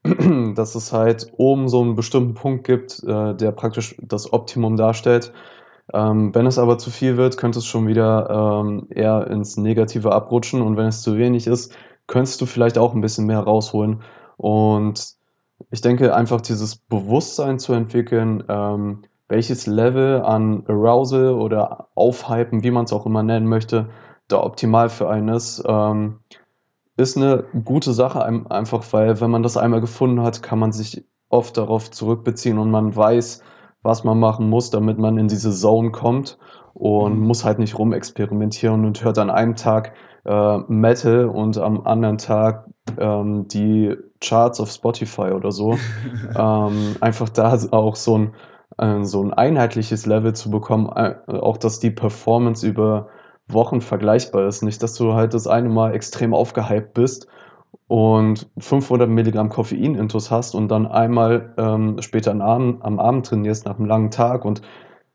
dass 0.55 0.75
es 0.75 0.93
halt 0.93 1.33
oben 1.35 1.67
so 1.67 1.81
einen 1.81 1.95
bestimmten 1.95 2.35
Punkt 2.35 2.63
gibt, 2.63 3.03
äh, 3.03 3.35
der 3.35 3.51
praktisch 3.51 3.97
das 4.01 4.31
Optimum 4.31 4.77
darstellt. 4.77 5.33
Ähm, 5.93 6.33
wenn 6.33 6.45
es 6.45 6.57
aber 6.57 6.77
zu 6.77 6.89
viel 6.89 7.17
wird, 7.17 7.35
könnte 7.35 7.59
es 7.59 7.65
schon 7.65 7.85
wieder 7.85 8.61
ähm, 8.63 8.87
eher 8.91 9.27
ins 9.27 9.57
Negative 9.57 10.13
abrutschen. 10.13 10.61
Und 10.61 10.77
wenn 10.77 10.87
es 10.87 11.01
zu 11.01 11.17
wenig 11.17 11.45
ist, 11.45 11.75
könntest 12.07 12.39
du 12.39 12.45
vielleicht 12.45 12.77
auch 12.77 12.93
ein 12.93 13.01
bisschen 13.01 13.25
mehr 13.25 13.41
rausholen. 13.41 14.03
Und 14.37 15.15
ich 15.69 15.81
denke, 15.81 16.15
einfach 16.15 16.39
dieses 16.39 16.77
Bewusstsein 16.77 17.59
zu 17.59 17.73
entwickeln, 17.73 18.45
ähm, 18.47 19.01
welches 19.27 19.67
Level 19.67 20.21
an 20.21 20.63
Arousal 20.65 21.33
oder 21.33 21.89
Aufhypen, 21.95 22.63
wie 22.63 22.71
man 22.71 22.85
es 22.85 22.93
auch 22.93 23.05
immer 23.05 23.21
nennen 23.21 23.45
möchte, 23.45 23.89
da 24.29 24.41
optimal 24.43 24.89
für 24.89 25.09
einen 25.09 25.29
ist, 25.29 25.61
ähm, 25.67 26.19
ist 26.95 27.17
eine 27.17 27.45
gute 27.63 27.93
Sache, 27.93 28.23
einfach 28.49 28.83
weil, 28.91 29.21
wenn 29.21 29.31
man 29.31 29.43
das 29.43 29.57
einmal 29.57 29.81
gefunden 29.81 30.21
hat, 30.21 30.41
kann 30.43 30.59
man 30.59 30.71
sich 30.71 31.05
oft 31.29 31.57
darauf 31.57 31.91
zurückbeziehen 31.91 32.57
und 32.57 32.71
man 32.71 32.95
weiß, 32.95 33.41
was 33.81 34.03
man 34.03 34.19
machen 34.19 34.49
muss, 34.49 34.69
damit 34.69 34.97
man 34.97 35.17
in 35.17 35.27
diese 35.27 35.51
Zone 35.51 35.91
kommt 35.91 36.37
und 36.73 37.19
mhm. 37.19 37.27
muss 37.27 37.45
halt 37.45 37.59
nicht 37.59 37.77
rumexperimentieren 37.77 38.85
und 38.85 39.03
hört 39.03 39.17
an 39.17 39.29
einem 39.29 39.55
Tag 39.55 39.93
äh, 40.25 40.57
Metal 40.67 41.25
und 41.25 41.57
am 41.57 41.85
anderen 41.85 42.17
Tag 42.17 42.69
ähm, 42.97 43.47
die 43.47 43.95
Charts 44.19 44.59
auf 44.59 44.69
Spotify 44.69 45.31
oder 45.31 45.51
so. 45.51 45.77
ähm, 46.35 46.95
einfach 46.99 47.29
da 47.29 47.57
auch 47.71 47.95
so 47.95 48.17
ein, 48.17 48.33
äh, 48.77 49.03
so 49.03 49.23
ein 49.23 49.33
einheitliches 49.33 50.05
Level 50.05 50.33
zu 50.33 50.51
bekommen, 50.51 50.89
äh, 50.95 51.15
auch 51.27 51.57
dass 51.57 51.79
die 51.79 51.91
Performance 51.91 52.67
über 52.67 53.07
Wochen 53.49 53.81
vergleichbar 53.81 54.47
ist. 54.47 54.63
Nicht, 54.63 54.81
dass 54.83 54.93
du 54.93 55.13
halt 55.13 55.33
das 55.33 55.47
eine 55.47 55.69
Mal 55.69 55.93
extrem 55.93 56.33
aufgehypt 56.33 56.93
bist 56.93 57.27
und 57.87 58.47
500 58.59 59.09
Milligramm 59.09 59.49
Koffein-Intus 59.49 60.31
hast 60.31 60.55
und 60.55 60.69
dann 60.69 60.85
einmal 60.85 61.53
ähm, 61.57 62.01
später 62.01 62.31
am 62.31 62.41
Abend, 62.41 62.83
am 62.83 62.99
Abend 62.99 63.25
trainierst 63.25 63.65
nach 63.65 63.77
einem 63.77 63.87
langen 63.87 64.11
Tag 64.11 64.45
und 64.45 64.61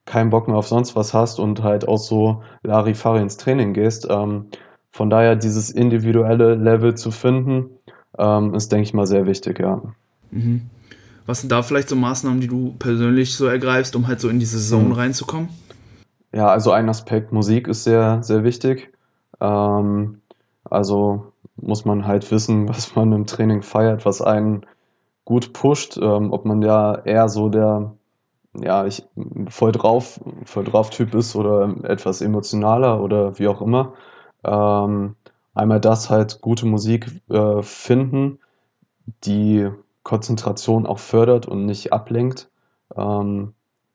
keinen 0.07 0.31
Bock 0.31 0.49
mehr 0.49 0.57
auf 0.57 0.67
sonst 0.67 0.97
was 0.97 1.15
hast 1.15 1.41
und 1.41 1.63
halt 1.63 1.89
auch 1.89 1.99
so 1.99 2.43
Larifari 2.63 3.23
ins 3.23 3.37
Training 3.37 3.73
gehst. 3.73 4.07
Ähm, 4.11 4.47
von 4.91 5.11
daher 5.11 5.37
dieses 5.37 5.71
individuelle 5.71 6.55
Level 6.55 6.95
zu 6.95 7.11
finden, 7.11 7.71
ähm, 8.19 8.55
ist, 8.55 8.71
denke 8.71 8.85
ich 8.85 8.95
mal, 8.95 9.07
sehr 9.07 9.27
wichtig, 9.27 9.59
ja. 9.61 9.81
Mhm. 10.31 10.63
Was 11.27 11.41
sind 11.41 11.51
da 11.51 11.63
vielleicht 11.63 11.89
so 11.89 11.97
Maßnahmen, 11.97 12.41
die 12.41 12.49
du 12.49 12.75
persönlich 12.79 13.35
so 13.35 13.47
ergreifst, 13.47 13.97
um 13.97 14.07
halt 14.07 14.21
so 14.21 14.29
in 14.29 14.39
diese 14.39 14.59
Zone 14.59 14.87
mhm. 14.87 14.93
reinzukommen? 14.93 15.49
Ja, 16.35 16.49
also 16.49 16.73
ein 16.73 16.89
Aspekt 16.89 17.33
Musik 17.33 17.69
ist 17.69 17.85
sehr, 17.85 18.23
sehr 18.23 18.43
wichtig. 18.45 18.93
Ähm, 19.41 20.21
also 20.65 21.33
muss 21.57 21.85
man 21.85 22.07
halt 22.07 22.31
wissen, 22.31 22.69
was 22.69 22.95
man 22.97 23.13
im 23.13 23.27
Training 23.27 23.63
feiert, 23.63 24.05
was 24.05 24.21
einen 24.23 24.67
gut 25.25 25.53
pusht, 25.53 25.99
ähm, 25.99 26.33
ob 26.33 26.45
man 26.47 26.63
ja 26.63 26.97
eher 27.05 27.29
so 27.29 27.49
der, 27.51 27.95
ja, 28.55 28.87
ich 28.87 29.05
voll 29.51 29.73
drauf, 29.73 30.21
voll 30.47 30.65
drauf 30.65 30.91
Typ 30.91 31.15
ist 31.15 31.37
oder 31.37 31.75
etwas 31.85 32.23
emotionaler 32.23 33.03
oder 33.03 33.39
wie 33.39 33.49
auch 33.49 33.63
immer. 33.63 33.95
Ähm, 34.45 35.17
einmal 35.55 35.81
das 35.81 36.11
halt 36.11 36.41
gute 36.43 36.67
Musik 36.67 37.09
äh, 37.31 37.63
finden, 37.63 38.41
die 39.25 39.71
Konzentration 40.03 40.87
auch 40.87 40.99
fördert 40.99 41.47
und 41.47 41.67
nicht 41.67 41.93
ablenkt. 41.93 42.51
Ähm, 42.97 43.55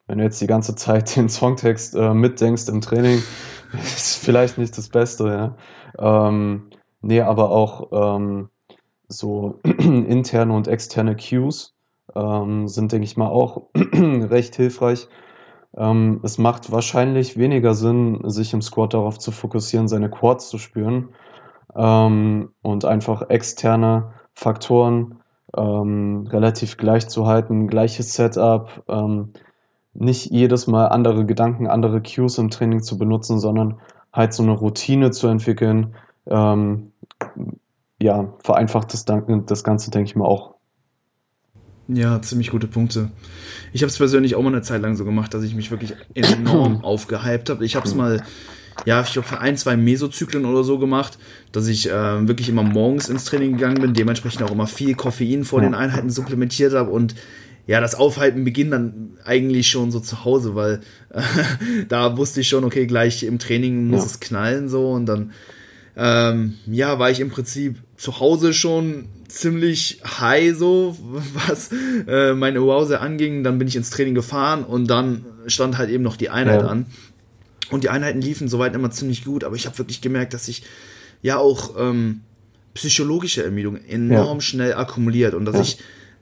wenn 0.10 0.18
du 0.18 0.24
jetzt 0.24 0.41
die 0.41 0.47
ganze 0.47 0.76
Zeit 0.76 1.16
den 1.16 1.30
Songtext 1.30 1.95
äh, 1.95 2.14
mitdenkst 2.14 2.68
im 2.68 2.82
Training, 2.82 3.22
ist 3.74 4.18
vielleicht 4.18 4.57
nicht 4.57 4.78
das 4.78 4.89
Beste, 4.89 5.55
ja. 5.97 6.28
Ähm, 6.28 6.70
nee, 7.01 7.22
aber 7.22 7.51
auch 7.51 8.18
ähm, 8.18 8.49
so 9.07 9.60
interne 9.64 10.53
und 10.53 10.68
externe 10.68 11.16
Cues 11.16 11.76
ähm, 12.16 12.68
sind, 12.68 12.91
denke 12.91 13.05
ich 13.05 13.18
mal, 13.18 13.28
auch 13.28 13.68
recht 13.76 14.55
hilfreich. 14.55 15.07
Ähm, 15.78 16.20
es 16.24 16.39
macht 16.39 16.72
wahrscheinlich 16.72 17.38
weniger 17.38 17.76
Sinn, 17.76 18.22
sich 18.26 18.53
im 18.53 18.64
Squat 18.64 18.95
darauf 18.95 19.20
zu 19.20 19.32
fokussieren, 19.32 19.88
seine 19.88 20.10
Quads 20.10 20.49
zu 20.49 20.57
spüren 20.57 21.10
ähm, 21.76 22.51
und 22.64 22.86
einfach 22.86 23.30
externe 23.30 24.14
Faktoren 24.34 25.20
ähm, 25.55 26.28
relativ 26.32 26.78
gleich 26.78 27.07
zu 27.07 27.28
halten, 27.28 27.68
gleiches 27.68 28.14
Setup, 28.14 28.84
nicht 29.93 30.31
jedes 30.31 30.67
Mal 30.67 30.87
andere 30.87 31.25
Gedanken, 31.25 31.67
andere 31.67 32.01
Cues 32.01 32.37
im 32.37 32.49
Training 32.49 32.81
zu 32.81 32.97
benutzen, 32.97 33.39
sondern 33.39 33.79
halt 34.13 34.33
so 34.33 34.43
eine 34.43 34.53
Routine 34.53 35.11
zu 35.11 35.27
entwickeln. 35.27 35.95
Ähm, 36.27 36.91
ja, 38.01 38.33
vereinfacht 38.43 38.93
das, 38.93 39.05
das 39.05 39.63
Ganze, 39.63 39.91
denke 39.91 40.09
ich 40.09 40.15
mal, 40.15 40.25
auch. 40.25 40.55
Ja, 41.87 42.21
ziemlich 42.21 42.51
gute 42.51 42.67
Punkte. 42.67 43.09
Ich 43.73 43.81
habe 43.81 43.89
es 43.89 43.97
persönlich 43.97 44.35
auch 44.35 44.43
mal 44.43 44.49
eine 44.49 44.61
Zeit 44.61 44.81
lang 44.81 44.95
so 44.95 45.05
gemacht, 45.05 45.33
dass 45.33 45.43
ich 45.43 45.55
mich 45.55 45.71
wirklich 45.71 45.95
enorm 46.13 46.83
aufgehypt 46.83 47.49
habe. 47.49 47.65
Ich 47.65 47.75
habe 47.75 47.87
es 47.87 47.95
mal, 47.95 48.23
ja, 48.85 49.01
ich 49.01 49.17
habe 49.17 49.25
für 49.25 49.39
ein, 49.39 49.57
zwei 49.57 49.75
Mesozyklen 49.75 50.45
oder 50.45 50.63
so 50.63 50.77
gemacht, 50.77 51.17
dass 51.51 51.67
ich 51.67 51.89
äh, 51.89 52.27
wirklich 52.27 52.47
immer 52.47 52.61
morgens 52.61 53.09
ins 53.09 53.25
Training 53.25 53.53
gegangen 53.53 53.81
bin, 53.81 53.93
dementsprechend 53.93 54.43
auch 54.43 54.51
immer 54.51 54.67
viel 54.67 54.93
Koffein 54.93 55.43
vor 55.43 55.61
den 55.61 55.73
Einheiten 55.73 56.11
supplementiert 56.11 56.73
habe 56.73 56.91
und 56.91 57.15
ja, 57.70 57.80
das 57.80 57.93
Aufhalten 57.93 58.45
beginnt 58.45 58.74
dann 58.74 59.11
eigentlich 59.24 59.67
schon 59.67 59.91
so 59.91 59.99
zu 59.99 60.26
Hause, 60.26 60.55
weil 60.55 60.82
äh, 61.11 61.22
da 61.88 62.17
wusste 62.17 62.41
ich 62.41 62.49
schon, 62.49 62.63
okay, 62.63 62.88
gleich 62.88 63.22
im 63.22 63.38
Training 63.38 63.86
muss 63.86 64.01
ja. 64.01 64.05
es 64.07 64.20
knallen 64.20 64.67
so 64.70 64.89
und 64.89 65.05
dann 65.05 65.34
ähm, 65.95 66.55
ja, 66.65 66.97
war 66.97 67.11
ich 67.11 67.20
im 67.20 67.30
Prinzip 67.30 67.78
zu 67.95 68.20
Hause 68.20 68.55
schon 68.55 69.09
ziemlich 69.28 70.01
high 70.03 70.57
so, 70.57 70.97
was 71.45 71.70
äh, 72.07 72.34
meine 72.34 72.57
Arousal 72.57 72.97
anging. 72.97 73.43
Dann 73.43 73.59
bin 73.59 73.67
ich 73.67 73.76
ins 73.76 73.91
Training 73.91 74.15
gefahren 74.15 74.63
und 74.63 74.88
dann 74.88 75.26
stand 75.45 75.78
halt 75.78 75.91
eben 75.91 76.03
noch 76.03 76.17
die 76.17 76.32
Einheit 76.32 76.61
ja. 76.61 76.67
an. 76.67 76.88
Und 77.70 77.84
die 77.84 77.89
Einheiten 77.89 78.20
liefen 78.20 78.47
soweit 78.47 78.74
immer 78.74 78.89
ziemlich 78.89 79.24
gut, 79.24 79.43
aber 79.43 79.55
ich 79.55 79.67
habe 79.67 79.78
wirklich 79.78 80.01
gemerkt, 80.01 80.34
dass 80.34 80.47
ich 80.47 80.63
ja 81.22 81.38
auch 81.38 81.76
ähm, 81.78 82.22
psychologische 82.74 83.43
Ermüdung 83.43 83.78
enorm 83.86 84.38
ja. 84.38 84.41
schnell 84.41 84.74
akkumuliert 84.74 85.36
und 85.36 85.45
dass 85.45 85.55
ja. 85.57 85.61
ich 85.61 85.78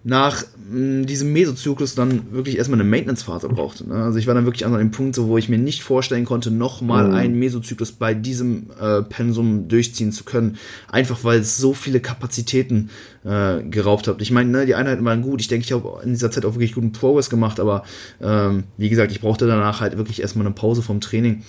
nach 0.08 0.45
mh, 0.72 1.01
mm, 1.01 1.05
diesem 1.05 1.34
Mesozyklus 1.34 1.93
dann 1.93 2.32
wirklich 2.32 2.58
erstmal 2.58 2.80
eine 2.80 2.89
Maintenance-Phase 2.89 3.49
brauchte. 3.49 3.88
Ne? 3.88 3.95
Also 3.95 4.18
ich 4.18 4.26
war 4.26 4.34
dann 4.34 4.45
wirklich 4.45 4.66
an 4.66 4.74
einem 4.74 4.91
Punkt, 4.91 5.16
so, 5.16 5.28
wo 5.28 5.38
ich 5.38 5.49
mir 5.49 5.58
nicht 5.58 5.84
vorstellen 5.84 6.24
konnte, 6.24 6.49
nochmal 6.49 7.10
mhm. 7.10 7.14
einen 7.14 7.39
Mesozyklus 7.39 7.91
bei 7.91 8.14
diesem 8.14 8.68
äh, 8.80 9.01
Pensum 9.03 9.68
durchziehen 9.68 10.14
zu 10.14 10.24
können. 10.24 10.58
Einfach 10.89 11.26
weil 11.26 11.39
es 11.39 11.58
so 11.58 11.74
viele 11.74 11.99
Kapazitäten 11.99 12.89
äh, 13.26 13.62
geraubt 13.64 14.08
hat. 14.08 14.22
Ich 14.22 14.32
meine, 14.32 14.49
ne, 14.49 14.66
die 14.66 14.76
Einheiten 14.76 15.03
waren 15.03 15.22
gut. 15.22 15.41
Ich 15.41 15.49
denke, 15.49 15.66
ich 15.66 15.74
habe 15.74 15.99
in 16.03 16.12
dieser 16.12 16.32
Zeit 16.32 16.45
auch 16.45 16.53
wirklich 16.53 16.74
guten 16.74 16.93
Progress 16.93 17.30
gemacht, 17.30 17.60
aber 17.60 17.84
ähm, 18.22 18.64
wie 18.78 18.89
gesagt, 18.89 19.12
ich 19.12 19.20
brauchte 19.20 19.45
danach 19.45 19.82
halt 19.82 19.97
wirklich 19.97 20.22
erstmal 20.22 20.45
eine 20.45 20.55
Pause 20.55 20.82
vom 20.82 21.01
Training. 21.01 21.43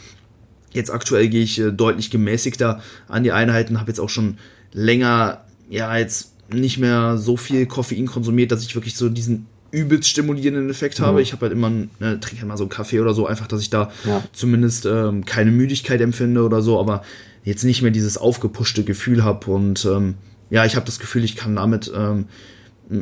Jetzt 0.72 0.90
aktuell 0.90 1.28
gehe 1.28 1.44
ich 1.44 1.61
äh, 1.61 1.70
deutlich 1.70 2.11
gemäßigter 2.11 2.82
an 3.06 3.22
die 3.22 3.30
Einheiten, 3.30 3.78
habe 3.78 3.90
jetzt 3.92 4.00
auch 4.00 4.11
schon 4.11 4.38
länger, 4.72 5.44
ja, 5.70 5.96
jetzt 5.96 6.32
nicht 6.53 6.78
mehr 6.78 7.18
so 7.18 7.36
viel 7.36 7.66
Koffein 7.66 8.07
konsumiert, 8.07 8.53
dass 8.53 8.62
ich 8.62 8.74
wirklich 8.74 8.96
so 8.96 9.09
diesen 9.09 9.46
übelst 9.70 10.09
stimulierenden 10.09 10.70
Effekt 10.70 11.01
habe. 11.01 11.14
Mhm. 11.14 11.22
Ich 11.22 11.32
habe 11.32 11.42
halt 11.42 11.53
immer, 11.53 11.70
ne, 11.70 12.20
trinke 12.20 12.38
halt 12.38 12.49
mal 12.49 12.57
so 12.57 12.64
einen 12.64 12.70
Kaffee 12.70 13.01
oder 13.01 13.12
so, 13.12 13.26
einfach, 13.26 13.46
dass 13.46 13.61
ich 13.61 13.70
da 13.70 13.90
ja. 14.05 14.22
zumindest 14.32 14.86
ähm, 14.86 15.24
keine 15.24 15.51
Müdigkeit 15.51 16.01
empfinde 16.01 16.42
oder 16.42 16.62
so, 16.62 16.80
aber 16.80 17.03
jetzt 17.44 17.64
nicht 17.64 17.82
mehr 17.82 17.90
dieses 17.90 18.16
aufgepuschte 18.16 18.84
Gefühl 18.84 19.24
habe. 19.24 19.51
Und 19.51 19.84
ähm, 19.84 20.14
ja, 20.51 20.64
ich 20.64 20.76
habe 20.76 20.86
das 20.86 20.99
Gefühl, 20.99 21.24
ich 21.24 21.36
kann 21.36 21.57
damit 21.57 21.92
ähm, 21.94 22.26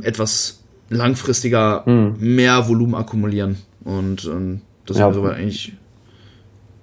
etwas 0.03 0.65
langfristiger 0.89 1.85
mhm. 1.87 2.17
mehr 2.19 2.69
Volumen 2.69 2.95
akkumulieren. 2.95 3.59
Und 3.85 4.25
ähm, 4.25 4.63
das 4.87 4.99
ja. 4.99 5.09
ist 5.09 5.17
aber 5.17 5.35
eigentlich 5.35 5.73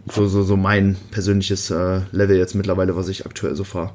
so, 0.09 0.27
so, 0.27 0.43
so 0.43 0.55
mein 0.55 0.95
persönliches 1.11 1.71
äh, 1.71 2.01
Level 2.11 2.37
jetzt 2.37 2.55
mittlerweile, 2.55 2.95
was 2.95 3.09
ich 3.09 3.25
aktuell 3.25 3.55
so 3.55 3.65
fahre 3.65 3.91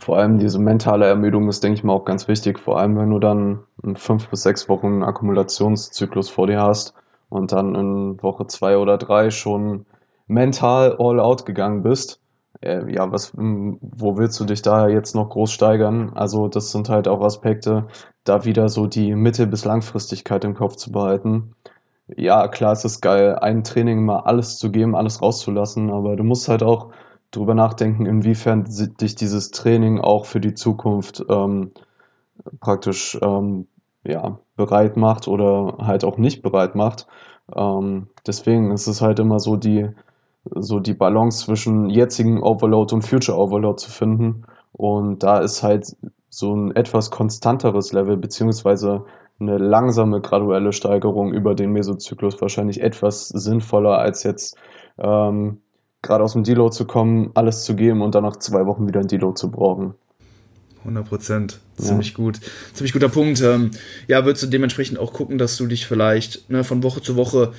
vor 0.00 0.16
allem 0.16 0.38
diese 0.38 0.58
mentale 0.58 1.06
Ermüdung 1.06 1.48
ist, 1.48 1.62
denke 1.62 1.78
ich 1.78 1.84
mal, 1.84 1.92
auch 1.92 2.04
ganz 2.04 2.26
wichtig. 2.26 2.58
Vor 2.58 2.78
allem, 2.78 2.96
wenn 2.98 3.10
du 3.10 3.18
dann 3.18 3.60
fünf 3.94 4.28
bis 4.28 4.42
sechs 4.42 4.68
Wochen 4.68 5.02
Akkumulationszyklus 5.02 6.30
vor 6.30 6.46
dir 6.46 6.60
hast 6.60 6.94
und 7.28 7.52
dann 7.52 7.74
in 7.74 8.22
Woche 8.22 8.46
zwei 8.46 8.78
oder 8.78 8.98
drei 8.98 9.30
schon 9.30 9.84
mental 10.26 10.96
all 10.98 11.20
out 11.20 11.44
gegangen 11.44 11.82
bist. 11.82 12.18
Äh, 12.62 12.92
ja, 12.92 13.12
was, 13.12 13.32
wo 13.36 14.16
willst 14.16 14.40
du 14.40 14.44
dich 14.44 14.62
da 14.62 14.88
jetzt 14.88 15.14
noch 15.14 15.28
groß 15.30 15.52
steigern? 15.52 16.12
Also, 16.14 16.48
das 16.48 16.72
sind 16.72 16.88
halt 16.88 17.06
auch 17.06 17.22
Aspekte, 17.22 17.86
da 18.24 18.44
wieder 18.44 18.68
so 18.68 18.86
die 18.86 19.14
Mittel- 19.14 19.46
bis 19.46 19.64
Langfristigkeit 19.64 20.44
im 20.44 20.54
Kopf 20.54 20.76
zu 20.76 20.92
behalten. 20.92 21.54
Ja, 22.16 22.48
klar, 22.48 22.72
es 22.72 22.84
ist 22.84 23.00
geil, 23.00 23.36
ein 23.38 23.64
Training 23.64 24.04
mal 24.04 24.20
alles 24.20 24.58
zu 24.58 24.70
geben, 24.70 24.96
alles 24.96 25.22
rauszulassen, 25.22 25.90
aber 25.90 26.16
du 26.16 26.24
musst 26.24 26.48
halt 26.48 26.62
auch 26.62 26.90
drüber 27.30 27.54
nachdenken, 27.54 28.06
inwiefern 28.06 28.64
dich 28.68 29.14
dieses 29.14 29.50
Training 29.50 30.00
auch 30.00 30.26
für 30.26 30.40
die 30.40 30.54
Zukunft 30.54 31.24
ähm, 31.28 31.72
praktisch 32.60 33.18
ähm, 33.22 33.66
ja, 34.04 34.38
bereit 34.56 34.96
macht 34.96 35.28
oder 35.28 35.76
halt 35.80 36.04
auch 36.04 36.18
nicht 36.18 36.42
bereit 36.42 36.74
macht. 36.74 37.06
Ähm, 37.54 38.08
deswegen 38.26 38.70
ist 38.72 38.86
es 38.86 39.00
halt 39.00 39.18
immer 39.18 39.40
so 39.40 39.56
die, 39.56 39.88
so 40.44 40.80
die 40.80 40.94
Balance 40.94 41.44
zwischen 41.44 41.90
jetzigen 41.90 42.42
Overload 42.42 42.94
und 42.94 43.02
Future 43.02 43.38
Overload 43.38 43.76
zu 43.80 43.90
finden. 43.90 44.44
Und 44.72 45.22
da 45.22 45.38
ist 45.40 45.62
halt 45.62 45.96
so 46.28 46.54
ein 46.54 46.74
etwas 46.76 47.10
konstanteres 47.10 47.92
Level, 47.92 48.16
beziehungsweise 48.16 49.04
eine 49.40 49.58
langsame, 49.58 50.20
graduelle 50.20 50.72
Steigerung 50.72 51.32
über 51.32 51.54
den 51.54 51.72
Mesozyklus 51.72 52.40
wahrscheinlich 52.40 52.82
etwas 52.82 53.28
sinnvoller 53.28 53.98
als 53.98 54.22
jetzt 54.22 54.56
ähm, 54.98 55.60
gerade 56.02 56.24
aus 56.24 56.32
dem 56.32 56.44
Deload 56.44 56.74
zu 56.74 56.84
kommen, 56.84 57.30
alles 57.34 57.64
zu 57.64 57.74
geben 57.74 58.02
und 58.02 58.14
dann 58.14 58.24
nach 58.24 58.36
zwei 58.36 58.66
Wochen 58.66 58.86
wieder 58.86 59.00
ein 59.00 59.08
Deload 59.08 59.38
zu 59.38 59.50
brauchen. 59.50 59.94
100 60.80 61.06
Prozent. 61.06 61.60
Ziemlich 61.76 62.10
ja. 62.10 62.16
gut. 62.16 62.40
Ziemlich 62.72 62.92
guter 62.92 63.08
Punkt. 63.08 63.42
Ähm, 63.42 63.70
ja, 64.06 64.24
würdest 64.24 64.44
du 64.44 64.46
dementsprechend 64.46 64.98
auch 64.98 65.12
gucken, 65.12 65.36
dass 65.36 65.56
du 65.56 65.66
dich 65.66 65.86
vielleicht 65.86 66.48
ne, 66.50 66.64
von 66.64 66.82
Woche 66.82 67.02
zu 67.02 67.16
Woche 67.16 67.52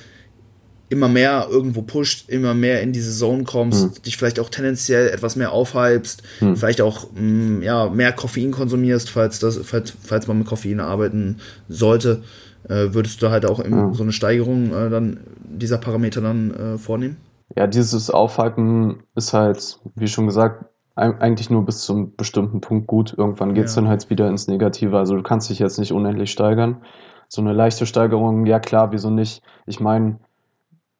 immer 0.88 1.08
mehr 1.08 1.46
irgendwo 1.48 1.82
pusht, 1.82 2.28
immer 2.28 2.52
mehr 2.52 2.82
in 2.82 2.92
diese 2.92 3.16
Zone 3.16 3.44
kommst, 3.44 3.82
hm. 3.82 4.02
dich 4.02 4.18
vielleicht 4.18 4.38
auch 4.38 4.50
tendenziell 4.50 5.08
etwas 5.08 5.36
mehr 5.36 5.52
aufhypst, 5.52 6.22
hm. 6.40 6.54
vielleicht 6.54 6.82
auch 6.82 7.10
mh, 7.14 7.20
mm, 7.20 7.62
ja, 7.62 7.88
mehr 7.88 8.12
Koffein 8.12 8.50
konsumierst, 8.50 9.08
falls, 9.08 9.38
das, 9.38 9.58
falls, 9.64 9.94
falls 10.02 10.26
man 10.26 10.38
mit 10.38 10.46
Koffein 10.46 10.80
arbeiten 10.80 11.38
sollte, 11.68 12.22
äh, 12.68 12.88
würdest 12.92 13.22
du 13.22 13.30
halt 13.30 13.46
auch 13.46 13.64
hm. 13.64 13.94
so 13.94 14.02
eine 14.02 14.12
Steigerung 14.12 14.74
äh, 14.74 14.90
dann 14.90 15.20
dieser 15.42 15.78
Parameter 15.78 16.20
dann 16.20 16.52
äh, 16.52 16.78
vornehmen? 16.78 17.16
Ja, 17.56 17.66
dieses 17.66 18.10
Aufhalten 18.10 19.02
ist 19.14 19.32
halt, 19.32 19.78
wie 19.94 20.08
schon 20.08 20.26
gesagt, 20.26 20.66
eigentlich 20.94 21.48
nur 21.48 21.64
bis 21.64 21.82
zum 21.82 22.14
bestimmten 22.16 22.60
Punkt 22.60 22.86
gut. 22.86 23.14
Irgendwann 23.16 23.54
geht 23.54 23.66
es 23.66 23.74
ja. 23.74 23.82
dann 23.82 23.90
halt 23.90 24.10
wieder 24.10 24.28
ins 24.28 24.46
Negative. 24.46 24.96
Also 24.98 25.16
du 25.16 25.22
kannst 25.22 25.48
dich 25.48 25.58
jetzt 25.58 25.78
nicht 25.78 25.92
unendlich 25.92 26.30
steigern. 26.30 26.82
So 27.28 27.40
eine 27.40 27.52
leichte 27.52 27.86
Steigerung, 27.86 28.44
ja 28.44 28.60
klar, 28.60 28.92
wieso 28.92 29.08
nicht? 29.08 29.42
Ich 29.64 29.80
meine, 29.80 30.18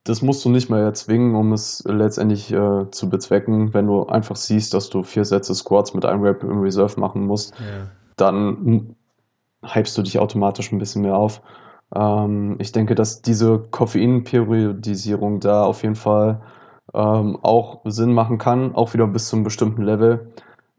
das 0.05 0.23
musst 0.23 0.45
du 0.45 0.49
nicht 0.49 0.71
mehr 0.71 0.81
erzwingen, 0.81 1.35
um 1.35 1.53
es 1.53 1.85
letztendlich 1.87 2.53
äh, 2.53 2.91
zu 2.91 3.09
bezwecken. 3.09 3.75
Wenn 3.75 3.87
du 3.87 4.07
einfach 4.07 4.37
siehst, 4.37 4.75
dass 4.75 4.89
du 4.89 5.03
vier 5.03 5.25
Sätze 5.25 5.55
Squats 5.55 5.95
mit 5.95 6.05
einem 6.05 6.23
Rap 6.23 6.43
im 6.43 6.61
Reserve 6.61 6.99
machen 6.99 7.27
musst, 7.27 7.55
ja. 7.59 7.89
dann 8.17 8.97
hypst 9.65 9.97
du 9.97 10.03
dich 10.03 10.19
automatisch 10.19 10.73
ein 10.73 10.79
bisschen 10.79 11.03
mehr 11.03 11.17
auf. 11.17 11.43
Ähm, 11.95 12.57
ich 12.59 12.73
denke, 12.73 12.95
dass 12.95 13.23
diese 13.23 13.59
Koffeinperiodisierung 13.71 15.41
da 15.41 15.65
auf 15.65 15.83
jeden 15.83 15.95
Fall 15.97 16.43
ähm, 16.95 17.39
auch 17.43 17.81
Sinn 17.85 18.13
machen 18.13 18.39
kann, 18.39 18.75
auch 18.75 18.95
wieder 18.95 19.07
bis 19.07 19.29
zu 19.29 19.37
einem 19.37 19.45
bestimmten 19.45 19.83
Level, 19.83 20.33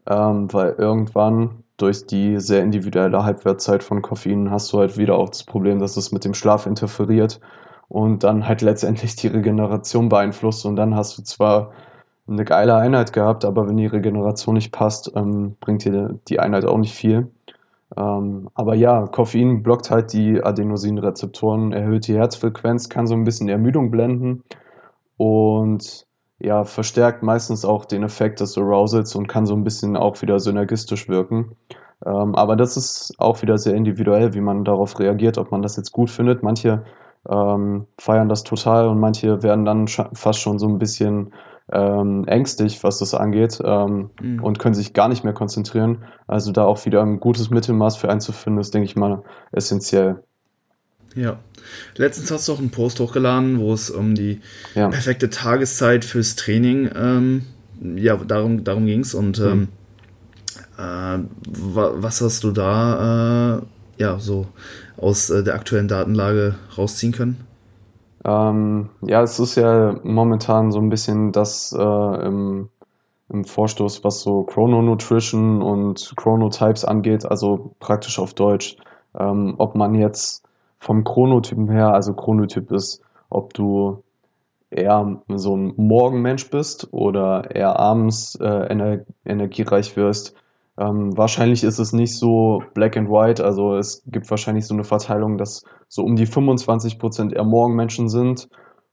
ähm, 0.06 0.52
weil 0.52 0.74
irgendwann 0.78 1.64
durch 1.76 2.06
die 2.06 2.38
sehr 2.40 2.62
individuelle 2.62 3.24
Halbwertzeit 3.24 3.82
von 3.82 4.02
Koffein 4.02 4.50
hast 4.50 4.72
du 4.72 4.78
halt 4.78 4.96
wieder 4.96 5.16
auch 5.16 5.30
das 5.30 5.44
Problem, 5.44 5.80
dass 5.80 5.96
es 5.96 6.12
mit 6.12 6.24
dem 6.24 6.34
Schlaf 6.34 6.66
interferiert 6.66 7.40
und 7.88 8.24
dann 8.24 8.46
halt 8.46 8.62
letztendlich 8.62 9.16
die 9.16 9.28
Regeneration 9.28 10.08
beeinflusst 10.08 10.66
und 10.66 10.76
dann 10.76 10.94
hast 10.94 11.18
du 11.18 11.22
zwar 11.22 11.72
eine 12.26 12.44
geile 12.44 12.76
Einheit 12.76 13.12
gehabt, 13.12 13.44
aber 13.44 13.68
wenn 13.68 13.76
die 13.76 13.86
Regeneration 13.86 14.54
nicht 14.54 14.72
passt, 14.72 15.12
ähm, 15.14 15.56
bringt 15.60 15.84
dir 15.84 16.18
die 16.28 16.40
Einheit 16.40 16.64
auch 16.64 16.78
nicht 16.78 16.94
viel. 16.94 17.30
Ähm, 17.96 18.48
aber 18.54 18.74
ja, 18.74 19.06
Koffein 19.06 19.62
blockt 19.62 19.90
halt 19.90 20.12
die 20.12 20.42
Adenosinrezeptoren, 20.42 21.72
erhöht 21.72 22.06
die 22.08 22.16
Herzfrequenz, 22.16 22.88
kann 22.88 23.06
so 23.06 23.14
ein 23.14 23.24
bisschen 23.24 23.48
Ermüdung 23.48 23.90
blenden 23.90 24.42
und 25.16 26.06
ja, 26.40 26.64
verstärkt 26.64 27.22
meistens 27.22 27.64
auch 27.64 27.84
den 27.84 28.02
Effekt 28.02 28.40
des 28.40 28.58
Arousals 28.58 29.14
und 29.14 29.28
kann 29.28 29.46
so 29.46 29.54
ein 29.54 29.64
bisschen 29.64 29.96
auch 29.96 30.20
wieder 30.22 30.40
synergistisch 30.40 31.08
wirken. 31.08 31.56
Ähm, 32.04 32.34
aber 32.34 32.56
das 32.56 32.76
ist 32.76 33.14
auch 33.18 33.40
wieder 33.42 33.56
sehr 33.58 33.74
individuell, 33.74 34.34
wie 34.34 34.40
man 34.40 34.64
darauf 34.64 34.98
reagiert, 34.98 35.38
ob 35.38 35.50
man 35.52 35.62
das 35.62 35.76
jetzt 35.76 35.92
gut 35.92 36.10
findet. 36.10 36.42
Manche 36.42 36.84
ähm, 37.28 37.86
feiern 37.98 38.28
das 38.28 38.42
total 38.42 38.88
und 38.88 39.00
manche 39.00 39.42
werden 39.42 39.64
dann 39.64 39.86
fast 39.88 40.40
schon 40.40 40.58
so 40.58 40.68
ein 40.68 40.78
bisschen 40.78 41.32
ähm, 41.72 42.24
ängstlich, 42.26 42.82
was 42.84 42.98
das 42.98 43.14
angeht 43.14 43.60
ähm, 43.64 44.10
mhm. 44.20 44.42
und 44.42 44.58
können 44.58 44.74
sich 44.74 44.92
gar 44.92 45.08
nicht 45.08 45.24
mehr 45.24 45.32
konzentrieren. 45.32 46.04
Also 46.26 46.52
da 46.52 46.64
auch 46.64 46.84
wieder 46.84 47.02
ein 47.02 47.20
gutes 47.20 47.50
Mittelmaß 47.50 47.96
für 47.96 48.10
einzufinden, 48.10 48.60
ist, 48.60 48.74
denke 48.74 48.86
ich 48.86 48.96
mal, 48.96 49.22
essentiell. 49.52 50.22
Ja. 51.14 51.38
Letztens 51.96 52.30
hast 52.30 52.48
du 52.48 52.52
auch 52.52 52.58
einen 52.58 52.70
Post 52.70 53.00
hochgeladen, 53.00 53.60
wo 53.60 53.72
es 53.72 53.90
um 53.90 54.14
die 54.14 54.40
ja. 54.74 54.88
perfekte 54.88 55.30
Tageszeit 55.30 56.04
fürs 56.04 56.36
Training, 56.36 56.90
ähm, 56.94 57.46
ja, 57.96 58.16
darum, 58.16 58.64
darum 58.64 58.86
ging 58.86 59.00
es. 59.00 59.14
Und 59.14 59.38
mhm. 59.38 59.46
ähm, 59.46 59.68
äh, 60.76 61.24
was 61.46 62.20
hast 62.20 62.44
du 62.44 62.50
da 62.50 63.62
ja, 63.98 64.18
so 64.18 64.46
aus 64.96 65.30
äh, 65.30 65.42
der 65.42 65.54
aktuellen 65.54 65.88
Datenlage 65.88 66.54
rausziehen 66.76 67.12
können? 67.12 67.46
Ähm, 68.24 68.90
ja, 69.02 69.22
es 69.22 69.38
ist 69.38 69.56
ja 69.56 69.98
momentan 70.02 70.72
so 70.72 70.78
ein 70.78 70.88
bisschen 70.88 71.32
das 71.32 71.72
äh, 71.72 72.26
im, 72.26 72.70
im 73.28 73.44
Vorstoß, 73.44 74.02
was 74.04 74.20
so 74.22 74.44
Chrononutrition 74.44 75.62
und 75.62 76.14
Chronotypes 76.16 76.84
angeht, 76.84 77.26
also 77.26 77.74
praktisch 77.80 78.18
auf 78.18 78.34
Deutsch. 78.34 78.76
Ähm, 79.18 79.54
ob 79.58 79.74
man 79.74 79.94
jetzt 79.94 80.44
vom 80.78 81.04
Chronotypen 81.04 81.70
her, 81.70 81.92
also 81.92 82.14
Chronotyp 82.14 82.70
ist, 82.72 83.02
ob 83.30 83.54
du 83.54 84.02
eher 84.70 85.20
so 85.28 85.56
ein 85.56 85.74
Morgenmensch 85.76 86.50
bist 86.50 86.88
oder 86.92 87.54
eher 87.54 87.78
abends 87.78 88.36
äh, 88.40 88.66
ener 88.68 89.00
energiereich 89.24 89.96
wirst. 89.96 90.34
Ähm, 90.76 91.16
wahrscheinlich 91.16 91.62
ist 91.62 91.78
es 91.78 91.92
nicht 91.92 92.16
so 92.16 92.62
black 92.74 92.96
and 92.96 93.08
white, 93.08 93.44
also 93.44 93.76
es 93.76 94.02
gibt 94.06 94.28
wahrscheinlich 94.30 94.66
so 94.66 94.74
eine 94.74 94.84
Verteilung, 94.84 95.38
dass 95.38 95.64
so 95.88 96.02
um 96.02 96.16
die 96.16 96.26
25% 96.26 97.32
eher 97.32 97.44
Morgenmenschen 97.44 98.08
sind, 98.08 98.48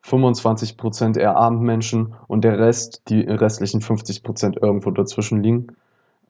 25% 0.05 1.17
eher 1.17 1.35
Abendmenschen 1.37 2.15
und 2.27 2.43
der 2.43 2.59
Rest, 2.59 3.03
die 3.09 3.21
restlichen 3.21 3.81
50% 3.81 4.61
irgendwo 4.61 4.91
dazwischen 4.91 5.41
liegen. 5.43 5.67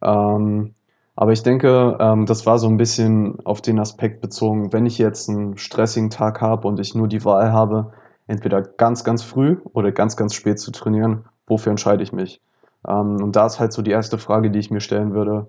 Ähm, 0.02 0.74
aber 1.16 1.34
ich 1.34 1.43
denke, 1.43 1.97
ähm, 1.99 2.26
das 2.26 2.45
war 2.45 2.58
so 2.58 2.68
ein 2.68 2.78
bisschen 2.78 3.39
auf 3.45 3.62
den 3.62 3.80
Aspekt 3.80 4.22
bezogen, 4.22 4.72
wenn 4.74 4.86
ich 4.86 4.97
jetzt 4.97 5.30
einen 5.30 5.58
stressigen 5.58 6.10
Tag 6.10 6.41
habe 6.41 6.68
und 6.68 6.80
ich 6.80 6.95
nur 6.95 7.08
die 7.08 7.24
Wahl 7.26 7.52
habe, 7.52 7.93
entweder 8.28 8.62
ganz, 8.62 9.04
ganz 9.04 9.24
früh 9.24 9.58
oder 9.74 9.91
ganz, 9.91 10.16
ganz 10.16 10.34
spät 10.34 10.60
zu 10.60 10.72
trainieren, 10.72 11.26
wofür 11.47 11.72
entscheide 11.72 12.04
ich 12.04 12.14
mich? 12.14 12.41
Ähm, 12.88 13.17
und 13.21 13.36
da 13.36 13.45
ist 13.45 13.59
halt 13.59 13.73
so 13.73 13.82
die 13.82 13.91
erste 13.91 14.17
Frage, 14.17 14.51
die 14.51 14.59
ich 14.59 14.71
mir 14.71 14.82
stellen 14.82 15.13
würde. 15.13 15.47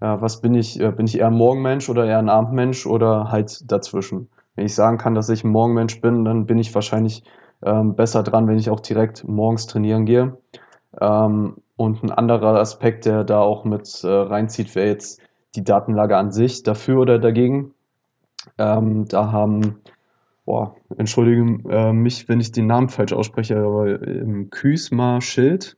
Äh, 0.00 0.16
was 0.20 0.40
bin 0.40 0.54
ich? 0.54 0.80
Äh, 0.80 0.92
bin 0.92 1.06
ich 1.06 1.18
eher 1.18 1.28
ein 1.28 1.34
Morgenmensch 1.34 1.88
oder 1.88 2.06
eher 2.06 2.18
ein 2.18 2.28
Abendmensch 2.28 2.86
oder 2.86 3.30
halt 3.30 3.70
dazwischen? 3.70 4.28
Wenn 4.54 4.66
ich 4.66 4.74
sagen 4.74 4.98
kann, 4.98 5.14
dass 5.14 5.28
ich 5.28 5.44
ein 5.44 5.50
Morgenmensch 5.50 6.00
bin, 6.00 6.24
dann 6.24 6.46
bin 6.46 6.58
ich 6.58 6.74
wahrscheinlich 6.74 7.24
ähm, 7.62 7.94
besser 7.94 8.22
dran, 8.22 8.48
wenn 8.48 8.58
ich 8.58 8.70
auch 8.70 8.80
direkt 8.80 9.26
morgens 9.26 9.66
trainieren 9.66 10.04
gehe. 10.04 10.36
Ähm, 11.00 11.56
und 11.76 12.02
ein 12.02 12.10
anderer 12.10 12.58
Aspekt, 12.60 13.06
der 13.06 13.24
da 13.24 13.40
auch 13.40 13.64
mit 13.64 14.04
äh, 14.04 14.08
reinzieht, 14.08 14.74
wäre 14.74 14.88
jetzt 14.88 15.20
die 15.56 15.64
Datenlage 15.64 16.16
an 16.16 16.32
sich, 16.32 16.62
dafür 16.62 17.00
oder 17.00 17.18
dagegen. 17.18 17.74
Da 18.56 19.32
haben 19.32 19.82
boah, 20.44 20.74
entschuldige 20.96 21.42
äh, 21.70 21.92
mich, 21.92 22.28
wenn 22.28 22.40
ich 22.40 22.52
den 22.52 22.66
Namen 22.66 22.88
falsch 22.88 23.12
ausspreche, 23.12 23.56
aber 23.58 24.02
ähm, 24.02 24.50
Küsma 24.50 25.20
Schild 25.20 25.76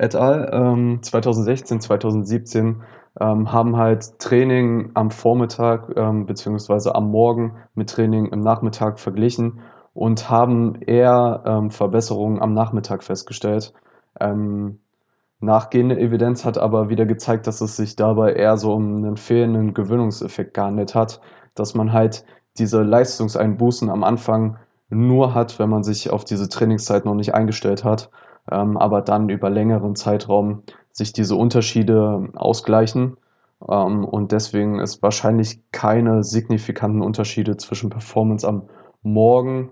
et 0.00 0.16
al. 0.16 0.50
Ähm, 0.52 1.02
2016, 1.02 1.80
2017 1.80 2.82
ähm, 3.20 3.52
haben 3.52 3.76
halt 3.76 4.18
Training 4.18 4.90
am 4.94 5.10
Vormittag 5.10 5.90
ähm, 5.96 6.26
beziehungsweise 6.26 6.94
am 6.94 7.10
Morgen 7.10 7.56
mit 7.74 7.90
Training 7.90 8.26
im 8.26 8.40
Nachmittag 8.40 8.98
verglichen 8.98 9.60
und 9.92 10.30
haben 10.30 10.80
eher 10.82 11.42
ähm, 11.44 11.70
Verbesserungen 11.70 12.40
am 12.40 12.54
Nachmittag 12.54 13.02
festgestellt. 13.02 13.74
Ähm, 14.18 14.78
nachgehende 15.40 15.98
Evidenz 15.98 16.44
hat 16.44 16.56
aber 16.56 16.88
wieder 16.88 17.04
gezeigt, 17.04 17.46
dass 17.46 17.60
es 17.60 17.76
sich 17.76 17.96
dabei 17.96 18.32
eher 18.32 18.56
so 18.56 18.72
um 18.72 18.96
einen 18.96 19.16
fehlenden 19.18 19.74
Gewöhnungseffekt 19.74 20.54
gehandelt 20.54 20.94
hat, 20.94 21.20
dass 21.54 21.74
man 21.74 21.92
halt 21.92 22.24
diese 22.58 22.82
Leistungseinbußen 22.82 23.90
am 23.90 24.02
Anfang 24.04 24.56
nur 24.88 25.34
hat, 25.34 25.58
wenn 25.58 25.68
man 25.68 25.82
sich 25.82 26.10
auf 26.10 26.24
diese 26.24 26.48
Trainingszeit 26.48 27.04
noch 27.04 27.14
nicht 27.14 27.34
eingestellt 27.34 27.84
hat, 27.84 28.10
ähm, 28.50 28.76
aber 28.76 29.02
dann 29.02 29.28
über 29.28 29.50
längeren 29.50 29.96
Zeitraum 29.96 30.62
sich 30.92 31.12
diese 31.12 31.36
Unterschiede 31.36 32.28
ausgleichen. 32.34 33.16
Ähm, 33.68 34.04
und 34.04 34.32
deswegen 34.32 34.78
ist 34.80 35.02
wahrscheinlich 35.02 35.60
keine 35.72 36.22
signifikanten 36.24 37.02
Unterschiede 37.02 37.56
zwischen 37.56 37.90
Performance 37.90 38.46
am 38.46 38.62
Morgen, 39.02 39.70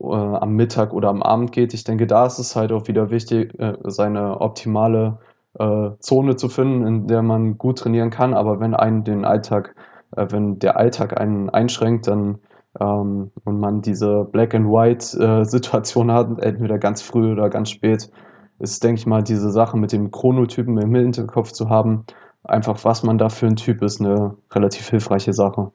äh, 0.00 0.14
am 0.14 0.54
Mittag 0.54 0.92
oder 0.92 1.08
am 1.08 1.22
Abend 1.22 1.52
geht. 1.52 1.74
Ich 1.74 1.84
denke, 1.84 2.06
da 2.06 2.26
ist 2.26 2.38
es 2.38 2.56
halt 2.56 2.72
auch 2.72 2.88
wieder 2.88 3.10
wichtig, 3.10 3.58
äh, 3.58 3.76
seine 3.84 4.40
optimale 4.40 5.18
äh, 5.58 5.90
Zone 5.98 6.36
zu 6.36 6.48
finden, 6.48 6.86
in 6.86 7.06
der 7.08 7.22
man 7.22 7.58
gut 7.58 7.78
trainieren 7.80 8.10
kann. 8.10 8.34
Aber 8.34 8.60
wenn 8.60 8.74
einen 8.74 9.04
den 9.04 9.24
Alltag 9.24 9.74
äh, 10.16 10.26
wenn 10.30 10.58
der 10.58 10.76
Alltag 10.76 11.20
einen 11.20 11.50
einschränkt, 11.50 12.06
dann 12.06 12.38
ähm, 12.78 13.30
und 13.44 13.58
man 13.58 13.82
diese 13.82 14.28
Black 14.30 14.54
and 14.54 14.66
White 14.66 15.18
äh, 15.18 15.44
Situation 15.44 16.12
hat, 16.12 16.38
entweder 16.40 16.78
ganz 16.78 17.02
früh 17.02 17.32
oder 17.32 17.50
ganz 17.50 17.70
spät, 17.70 18.10
ist, 18.58 18.84
denke 18.84 19.00
ich 19.00 19.06
mal, 19.06 19.22
diese 19.22 19.50
Sache 19.50 19.76
mit 19.76 19.92
dem 19.92 20.10
Chronotypen 20.10 20.78
im 20.78 20.94
Hinterkopf 20.94 21.52
zu 21.52 21.68
haben, 21.68 22.04
einfach 22.44 22.84
was 22.84 23.02
man 23.02 23.18
da 23.18 23.28
für 23.28 23.46
ein 23.46 23.56
Typ 23.56 23.82
ist, 23.82 24.00
eine 24.00 24.36
relativ 24.52 24.88
hilfreiche 24.88 25.32
Sache. 25.32 25.72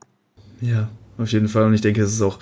Ja, 0.61 0.87
auf 1.17 1.31
jeden 1.31 1.47
Fall. 1.47 1.63
Und 1.63 1.73
ich 1.73 1.81
denke, 1.81 2.01
es 2.01 2.13
ist 2.13 2.21
auch 2.21 2.39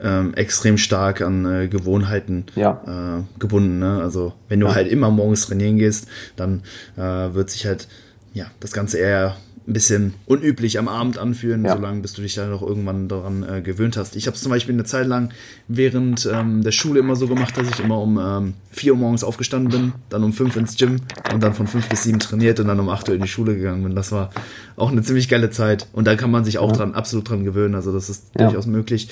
ähm, 0.00 0.34
extrem 0.34 0.78
stark 0.78 1.20
an 1.20 1.44
äh, 1.44 1.68
Gewohnheiten 1.68 2.46
ja. 2.54 3.18
äh, 3.18 3.38
gebunden. 3.38 3.78
Ne? 3.78 4.00
Also 4.02 4.32
wenn 4.48 4.60
du 4.60 4.66
ja. 4.66 4.74
halt 4.74 4.88
immer 4.88 5.10
morgens 5.10 5.46
trainieren 5.46 5.78
gehst, 5.78 6.08
dann 6.36 6.62
äh, 6.96 7.00
wird 7.34 7.50
sich 7.50 7.66
halt 7.66 7.88
ja 8.32 8.46
das 8.60 8.72
Ganze 8.72 8.98
eher 8.98 9.36
ein 9.66 9.72
bisschen 9.72 10.14
unüblich 10.26 10.78
am 10.78 10.88
Abend 10.88 11.18
anfühlen, 11.18 11.64
ja. 11.64 11.76
solange 11.76 12.00
bis 12.00 12.14
du 12.14 12.22
dich 12.22 12.34
dann 12.34 12.50
noch 12.50 12.62
irgendwann 12.62 13.08
daran 13.08 13.44
äh, 13.48 13.62
gewöhnt 13.62 13.96
hast. 13.96 14.16
Ich 14.16 14.26
habe 14.26 14.34
es 14.34 14.42
zum 14.42 14.50
Beispiel 14.50 14.74
eine 14.74 14.84
Zeit 14.84 15.06
lang 15.06 15.30
während 15.68 16.28
ähm, 16.32 16.62
der 16.62 16.72
Schule 16.72 17.00
immer 17.00 17.16
so 17.16 17.28
gemacht, 17.28 17.56
dass 17.56 17.68
ich 17.68 17.80
immer 17.80 17.98
um 17.98 18.18
ähm, 18.18 18.54
4 18.72 18.92
Uhr 18.92 18.98
morgens 18.98 19.22
aufgestanden 19.22 19.70
bin, 19.70 19.92
dann 20.08 20.24
um 20.24 20.32
5 20.32 20.56
ins 20.56 20.76
Gym 20.76 20.96
und 21.32 21.42
dann 21.42 21.54
von 21.54 21.66
5 21.66 21.88
bis 21.88 22.02
7 22.04 22.18
trainiert 22.18 22.58
und 22.60 22.68
dann 22.68 22.80
um 22.80 22.88
8 22.88 23.08
Uhr 23.08 23.14
in 23.14 23.22
die 23.22 23.28
Schule 23.28 23.56
gegangen 23.56 23.84
bin. 23.84 23.94
Das 23.94 24.10
war 24.10 24.30
auch 24.76 24.90
eine 24.90 25.02
ziemlich 25.02 25.28
geile 25.28 25.50
Zeit 25.50 25.86
und 25.92 26.06
da 26.06 26.16
kann 26.16 26.30
man 26.30 26.44
sich 26.44 26.58
auch 26.58 26.70
ja. 26.70 26.78
dran, 26.78 26.94
absolut 26.94 27.28
dran 27.28 27.44
gewöhnen. 27.44 27.74
Also 27.74 27.92
das 27.92 28.10
ist 28.10 28.30
ja. 28.36 28.46
durchaus 28.46 28.66
möglich. 28.66 29.08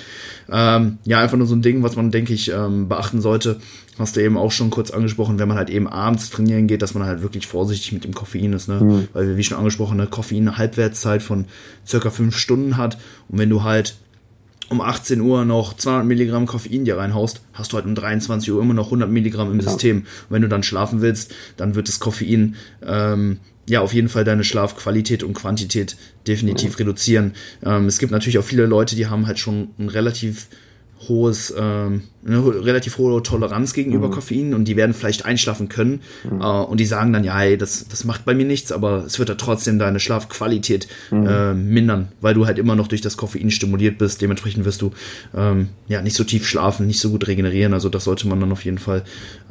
Ähm, 0.50 0.98
ja, 1.04 1.20
einfach 1.20 1.36
nur 1.36 1.46
so 1.46 1.54
ein 1.54 1.62
Ding, 1.62 1.82
was 1.82 1.96
man, 1.96 2.10
denke 2.10 2.32
ich, 2.32 2.50
ähm, 2.50 2.88
beachten 2.88 3.20
sollte 3.20 3.60
hast 4.00 4.16
du 4.16 4.22
eben 4.22 4.36
auch 4.36 4.50
schon 4.50 4.70
kurz 4.70 4.90
angesprochen, 4.90 5.38
wenn 5.38 5.48
man 5.48 5.56
halt 5.56 5.70
eben 5.70 5.86
abends 5.86 6.30
trainieren 6.30 6.66
geht, 6.66 6.82
dass 6.82 6.94
man 6.94 7.04
halt 7.04 7.22
wirklich 7.22 7.46
vorsichtig 7.46 7.92
mit 7.92 8.04
dem 8.04 8.14
Koffein 8.14 8.52
ist, 8.52 8.68
ne? 8.68 8.80
Mhm. 8.80 9.08
Weil 9.12 9.28
wir, 9.28 9.36
wie 9.36 9.44
schon 9.44 9.58
angesprochen, 9.58 10.00
eine 10.00 10.08
Koffein 10.08 10.48
eine 10.48 10.58
Halbwertszeit 10.58 11.22
von 11.22 11.44
circa 11.86 12.10
fünf 12.10 12.36
Stunden 12.36 12.76
hat. 12.76 12.98
Und 13.28 13.38
wenn 13.38 13.50
du 13.50 13.62
halt 13.62 13.96
um 14.70 14.80
18 14.80 15.20
Uhr 15.20 15.44
noch 15.44 15.76
200 15.76 16.06
Milligramm 16.06 16.46
Koffein 16.46 16.84
dir 16.84 16.96
reinhaust, 16.96 17.42
hast 17.52 17.72
du 17.72 17.76
halt 17.76 17.86
um 17.86 17.94
23 17.94 18.52
Uhr 18.52 18.62
immer 18.62 18.74
noch 18.74 18.86
100 18.86 19.10
Milligramm 19.10 19.50
im 19.50 19.60
ja. 19.60 19.68
System. 19.68 19.98
Und 19.98 20.06
wenn 20.30 20.42
du 20.42 20.48
dann 20.48 20.62
schlafen 20.62 21.02
willst, 21.02 21.34
dann 21.56 21.74
wird 21.74 21.88
das 21.88 22.00
Koffein 22.00 22.54
ähm, 22.86 23.38
ja 23.66 23.80
auf 23.80 23.92
jeden 23.92 24.08
Fall 24.08 24.24
deine 24.24 24.44
Schlafqualität 24.44 25.22
und 25.22 25.34
Quantität 25.34 25.96
definitiv 26.26 26.70
mhm. 26.70 26.76
reduzieren. 26.76 27.32
Ähm, 27.64 27.86
es 27.86 27.98
gibt 27.98 28.12
natürlich 28.12 28.38
auch 28.38 28.44
viele 28.44 28.66
Leute, 28.66 28.96
die 28.96 29.08
haben 29.08 29.26
halt 29.26 29.38
schon 29.38 29.70
ein 29.78 29.88
relativ 29.88 30.46
hohes, 31.08 31.54
ähm, 31.56 32.02
eine 32.26 32.44
relativ 32.64 32.98
hohe 32.98 33.22
Toleranz 33.22 33.72
gegenüber 33.72 34.08
mhm. 34.08 34.12
Koffein 34.12 34.54
und 34.54 34.66
die 34.66 34.76
werden 34.76 34.92
vielleicht 34.92 35.24
einschlafen 35.24 35.68
können 35.68 36.02
mhm. 36.30 36.40
äh, 36.40 36.44
und 36.44 36.78
die 36.78 36.84
sagen 36.84 37.12
dann, 37.12 37.24
ja, 37.24 37.38
hey, 37.38 37.56
das, 37.56 37.86
das 37.88 38.04
macht 38.04 38.24
bei 38.24 38.34
mir 38.34 38.44
nichts, 38.44 38.70
aber 38.70 39.04
es 39.06 39.18
wird 39.18 39.30
ja 39.30 39.34
trotzdem 39.34 39.78
deine 39.78 39.98
Schlafqualität 39.98 40.88
mhm. 41.10 41.26
äh, 41.26 41.54
mindern, 41.54 42.08
weil 42.20 42.34
du 42.34 42.46
halt 42.46 42.58
immer 42.58 42.76
noch 42.76 42.88
durch 42.88 43.00
das 43.00 43.16
Koffein 43.16 43.50
stimuliert 43.50 43.96
bist. 43.96 44.20
Dementsprechend 44.20 44.64
wirst 44.64 44.82
du 44.82 44.92
ähm, 45.34 45.70
ja 45.88 46.02
nicht 46.02 46.16
so 46.16 46.24
tief 46.24 46.46
schlafen, 46.46 46.86
nicht 46.86 47.00
so 47.00 47.10
gut 47.10 47.26
regenerieren. 47.26 47.72
Also 47.72 47.88
das 47.88 48.04
sollte 48.04 48.28
man 48.28 48.38
dann 48.40 48.52
auf 48.52 48.64
jeden 48.64 48.78
Fall 48.78 49.04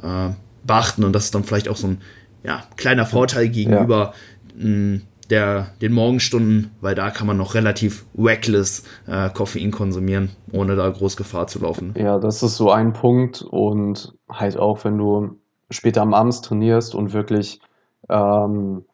äh, 0.04 0.30
beachten 0.64 1.04
und 1.04 1.14
das 1.14 1.26
ist 1.26 1.36
dann 1.36 1.44
vielleicht 1.44 1.68
auch 1.68 1.78
so 1.78 1.88
ein 1.88 1.98
ja, 2.44 2.64
kleiner 2.78 3.06
Vorteil 3.06 3.50
gegenüber 3.50 4.14
ja. 4.58 4.66
mh, 4.68 5.02
der, 5.30 5.68
den 5.82 5.94
Morgenstunden, 5.94 6.72
weil 6.82 6.96
da 6.96 7.12
kann 7.12 7.28
man 7.28 7.38
noch 7.38 7.54
relativ 7.54 8.06
reckless 8.18 8.84
äh, 9.08 9.30
Koffein 9.30 9.72
konsumieren, 9.72 10.30
ohne 10.52 10.76
da 10.76 10.90
groß 10.90 11.18
Gefahr 11.18 11.48
zu 11.48 11.60
laufen. 11.60 11.94
Ja, 11.98 12.18
das 12.18 12.42
ist 12.42 12.58
so 12.58 12.72
ein 12.72 12.94
Punkt 12.94 13.42
und 13.42 14.14
halt 14.30 14.58
auch, 14.58 14.84
wenn 14.84 14.98
du 14.98 15.38
später 15.70 16.02
am 16.02 16.14
Abend 16.14 16.44
trainierst 16.44 16.96
und 16.96 17.14
wirklich 17.14 17.60
ähm, 18.10 18.86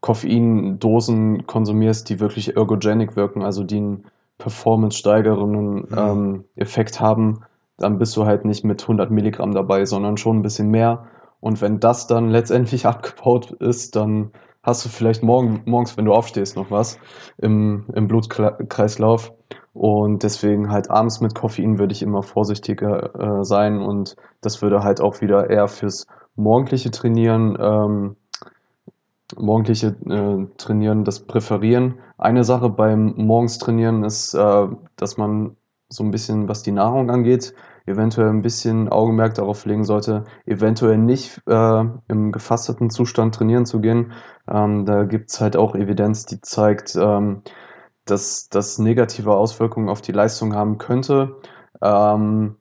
Koffeindosen 0.00 1.46
konsumierst, 1.46 2.08
die 2.08 2.20
wirklich 2.20 2.56
ergogenic 2.56 3.16
wirken, 3.16 3.42
also 3.42 3.64
die 3.64 3.78
einen 3.78 4.04
performance-steigernden 4.38 5.74
mhm. 5.74 5.86
ähm, 5.96 6.44
Effekt 6.56 7.00
haben, 7.00 7.40
dann 7.78 7.98
bist 7.98 8.16
du 8.16 8.26
halt 8.26 8.44
nicht 8.44 8.64
mit 8.64 8.82
100 8.82 9.10
Milligramm 9.10 9.52
dabei, 9.52 9.84
sondern 9.84 10.16
schon 10.16 10.38
ein 10.38 10.42
bisschen 10.42 10.70
mehr. 10.70 11.06
Und 11.40 11.60
wenn 11.60 11.80
das 11.80 12.06
dann 12.06 12.30
letztendlich 12.30 12.86
abgebaut 12.86 13.52
ist, 13.52 13.96
dann 13.96 14.32
hast 14.66 14.84
du 14.84 14.88
vielleicht 14.88 15.22
morgen, 15.22 15.62
morgens, 15.64 15.96
wenn 15.96 16.04
du 16.04 16.12
aufstehst, 16.12 16.56
noch 16.56 16.70
was 16.70 16.98
im, 17.38 17.86
im 17.94 18.08
Blutkreislauf. 18.08 19.32
Und 19.72 20.22
deswegen 20.22 20.70
halt 20.70 20.90
abends 20.90 21.20
mit 21.20 21.34
Koffein 21.34 21.78
würde 21.78 21.92
ich 21.92 22.02
immer 22.02 22.22
vorsichtiger 22.22 23.14
äh, 23.40 23.44
sein 23.44 23.78
und 23.78 24.16
das 24.40 24.62
würde 24.62 24.82
halt 24.82 25.00
auch 25.00 25.20
wieder 25.20 25.50
eher 25.50 25.68
fürs 25.68 26.06
morgendliche 26.34 26.90
Trainieren, 26.90 27.56
ähm, 27.60 28.16
morgendliche 29.36 29.88
äh, 30.08 30.46
Trainieren 30.56 31.04
das 31.04 31.20
präferieren. 31.20 31.98
Eine 32.16 32.42
Sache 32.42 32.70
beim 32.70 33.14
morgens 33.16 33.58
Trainieren 33.58 34.02
ist, 34.02 34.34
äh, 34.34 34.66
dass 34.96 35.18
man 35.18 35.56
so 35.88 36.02
ein 36.02 36.10
bisschen, 36.10 36.48
was 36.48 36.62
die 36.62 36.72
Nahrung 36.72 37.10
angeht, 37.10 37.54
eventuell 37.86 38.28
ein 38.28 38.42
bisschen 38.42 38.88
Augenmerk 38.88 39.34
darauf 39.34 39.64
legen 39.64 39.84
sollte, 39.84 40.24
eventuell 40.44 40.98
nicht 40.98 41.40
äh, 41.46 41.84
im 42.08 42.32
gefasteten 42.32 42.90
Zustand 42.90 43.34
trainieren 43.34 43.66
zu 43.66 43.80
gehen. 43.80 44.12
Ähm, 44.48 44.84
da 44.84 45.04
gibt's 45.04 45.40
halt 45.40 45.56
auch 45.56 45.74
Evidenz, 45.74 46.26
die 46.26 46.40
zeigt, 46.40 46.96
ähm, 46.96 47.42
dass 48.04 48.48
das 48.48 48.78
negative 48.78 49.32
Auswirkungen 49.32 49.88
auf 49.88 50.00
die 50.00 50.12
Leistung 50.12 50.54
haben 50.54 50.78
könnte. 50.78 51.36
Ähm, 51.82 52.56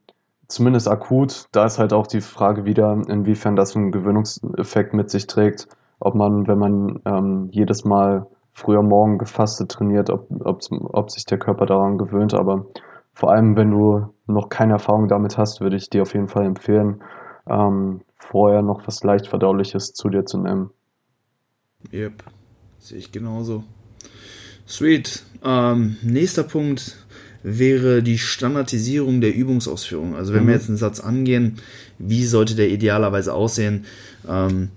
zumindest 0.47 0.88
akut. 0.88 1.45
Da 1.51 1.65
ist 1.65 1.80
halt 1.80 1.93
auch 1.93 2.07
die 2.07 2.21
Frage 2.21 2.65
wieder, 2.65 3.01
inwiefern 3.07 3.55
das 3.55 3.76
einen 3.76 3.91
Gewöhnungseffekt 3.91 4.93
mit 4.93 5.09
sich 5.09 5.28
trägt. 5.28 5.67
Ob 5.99 6.15
man, 6.15 6.47
wenn 6.47 6.59
man 6.59 7.01
ähm, 7.05 7.49
jedes 7.51 7.86
Mal 7.86 8.28
früher 8.53 8.82
morgen 8.82 9.17
gefastet 9.17 9.71
trainiert, 9.71 10.09
ob, 10.09 10.28
ob, 10.43 10.61
ob 10.69 11.11
sich 11.11 11.26
der 11.26 11.39
Körper 11.39 11.65
daran 11.65 11.97
gewöhnt. 11.97 12.34
Aber 12.34 12.65
vor 13.13 13.32
allem, 13.32 13.55
wenn 13.55 13.71
du 13.71 14.07
noch 14.28 14.49
keine 14.49 14.73
Erfahrung 14.73 15.07
damit 15.07 15.38
hast, 15.38 15.61
würde 15.61 15.76
ich 15.76 15.89
dir 15.89 16.01
auf 16.01 16.13
jeden 16.13 16.28
Fall 16.28 16.45
empfehlen, 16.45 17.03
ähm, 17.47 18.01
vorher 18.17 18.61
noch 18.61 18.88
was 18.88 19.03
leicht 19.03 19.28
verdauliches 19.28 19.93
zu 19.93 20.09
dir 20.09 20.26
zu 20.26 20.39
nehmen. 20.39 20.71
Yep, 21.93 22.23
sehe 22.80 22.97
ich 22.97 23.11
genauso. 23.11 23.63
Sweet. 24.67 25.23
Ähm, 25.43 25.97
nächster 26.01 26.43
Punkt 26.43 26.97
wäre 27.43 28.01
die 28.01 28.17
Standardisierung 28.17 29.21
der 29.21 29.36
Übungsausführung. 29.36 30.15
Also 30.15 30.34
wenn 30.34 30.43
mhm. 30.43 30.47
wir 30.47 30.55
jetzt 30.55 30.67
einen 30.67 30.78
Satz 30.78 30.99
angehen, 30.99 31.59
wie 31.99 32.26
sollte 32.26 32.55
der 32.55 32.69
idealerweise 32.69 33.34
aussehen? 33.34 33.86
Ähm, 34.28 34.69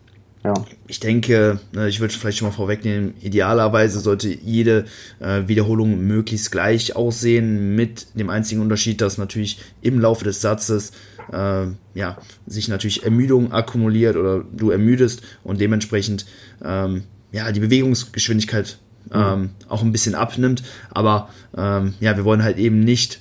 ja. 0.44 0.54
Ich 0.86 1.00
denke, 1.00 1.58
ne, 1.72 1.88
ich 1.88 2.00
würde 2.00 2.14
vielleicht 2.14 2.38
schon 2.38 2.48
mal 2.48 2.54
vorwegnehmen, 2.54 3.14
idealerweise 3.20 4.00
sollte 4.00 4.28
jede 4.28 4.84
äh, 5.20 5.48
Wiederholung 5.48 6.00
möglichst 6.06 6.52
gleich 6.52 6.94
aussehen, 6.94 7.74
mit 7.74 8.06
dem 8.14 8.30
einzigen 8.30 8.60
Unterschied, 8.60 9.00
dass 9.00 9.18
natürlich 9.18 9.58
im 9.82 9.98
Laufe 10.00 10.24
des 10.24 10.40
Satzes 10.40 10.92
äh, 11.32 11.66
ja, 11.94 12.18
sich 12.46 12.68
natürlich 12.68 13.04
Ermüdung 13.04 13.52
akkumuliert 13.52 14.16
oder 14.16 14.44
du 14.52 14.70
ermüdest 14.70 15.22
und 15.42 15.60
dementsprechend 15.60 16.24
ähm, 16.64 17.02
ja, 17.32 17.50
die 17.52 17.60
Bewegungsgeschwindigkeit 17.60 18.78
ähm, 19.12 19.50
auch 19.68 19.82
ein 19.82 19.92
bisschen 19.92 20.14
abnimmt. 20.14 20.62
Aber 20.90 21.28
ähm, 21.56 21.94
ja, 22.00 22.16
wir 22.16 22.24
wollen 22.24 22.42
halt 22.42 22.58
eben 22.58 22.80
nicht 22.80 23.20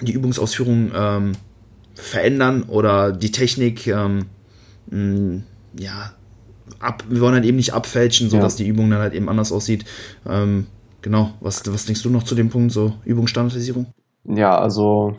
die 0.00 0.12
Übungsausführung 0.12 0.92
ähm, 0.94 1.32
verändern 1.94 2.64
oder 2.64 3.12
die 3.12 3.30
Technik 3.30 3.86
ähm, 3.86 4.26
mh, 4.90 5.42
ja 5.78 6.12
ab, 6.80 7.04
wir 7.08 7.20
wollen 7.20 7.34
halt 7.34 7.44
eben 7.44 7.56
nicht 7.56 7.74
abfälschen, 7.74 8.30
sodass 8.30 8.58
ja. 8.58 8.64
die 8.64 8.70
Übung 8.70 8.90
dann 8.90 9.00
halt 9.00 9.14
eben 9.14 9.28
anders 9.28 9.52
aussieht. 9.52 9.84
Ähm, 10.28 10.66
genau, 11.00 11.30
was, 11.40 11.62
was 11.72 11.86
denkst 11.86 12.02
du 12.02 12.10
noch 12.10 12.22
zu 12.22 12.34
dem 12.34 12.50
Punkt, 12.50 12.72
so 12.72 12.92
Übungsstandardisierung? 13.04 13.86
Ja, 14.24 14.56
also 14.56 15.14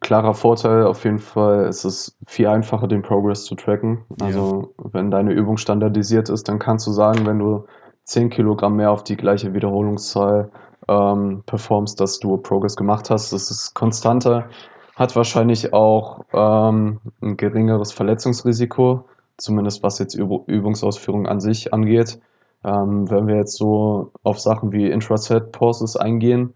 klarer 0.00 0.34
Vorteil 0.34 0.84
auf 0.84 1.04
jeden 1.04 1.20
Fall 1.20 1.66
ist 1.66 1.84
es 1.84 2.16
viel 2.26 2.48
einfacher, 2.48 2.88
den 2.88 3.02
Progress 3.02 3.44
zu 3.44 3.54
tracken. 3.54 3.98
Also 4.20 4.72
ja. 4.78 4.84
wenn 4.92 5.10
deine 5.10 5.32
Übung 5.32 5.56
standardisiert 5.56 6.28
ist, 6.28 6.48
dann 6.48 6.58
kannst 6.58 6.86
du 6.86 6.90
sagen, 6.90 7.26
wenn 7.26 7.38
du 7.38 7.64
10 8.04 8.30
Kilogramm 8.30 8.76
mehr 8.76 8.90
auf 8.90 9.04
die 9.04 9.16
gleiche 9.16 9.54
Wiederholungszahl 9.54 10.50
ähm, 10.88 11.44
performst, 11.46 12.00
dass 12.00 12.18
du 12.18 12.38
Progress 12.38 12.74
gemacht 12.74 13.08
hast. 13.08 13.32
Das 13.32 13.52
ist 13.52 13.74
konstanter, 13.74 14.48
hat 14.96 15.14
wahrscheinlich 15.14 15.72
auch 15.72 16.24
ähm, 16.32 16.98
ein 17.22 17.36
geringeres 17.36 17.92
Verletzungsrisiko, 17.92 19.04
zumindest 19.40 19.82
was 19.82 19.98
jetzt 19.98 20.14
Üb 20.14 20.48
Übungsausführung 20.48 21.26
an 21.26 21.40
sich 21.40 21.72
angeht. 21.72 22.20
Ähm, 22.64 23.10
wenn 23.10 23.26
wir 23.26 23.36
jetzt 23.36 23.56
so 23.56 24.12
auf 24.22 24.38
Sachen 24.40 24.72
wie 24.72 24.90
Intraset 24.90 25.52
Pauses 25.52 25.96
eingehen, 25.96 26.54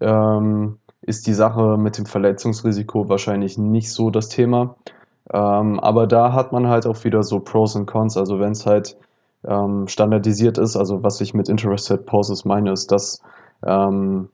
ähm, 0.00 0.78
ist 1.02 1.26
die 1.26 1.34
Sache 1.34 1.76
mit 1.78 1.98
dem 1.98 2.06
Verletzungsrisiko 2.06 3.08
wahrscheinlich 3.08 3.58
nicht 3.58 3.92
so 3.92 4.10
das 4.10 4.28
Thema. 4.28 4.76
Ähm, 5.32 5.80
aber 5.80 6.06
da 6.06 6.32
hat 6.32 6.52
man 6.52 6.68
halt 6.68 6.86
auch 6.86 7.04
wieder 7.04 7.22
so 7.22 7.40
Pros 7.40 7.76
und 7.76 7.86
Cons. 7.86 8.16
Also 8.16 8.38
wenn 8.40 8.52
es 8.52 8.66
halt 8.66 8.96
ähm, 9.46 9.88
standardisiert 9.88 10.58
ist. 10.58 10.76
Also 10.76 11.02
was 11.02 11.20
ich 11.20 11.34
mit 11.34 11.48
Interested 11.48 12.06
Pauses 12.06 12.44
meine, 12.44 12.72
ist, 12.72 12.90
dass 12.92 13.20
ähm, 13.64 14.28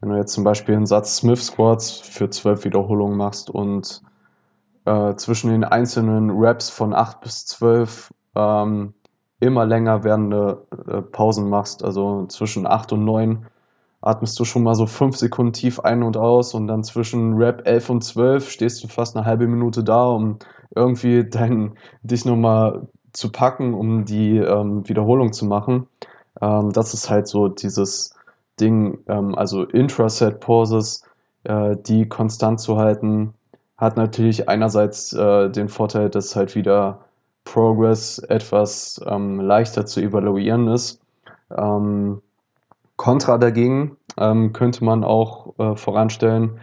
wenn 0.00 0.10
du 0.10 0.16
jetzt 0.16 0.32
zum 0.32 0.44
Beispiel 0.44 0.76
einen 0.76 0.86
Satz 0.86 1.16
Smith 1.16 1.46
Squats 1.46 1.90
für 1.90 2.30
zwölf 2.30 2.64
Wiederholungen 2.64 3.16
machst 3.16 3.50
und 3.50 4.02
äh, 4.90 5.16
zwischen 5.16 5.50
den 5.50 5.64
einzelnen 5.64 6.30
Reps 6.30 6.68
von 6.68 6.92
acht 6.92 7.20
bis 7.20 7.46
zwölf 7.46 8.12
ähm, 8.34 8.94
immer 9.38 9.64
länger 9.64 10.02
werdende 10.02 10.66
äh, 10.88 11.00
Pausen 11.02 11.48
machst, 11.48 11.84
also 11.84 12.26
zwischen 12.26 12.66
acht 12.66 12.92
und 12.92 13.04
neun 13.04 13.46
atmest 14.02 14.38
du 14.40 14.44
schon 14.44 14.62
mal 14.62 14.74
so 14.74 14.86
fünf 14.86 15.16
Sekunden 15.16 15.52
tief 15.52 15.80
ein 15.80 16.02
und 16.02 16.16
aus 16.16 16.54
und 16.54 16.66
dann 16.66 16.82
zwischen 16.82 17.34
Rap 17.34 17.66
11 17.66 17.90
und 17.90 18.02
12 18.02 18.50
stehst 18.50 18.82
du 18.82 18.88
fast 18.88 19.16
eine 19.16 19.26
halbe 19.26 19.46
Minute 19.46 19.84
da, 19.84 20.06
um 20.06 20.38
irgendwie 20.74 21.24
dein, 21.28 21.74
dich 22.02 22.24
nochmal 22.24 22.88
zu 23.12 23.30
packen, 23.30 23.74
um 23.74 24.04
die 24.04 24.38
ähm, 24.38 24.88
Wiederholung 24.88 25.32
zu 25.32 25.44
machen. 25.44 25.86
Ähm, 26.40 26.72
das 26.72 26.94
ist 26.94 27.10
halt 27.10 27.28
so 27.28 27.48
dieses 27.48 28.14
Ding, 28.58 28.98
ähm, 29.06 29.34
also 29.34 29.64
Intraset-Pauses, 29.64 31.04
äh, 31.44 31.76
die 31.76 32.08
konstant 32.08 32.60
zu 32.60 32.78
halten, 32.78 33.34
hat 33.80 33.96
natürlich 33.96 34.48
einerseits 34.48 35.12
äh, 35.14 35.48
den 35.50 35.68
Vorteil, 35.68 36.10
dass 36.10 36.36
halt 36.36 36.54
wieder 36.54 37.00
Progress 37.44 38.18
etwas 38.18 39.00
ähm, 39.06 39.40
leichter 39.40 39.86
zu 39.86 40.00
evaluieren 40.00 40.68
ist. 40.68 41.00
Ähm, 41.56 42.20
Contra 42.96 43.38
dagegen 43.38 43.96
ähm, 44.18 44.52
könnte 44.52 44.84
man 44.84 45.02
auch 45.02 45.58
äh, 45.58 45.74
voranstellen, 45.74 46.60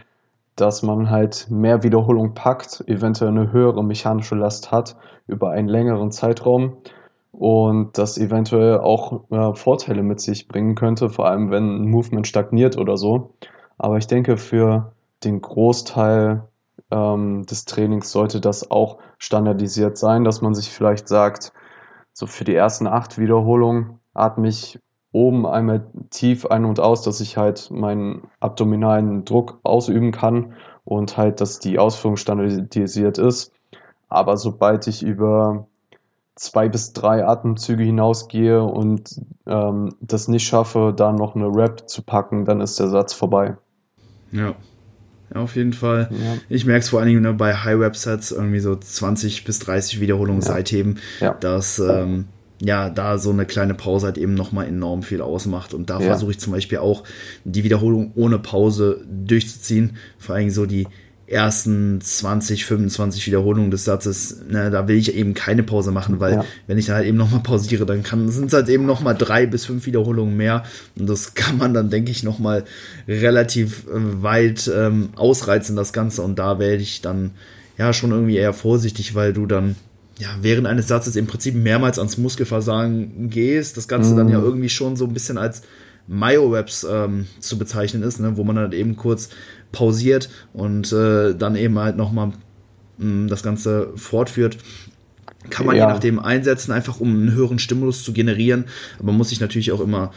dass 0.54 0.84
man 0.84 1.10
halt 1.10 1.48
mehr 1.50 1.82
Wiederholung 1.82 2.34
packt, 2.34 2.84
eventuell 2.86 3.32
eine 3.32 3.52
höhere 3.52 3.82
mechanische 3.82 4.36
Last 4.36 4.70
hat 4.70 4.96
über 5.26 5.50
einen 5.50 5.68
längeren 5.68 6.12
Zeitraum 6.12 6.76
und 7.32 7.98
das 7.98 8.18
eventuell 8.18 8.78
auch 8.78 9.28
äh, 9.30 9.54
Vorteile 9.54 10.04
mit 10.04 10.20
sich 10.20 10.46
bringen 10.46 10.76
könnte, 10.76 11.10
vor 11.10 11.26
allem 11.26 11.50
wenn 11.50 11.82
ein 11.82 11.90
Movement 11.90 12.28
stagniert 12.28 12.78
oder 12.78 12.96
so. 12.96 13.34
Aber 13.76 13.98
ich 13.98 14.06
denke, 14.06 14.36
für 14.36 14.92
den 15.24 15.40
Großteil 15.40 16.44
ähm, 16.90 17.44
des 17.46 17.64
Trainings 17.64 18.10
sollte 18.10 18.40
das 18.40 18.70
auch 18.70 18.98
standardisiert 19.18 19.98
sein, 19.98 20.24
dass 20.24 20.42
man 20.42 20.54
sich 20.54 20.70
vielleicht 20.70 21.08
sagt, 21.08 21.52
so 22.12 22.26
für 22.26 22.44
die 22.44 22.54
ersten 22.54 22.86
acht 22.86 23.18
Wiederholungen 23.18 24.00
atme 24.14 24.48
ich 24.48 24.80
oben 25.12 25.46
einmal 25.46 25.86
tief 26.10 26.46
ein 26.46 26.64
und 26.64 26.80
aus, 26.80 27.02
dass 27.02 27.20
ich 27.20 27.36
halt 27.36 27.70
meinen 27.70 28.28
abdominalen 28.40 29.24
Druck 29.24 29.58
ausüben 29.62 30.12
kann 30.12 30.54
und 30.84 31.16
halt, 31.16 31.40
dass 31.40 31.58
die 31.58 31.78
Ausführung 31.78 32.16
standardisiert 32.16 33.18
ist. 33.18 33.52
Aber 34.08 34.36
sobald 34.36 34.86
ich 34.86 35.02
über 35.02 35.66
zwei 36.34 36.68
bis 36.68 36.92
drei 36.92 37.26
Atemzüge 37.26 37.82
hinausgehe 37.82 38.62
und 38.62 39.20
ähm, 39.46 39.94
das 40.00 40.28
nicht 40.28 40.46
schaffe, 40.46 40.94
da 40.96 41.12
noch 41.12 41.34
eine 41.34 41.48
Rap 41.48 41.88
zu 41.88 42.02
packen, 42.02 42.44
dann 42.44 42.60
ist 42.60 42.78
der 42.78 42.88
Satz 42.88 43.12
vorbei. 43.12 43.56
Ja. 44.30 44.54
Ja, 45.34 45.40
auf 45.40 45.56
jeden 45.56 45.72
Fall. 45.72 46.08
Ja. 46.10 46.38
Ich 46.48 46.64
merke 46.64 46.80
es 46.80 46.88
vor 46.88 47.00
allen 47.00 47.08
Dingen 47.08 47.22
ne, 47.22 47.34
bei 47.34 47.54
High-Rap-Sets, 47.54 48.32
irgendwie 48.32 48.60
so 48.60 48.76
20 48.76 49.44
bis 49.44 49.58
30 49.60 50.00
Wiederholungen 50.00 50.42
ja. 50.42 50.46
Seitheben, 50.46 50.98
ja. 51.20 51.34
dass 51.34 51.78
ähm, 51.78 52.26
ja, 52.60 52.90
da 52.90 53.18
so 53.18 53.30
eine 53.30 53.46
kleine 53.46 53.74
Pause 53.74 54.06
halt 54.06 54.18
eben 54.18 54.34
nochmal 54.34 54.66
enorm 54.66 55.02
viel 55.02 55.20
ausmacht. 55.20 55.74
Und 55.74 55.90
da 55.90 56.00
versuche 56.00 56.32
ich 56.32 56.40
zum 56.40 56.52
Beispiel 56.52 56.78
auch 56.78 57.04
die 57.44 57.62
Wiederholung 57.62 58.12
ohne 58.14 58.38
Pause 58.38 59.04
durchzuziehen. 59.08 59.96
Vor 60.18 60.34
allem 60.34 60.50
so 60.50 60.66
die 60.66 60.86
ersten 61.28 62.00
20, 62.00 62.64
25 62.64 63.26
Wiederholungen 63.26 63.70
des 63.70 63.84
Satzes, 63.84 64.40
ne, 64.48 64.70
da 64.70 64.88
will 64.88 64.96
ich 64.96 65.14
eben 65.14 65.34
keine 65.34 65.62
Pause 65.62 65.90
machen, 65.90 66.20
weil 66.20 66.34
ja. 66.34 66.44
wenn 66.66 66.78
ich 66.78 66.86
dann 66.86 66.96
halt 66.96 67.06
eben 67.06 67.18
nochmal 67.18 67.42
pausiere, 67.42 67.84
dann 67.84 68.02
kann, 68.02 68.30
sind 68.30 68.46
es 68.46 68.54
halt 68.54 68.68
eben 68.68 68.86
nochmal 68.86 69.14
drei 69.14 69.46
bis 69.46 69.66
fünf 69.66 69.84
Wiederholungen 69.86 70.36
mehr. 70.36 70.64
Und 70.98 71.08
das 71.08 71.34
kann 71.34 71.58
man 71.58 71.74
dann, 71.74 71.90
denke 71.90 72.10
ich, 72.10 72.22
nochmal 72.22 72.64
relativ 73.06 73.86
äh, 73.88 74.22
weit 74.22 74.70
ähm, 74.74 75.10
ausreizen, 75.16 75.76
das 75.76 75.92
Ganze. 75.92 76.22
Und 76.22 76.38
da 76.38 76.58
werde 76.58 76.82
ich 76.82 77.02
dann 77.02 77.32
ja 77.76 77.92
schon 77.92 78.10
irgendwie 78.10 78.36
eher 78.36 78.54
vorsichtig, 78.54 79.14
weil 79.14 79.32
du 79.32 79.46
dann 79.46 79.76
ja, 80.18 80.28
während 80.40 80.66
eines 80.66 80.88
Satzes 80.88 81.14
im 81.14 81.28
Prinzip 81.28 81.54
mehrmals 81.54 81.98
ans 81.98 82.18
Muskelversagen 82.18 83.30
gehst, 83.30 83.76
das 83.76 83.86
Ganze 83.86 84.14
mm. 84.14 84.16
dann 84.16 84.28
ja 84.28 84.38
mhm. 84.38 84.44
irgendwie 84.44 84.68
schon 84.68 84.96
so 84.96 85.04
ein 85.04 85.12
bisschen 85.12 85.38
als 85.38 85.62
Myo-Raps 86.08 86.86
ähm, 86.90 87.26
zu 87.38 87.58
bezeichnen 87.58 88.02
ist, 88.02 88.18
ne, 88.18 88.36
wo 88.36 88.42
man 88.42 88.56
dann 88.56 88.72
eben 88.72 88.96
kurz 88.96 89.28
pausiert 89.72 90.28
und 90.52 90.92
äh, 90.92 91.34
dann 91.34 91.56
eben 91.56 91.78
halt 91.78 91.96
nochmal 91.96 92.32
mm, 92.98 93.28
das 93.28 93.42
Ganze 93.42 93.92
fortführt. 93.96 94.58
Kann 95.50 95.66
man 95.66 95.76
ja. 95.76 95.86
je 95.86 95.92
nachdem 95.92 96.18
einsetzen, 96.18 96.72
einfach 96.72 97.00
um 97.00 97.08
einen 97.08 97.32
höheren 97.32 97.58
Stimulus 97.58 98.02
zu 98.02 98.12
generieren. 98.12 98.64
Aber 98.98 99.06
man 99.06 99.16
muss 99.16 99.30
sich 99.30 99.40
natürlich 99.40 99.72
auch 99.72 99.80
immer, 99.80 100.12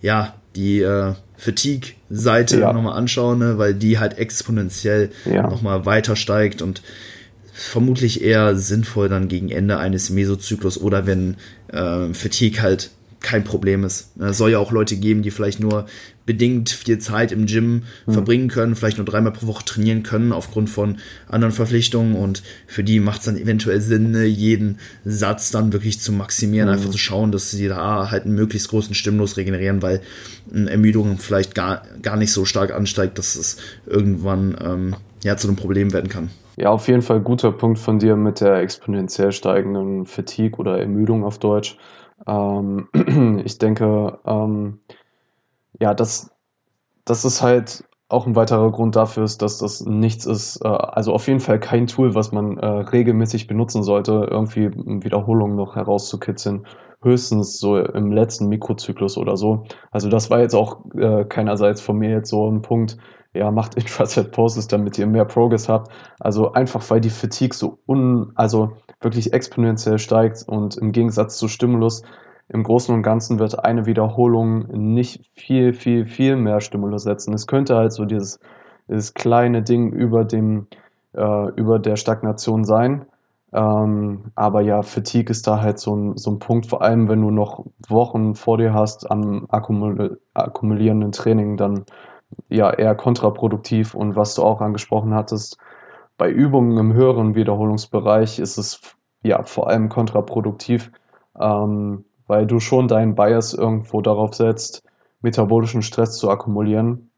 ja, 0.00 0.34
die 0.56 0.80
äh, 0.80 1.14
Fatigue-Seite 1.36 2.60
ja. 2.60 2.72
nochmal 2.72 2.96
anschauen, 2.96 3.38
ne, 3.38 3.58
weil 3.58 3.74
die 3.74 3.98
halt 3.98 4.18
exponentiell 4.18 5.10
ja. 5.24 5.48
nochmal 5.48 5.86
weiter 5.86 6.16
steigt 6.16 6.62
und 6.62 6.82
vermutlich 7.52 8.22
eher 8.22 8.56
sinnvoll 8.56 9.08
dann 9.08 9.28
gegen 9.28 9.50
Ende 9.50 9.78
eines 9.78 10.10
Mesozyklus 10.10 10.80
oder 10.80 11.06
wenn 11.06 11.36
äh, 11.68 12.12
Fatigue 12.14 12.62
halt 12.62 12.90
kein 13.20 13.44
Problem 13.44 13.84
ist. 13.84 14.12
Es 14.18 14.38
soll 14.38 14.50
ja 14.50 14.58
auch 14.58 14.72
Leute 14.72 14.96
geben, 14.96 15.22
die 15.22 15.30
vielleicht 15.30 15.60
nur 15.60 15.86
bedingt 16.24 16.70
viel 16.70 16.98
Zeit 16.98 17.32
im 17.32 17.46
Gym 17.46 17.82
mhm. 18.06 18.12
verbringen 18.12 18.48
können, 18.48 18.76
vielleicht 18.76 18.96
nur 18.98 19.04
dreimal 19.04 19.32
pro 19.32 19.46
Woche 19.46 19.64
trainieren 19.64 20.02
können 20.02 20.32
aufgrund 20.32 20.70
von 20.70 20.98
anderen 21.28 21.52
Verpflichtungen 21.52 22.14
und 22.14 22.42
für 22.66 22.84
die 22.84 23.00
macht 23.00 23.18
es 23.18 23.24
dann 23.26 23.36
eventuell 23.36 23.80
Sinn, 23.80 24.12
ne, 24.12 24.24
jeden 24.24 24.78
Satz 25.04 25.50
dann 25.50 25.72
wirklich 25.72 26.00
zu 26.00 26.12
maximieren, 26.12 26.68
mhm. 26.68 26.74
einfach 26.74 26.90
zu 26.90 26.98
schauen, 26.98 27.32
dass 27.32 27.50
sie 27.50 27.68
da 27.68 28.10
halt 28.10 28.24
einen 28.24 28.34
möglichst 28.34 28.68
großen 28.68 28.94
Stimulus 28.94 29.36
regenerieren, 29.36 29.82
weil 29.82 30.00
eine 30.54 30.70
Ermüdung 30.70 31.18
vielleicht 31.18 31.54
gar, 31.54 31.82
gar 32.00 32.16
nicht 32.16 32.32
so 32.32 32.44
stark 32.44 32.72
ansteigt, 32.72 33.18
dass 33.18 33.36
es 33.36 33.56
irgendwann 33.86 34.56
ähm, 34.64 34.96
ja, 35.24 35.36
zu 35.36 35.48
einem 35.48 35.56
Problem 35.56 35.92
werden 35.92 36.08
kann. 36.08 36.30
Ja, 36.56 36.70
auf 36.70 36.88
jeden 36.88 37.02
Fall 37.02 37.20
guter 37.20 37.52
Punkt 37.52 37.78
von 37.78 37.98
dir 37.98 38.16
mit 38.16 38.40
der 38.40 38.56
exponentiell 38.58 39.32
steigenden 39.32 40.06
Fatigue 40.06 40.58
oder 40.58 40.78
Ermüdung 40.78 41.24
auf 41.24 41.38
Deutsch. 41.38 41.76
Ähm, 42.26 42.88
ich 43.44 43.58
denke, 43.58 44.18
ähm, 44.26 44.80
ja, 45.80 45.94
das, 45.94 46.30
das 47.04 47.24
ist 47.24 47.42
halt 47.42 47.84
auch 48.10 48.26
ein 48.26 48.36
weiterer 48.36 48.70
Grund 48.72 48.96
dafür 48.96 49.24
ist, 49.24 49.40
dass 49.40 49.58
das 49.58 49.82
nichts 49.86 50.26
ist, 50.26 50.60
äh, 50.64 50.68
also 50.68 51.14
auf 51.14 51.26
jeden 51.28 51.40
Fall 51.40 51.60
kein 51.60 51.86
Tool, 51.86 52.14
was 52.14 52.32
man 52.32 52.58
äh, 52.58 52.66
regelmäßig 52.66 53.46
benutzen 53.46 53.82
sollte, 53.82 54.26
irgendwie 54.30 54.70
Wiederholungen 54.74 55.56
noch 55.56 55.76
herauszukitzeln. 55.76 56.66
Höchstens 57.02 57.58
so 57.58 57.78
im 57.78 58.12
letzten 58.12 58.48
Mikrozyklus 58.48 59.16
oder 59.16 59.36
so. 59.36 59.64
Also 59.90 60.10
das 60.10 60.28
war 60.28 60.40
jetzt 60.40 60.54
auch 60.54 60.84
äh, 60.94 61.24
keinerseits 61.24 61.80
von 61.80 61.96
mir 61.96 62.10
jetzt 62.10 62.28
so 62.28 62.50
ein 62.50 62.60
Punkt, 62.62 62.98
ja, 63.32 63.50
macht 63.50 63.74
Intraset 63.76 64.32
Poses, 64.32 64.68
damit 64.68 64.98
ihr 64.98 65.06
mehr 65.06 65.24
Progress 65.24 65.68
habt. 65.68 65.90
Also 66.18 66.52
einfach, 66.52 66.82
weil 66.90 67.00
die 67.00 67.10
Fatigue 67.10 67.56
so 67.56 67.78
un, 67.86 68.32
also 68.34 68.72
wirklich 69.00 69.32
exponentiell 69.32 69.98
steigt 69.98 70.44
und 70.46 70.76
im 70.76 70.92
Gegensatz 70.92 71.38
zu 71.38 71.48
Stimulus 71.48 72.02
im 72.52 72.64
Großen 72.64 72.92
und 72.94 73.02
Ganzen 73.02 73.38
wird 73.38 73.64
eine 73.64 73.86
Wiederholung 73.86 74.66
nicht 74.72 75.30
viel, 75.34 75.72
viel, 75.72 76.06
viel 76.06 76.34
mehr 76.34 76.60
Stimulus 76.60 77.04
setzen. 77.04 77.32
Es 77.32 77.46
könnte 77.46 77.76
halt 77.76 77.92
so 77.92 78.04
dieses, 78.04 78.40
dieses 78.88 79.14
kleine 79.14 79.62
Ding 79.62 79.92
über 79.92 80.24
dem, 80.24 80.66
äh, 81.14 81.50
über 81.52 81.78
der 81.78 81.94
Stagnation 81.94 82.64
sein. 82.64 83.06
Ähm, 83.52 84.32
aber 84.34 84.62
ja, 84.62 84.82
Fatigue 84.82 85.30
ist 85.30 85.46
da 85.46 85.60
halt 85.60 85.78
so 85.78 85.94
ein, 85.94 86.16
so 86.16 86.32
ein 86.32 86.40
Punkt, 86.40 86.66
vor 86.66 86.82
allem 86.82 87.08
wenn 87.08 87.20
du 87.20 87.30
noch 87.30 87.64
Wochen 87.88 88.34
vor 88.34 88.58
dir 88.58 88.74
hast 88.74 89.08
an 89.10 89.46
akkumul 89.48 90.20
akkumulierenden 90.34 91.12
Training, 91.12 91.56
dann 91.56 91.84
ja 92.48 92.70
eher 92.72 92.96
kontraproduktiv. 92.96 93.94
Und 93.94 94.16
was 94.16 94.34
du 94.34 94.42
auch 94.42 94.60
angesprochen 94.60 95.14
hattest, 95.14 95.56
bei 96.20 96.30
Übungen 96.30 96.76
im 96.76 96.92
höheren 96.92 97.34
Wiederholungsbereich 97.34 98.40
ist 98.40 98.58
es 98.58 98.78
ja 99.22 99.42
vor 99.42 99.68
allem 99.68 99.88
kontraproduktiv, 99.88 100.92
ähm, 101.40 102.04
weil 102.26 102.46
du 102.46 102.60
schon 102.60 102.88
deinen 102.88 103.14
Bias 103.14 103.54
irgendwo 103.54 104.02
darauf 104.02 104.34
setzt, 104.34 104.82
metabolischen 105.22 105.80
Stress 105.80 106.18
zu 106.18 106.28
akkumulieren 106.28 107.10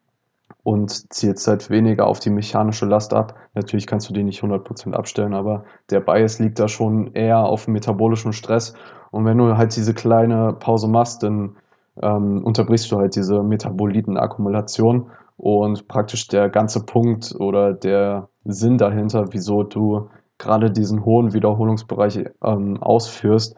und 0.62 1.12
zielst 1.12 1.48
halt 1.48 1.68
weniger 1.68 2.06
auf 2.06 2.20
die 2.20 2.30
mechanische 2.30 2.86
Last 2.86 3.12
ab. 3.12 3.34
Natürlich 3.54 3.88
kannst 3.88 4.08
du 4.08 4.14
den 4.14 4.26
nicht 4.26 4.40
100% 4.40 4.92
abstellen, 4.92 5.34
aber 5.34 5.64
der 5.90 5.98
Bias 5.98 6.38
liegt 6.38 6.60
da 6.60 6.68
schon 6.68 7.12
eher 7.12 7.40
auf 7.40 7.66
metabolischen 7.66 8.32
Stress. 8.32 8.72
Und 9.10 9.24
wenn 9.24 9.36
du 9.36 9.56
halt 9.56 9.74
diese 9.74 9.94
kleine 9.94 10.52
Pause 10.52 10.86
machst, 10.86 11.24
dann 11.24 11.56
ähm, 12.00 12.44
unterbrichst 12.44 12.92
du 12.92 12.98
halt 12.98 13.16
diese 13.16 13.42
Metabolitenakkumulation 13.42 15.10
und 15.38 15.88
praktisch 15.88 16.28
der 16.28 16.48
ganze 16.50 16.86
Punkt 16.86 17.34
oder 17.40 17.72
der 17.72 18.28
Sinn 18.44 18.78
dahinter, 18.78 19.32
wieso 19.32 19.62
du 19.62 20.08
gerade 20.38 20.70
diesen 20.70 21.04
hohen 21.04 21.32
Wiederholungsbereich 21.32 22.24
ähm, 22.42 22.76
ausführst, 22.82 23.54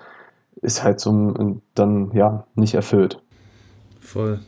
ist 0.61 0.85
halt 0.85 1.01
so 1.01 1.61
dann 1.74 2.11
ja 2.12 2.47
nicht 2.55 2.74
erfüllt. 2.74 3.22
Voll. 4.01 4.41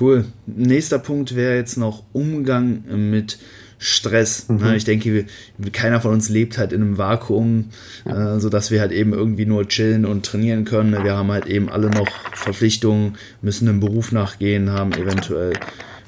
Cool. 0.00 0.24
Nächster 0.46 0.98
Punkt 0.98 1.36
wäre 1.36 1.56
jetzt 1.56 1.76
noch 1.76 2.02
Umgang 2.12 2.84
mit 3.10 3.38
Stress. 3.78 4.48
Mhm. 4.48 4.56
Ne? 4.56 4.76
Ich 4.76 4.84
denke, 4.84 5.26
keiner 5.72 6.00
von 6.00 6.12
uns 6.12 6.28
lebt 6.28 6.56
halt 6.56 6.72
in 6.72 6.82
einem 6.82 6.98
Vakuum, 6.98 7.70
ja. 8.06 8.36
äh, 8.36 8.40
sodass 8.40 8.70
wir 8.70 8.80
halt 8.80 8.92
eben 8.92 9.12
irgendwie 9.12 9.44
nur 9.44 9.66
chillen 9.66 10.06
und 10.06 10.24
trainieren 10.24 10.64
können. 10.64 10.92
Wir 11.04 11.16
haben 11.16 11.32
halt 11.32 11.46
eben 11.46 11.68
alle 11.68 11.90
noch 11.90 12.08
Verpflichtungen, 12.32 13.16
müssen 13.42 13.68
einem 13.68 13.80
Beruf 13.80 14.12
nachgehen, 14.12 14.70
haben 14.70 14.92
eventuell 14.92 15.54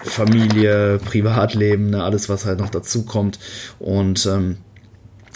Familie, 0.05 0.99
Privatleben, 0.99 1.91
ne? 1.91 2.03
alles, 2.03 2.29
was 2.29 2.45
halt 2.45 2.61
noch 2.61 2.71
dazu 2.71 3.05
kommt. 3.05 3.39
Und 3.79 4.27
ähm, 4.27 4.59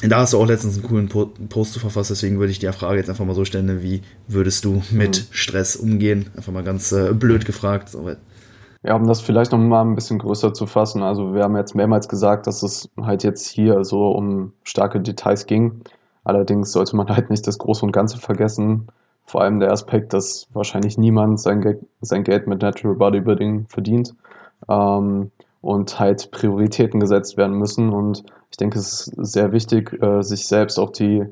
da 0.03 0.21
hast 0.21 0.33
du 0.33 0.39
auch 0.39 0.47
letztens 0.47 0.75
einen 0.75 0.87
coolen 0.87 1.09
Post 1.49 1.73
zu 1.73 1.81
verfasst, 1.81 2.11
deswegen 2.11 2.39
würde 2.39 2.53
ich 2.53 2.61
die 2.61 2.69
Frage 2.69 2.99
jetzt 2.99 3.11
einfach 3.11 3.25
mal 3.25 3.35
so 3.35 3.45
stellen, 3.45 3.66
ne? 3.66 3.83
wie 3.83 4.03
würdest 4.29 4.64
du 4.64 4.83
mit 4.91 5.19
mhm. 5.19 5.27
Stress 5.33 5.77
umgehen? 5.77 6.31
Einfach 6.37 6.53
mal 6.53 6.62
ganz 6.62 6.93
äh, 6.93 7.12
blöd 7.12 7.45
gefragt. 7.45 7.89
So, 7.89 8.09
ja, 8.85 8.95
um 8.95 9.07
das 9.07 9.21
vielleicht 9.21 9.51
noch 9.51 9.59
mal 9.59 9.83
ein 9.83 9.97
bisschen 9.97 10.19
größer 10.19 10.55
zu 10.55 10.66
fassen. 10.66 11.03
Also 11.03 11.35
wir 11.35 11.43
haben 11.43 11.57
jetzt 11.57 11.75
mehrmals 11.75 12.09
gesagt, 12.09 12.47
dass 12.47 12.62
es 12.62 12.89
halt 13.01 13.25
jetzt 13.25 13.49
hier 13.49 13.85
so 13.85 14.11
um 14.12 14.53
starke 14.62 15.01
Details 15.01 15.47
ging. 15.47 15.81
Allerdings 16.23 16.73
sollte 16.73 16.95
man 16.95 17.09
halt 17.09 17.31
nicht 17.31 17.47
das 17.47 17.59
Große 17.59 17.85
und 17.85 17.93
Ganze 17.93 18.19
vergessen. 18.19 18.87
Vor 19.25 19.43
allem 19.43 19.59
der 19.59 19.73
Aspekt, 19.73 20.12
dass 20.12 20.47
wahrscheinlich 20.53 20.97
niemand 20.97 21.41
sein, 21.41 21.61
Ge 21.61 21.79
sein 22.01 22.23
Geld 22.23 22.47
mit 22.47 22.62
Natural 22.62 22.95
Bodybuilding 22.95 23.66
verdient. 23.69 24.14
Ähm, 24.69 25.31
und 25.61 25.99
halt 25.99 26.31
Prioritäten 26.31 27.01
gesetzt 27.01 27.37
werden 27.37 27.57
müssen. 27.57 27.93
Und 27.93 28.23
ich 28.51 28.57
denke, 28.57 28.79
es 28.79 29.09
ist 29.09 29.33
sehr 29.33 29.53
wichtig, 29.53 29.93
äh, 30.03 30.23
sich 30.23 30.47
selbst 30.47 30.79
auch 30.79 30.91
die 30.91 31.27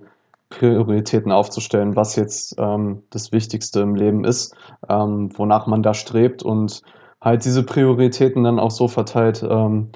Prioritäten 0.49 1.33
aufzustellen, 1.33 1.97
was 1.97 2.17
jetzt 2.17 2.55
ähm, 2.59 3.03
das 3.11 3.33
Wichtigste 3.33 3.81
im 3.81 3.95
Leben 3.95 4.25
ist, 4.25 4.55
ähm, 4.89 5.31
wonach 5.37 5.67
man 5.67 5.83
da 5.83 5.95
strebt 5.95 6.43
und 6.43 6.83
halt 7.21 7.45
diese 7.45 7.65
Prioritäten 7.65 8.45
dann 8.45 8.61
auch 8.61 8.71
so 8.71 8.89
verteilt, 8.89 9.45
ähm, 9.49 9.91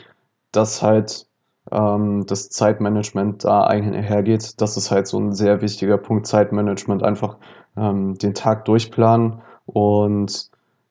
dass 0.52 0.82
halt 0.82 1.26
ähm, 1.70 2.26
das 2.26 2.48
Zeitmanagement 2.50 3.44
da 3.44 3.64
einhergeht. 3.64 4.60
Das 4.60 4.76
ist 4.76 4.90
halt 4.90 5.06
so 5.06 5.18
ein 5.20 5.32
sehr 5.32 5.60
wichtiger 5.60 5.98
Punkt, 5.98 6.26
Zeitmanagement, 6.26 7.02
einfach 7.04 7.36
ähm, 7.76 8.16
den 8.16 8.34
Tag 8.34 8.64
durchplanen 8.64 9.42
und 9.66 10.50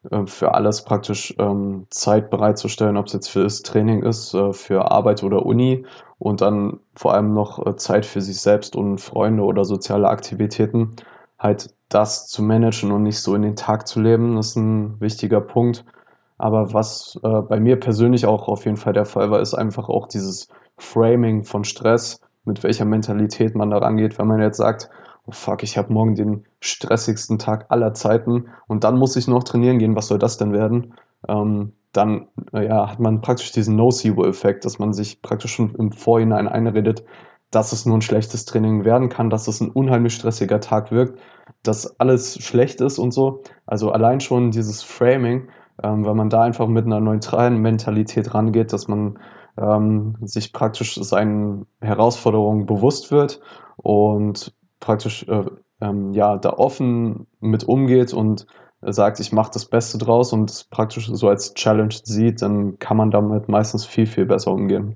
äh, 0.10 0.26
für 0.26 0.54
alles 0.54 0.84
praktisch 0.84 1.34
ähm, 1.40 1.88
Zeit 1.90 2.30
bereitzustellen, 2.30 2.98
ob 2.98 3.08
es 3.08 3.14
jetzt 3.14 3.30
für 3.30 3.44
das 3.44 3.62
Training 3.62 4.04
ist, 4.04 4.34
äh, 4.34 4.54
für 4.54 4.92
Arbeit 4.92 5.24
oder 5.24 5.46
Uni 5.46 5.86
und 6.20 6.42
dann 6.42 6.80
vor 6.96 7.14
allem 7.14 7.34
noch 7.34 7.66
äh, 7.66 7.76
Zeit 7.76 8.06
für 8.06 8.22
sich 8.22 8.40
selbst 8.40 8.76
und 8.76 9.00
Freunde 9.00 9.44
oder 9.44 9.66
soziale 9.66 10.10
Aktivitäten. 10.10 10.96
Halt 11.38 11.74
das 11.90 12.28
zu 12.28 12.44
managen 12.44 12.92
und 12.92 13.04
nicht 13.04 13.20
so 13.20 13.36
in 13.36 13.42
den 13.42 13.56
Tag 13.56 13.88
zu 13.88 14.00
leben, 14.02 14.38
ist 14.38 14.56
ein 14.56 15.00
wichtiger 15.02 15.42
Punkt. 15.42 15.86
Aber 16.38 16.74
was 16.74 17.20
äh, 17.24 17.42
bei 17.42 17.60
mir 17.60 17.80
persönlich 17.80 18.26
auch 18.26 18.48
auf 18.48 18.66
jeden 18.66 18.78
Fall 18.78 18.94
der 18.94 19.06
Fall 19.06 19.32
war, 19.32 19.42
ist 19.42 19.54
einfach 19.54 19.90
auch 19.90 20.08
dieses 20.08 20.48
Framing 20.78 21.44
von 21.44 21.66
Stress, 21.66 22.22
mit 22.46 22.64
welcher 22.64 22.86
Mentalität 22.86 23.56
man 23.56 23.70
da 23.72 23.80
rangeht. 23.80 24.18
Wenn 24.18 24.28
man 24.28 24.42
jetzt 24.42 24.58
sagt, 24.58 24.90
oh 25.30 25.32
fuck, 25.32 25.64
ich 25.64 25.78
habe 25.78 25.94
morgen 25.94 26.16
den 26.16 26.46
stressigsten 26.60 27.40
Tag 27.40 27.68
aller 27.70 27.94
Zeiten 27.94 28.48
und 28.68 28.84
dann 28.84 28.98
muss 28.98 29.16
ich 29.16 29.28
noch 29.28 29.44
trainieren 29.44 29.80
gehen, 29.80 29.96
was 29.96 30.08
soll 30.08 30.20
das 30.20 30.38
denn 30.38 30.54
werden? 30.54 30.94
Ähm, 31.28 31.74
dann 31.92 32.28
ja, 32.54 32.92
hat 32.92 33.00
man 33.00 33.22
praktisch 33.22 33.52
diesen 33.52 33.76
Nocebo-Effekt, 33.76 34.66
dass 34.66 34.78
man 34.80 34.94
sich 34.94 35.22
praktisch 35.22 35.54
schon 35.54 35.74
im 35.76 35.92
Vorhinein 35.92 36.48
einredet, 36.48 37.04
dass 37.52 37.72
es 37.72 37.86
nur 37.86 37.98
ein 37.98 38.02
schlechtes 38.02 38.46
Training 38.46 38.86
werden 38.86 39.10
kann, 39.10 39.32
dass 39.32 39.48
es 39.48 39.60
ein 39.60 39.72
unheimlich 39.72 40.14
stressiger 40.14 40.60
Tag 40.60 40.92
wirkt, 40.92 41.20
dass 41.64 42.00
alles 42.00 42.42
schlecht 42.44 42.80
ist 42.82 43.00
und 43.00 43.12
so. 43.12 43.42
Also 43.66 43.92
allein 43.92 44.20
schon 44.20 44.52
dieses 44.52 44.84
Framing 44.84 45.48
ähm, 45.84 46.06
weil 46.06 46.16
man 46.16 46.30
da 46.30 46.42
einfach 46.44 46.68
mit 46.68 46.86
einer 46.86 47.00
neutralen 47.00 47.58
Mentalität 47.58 48.34
rangeht, 48.34 48.74
dass 48.74 48.88
man 48.88 49.20
ähm, 49.58 50.16
sich 50.22 50.54
praktisch 50.54 50.96
seinen 50.96 51.66
Herausforderungen 51.82 52.66
bewusst 52.66 53.12
wird 53.12 53.42
und 53.78 54.54
praktisch 54.80 55.26
äh, 55.28 55.44
ähm, 55.82 56.14
ja 56.14 56.38
da 56.38 56.52
offen 56.52 57.28
mit 57.40 57.64
umgeht 57.64 58.14
und 58.14 58.46
sagt, 58.82 59.20
ich 59.20 59.32
mache 59.32 59.52
das 59.54 59.66
Beste 59.66 59.98
draus 59.98 60.32
und 60.32 60.50
es 60.50 60.64
praktisch 60.64 61.10
so 61.12 61.28
als 61.28 61.54
Challenge 61.54 61.94
sieht, 62.04 62.42
dann 62.42 62.80
kann 62.80 62.98
man 62.98 63.12
damit 63.12 63.50
meistens 63.50 63.86
viel, 63.86 64.06
viel 64.06 64.26
besser 64.26 64.52
umgehen. 64.52 64.96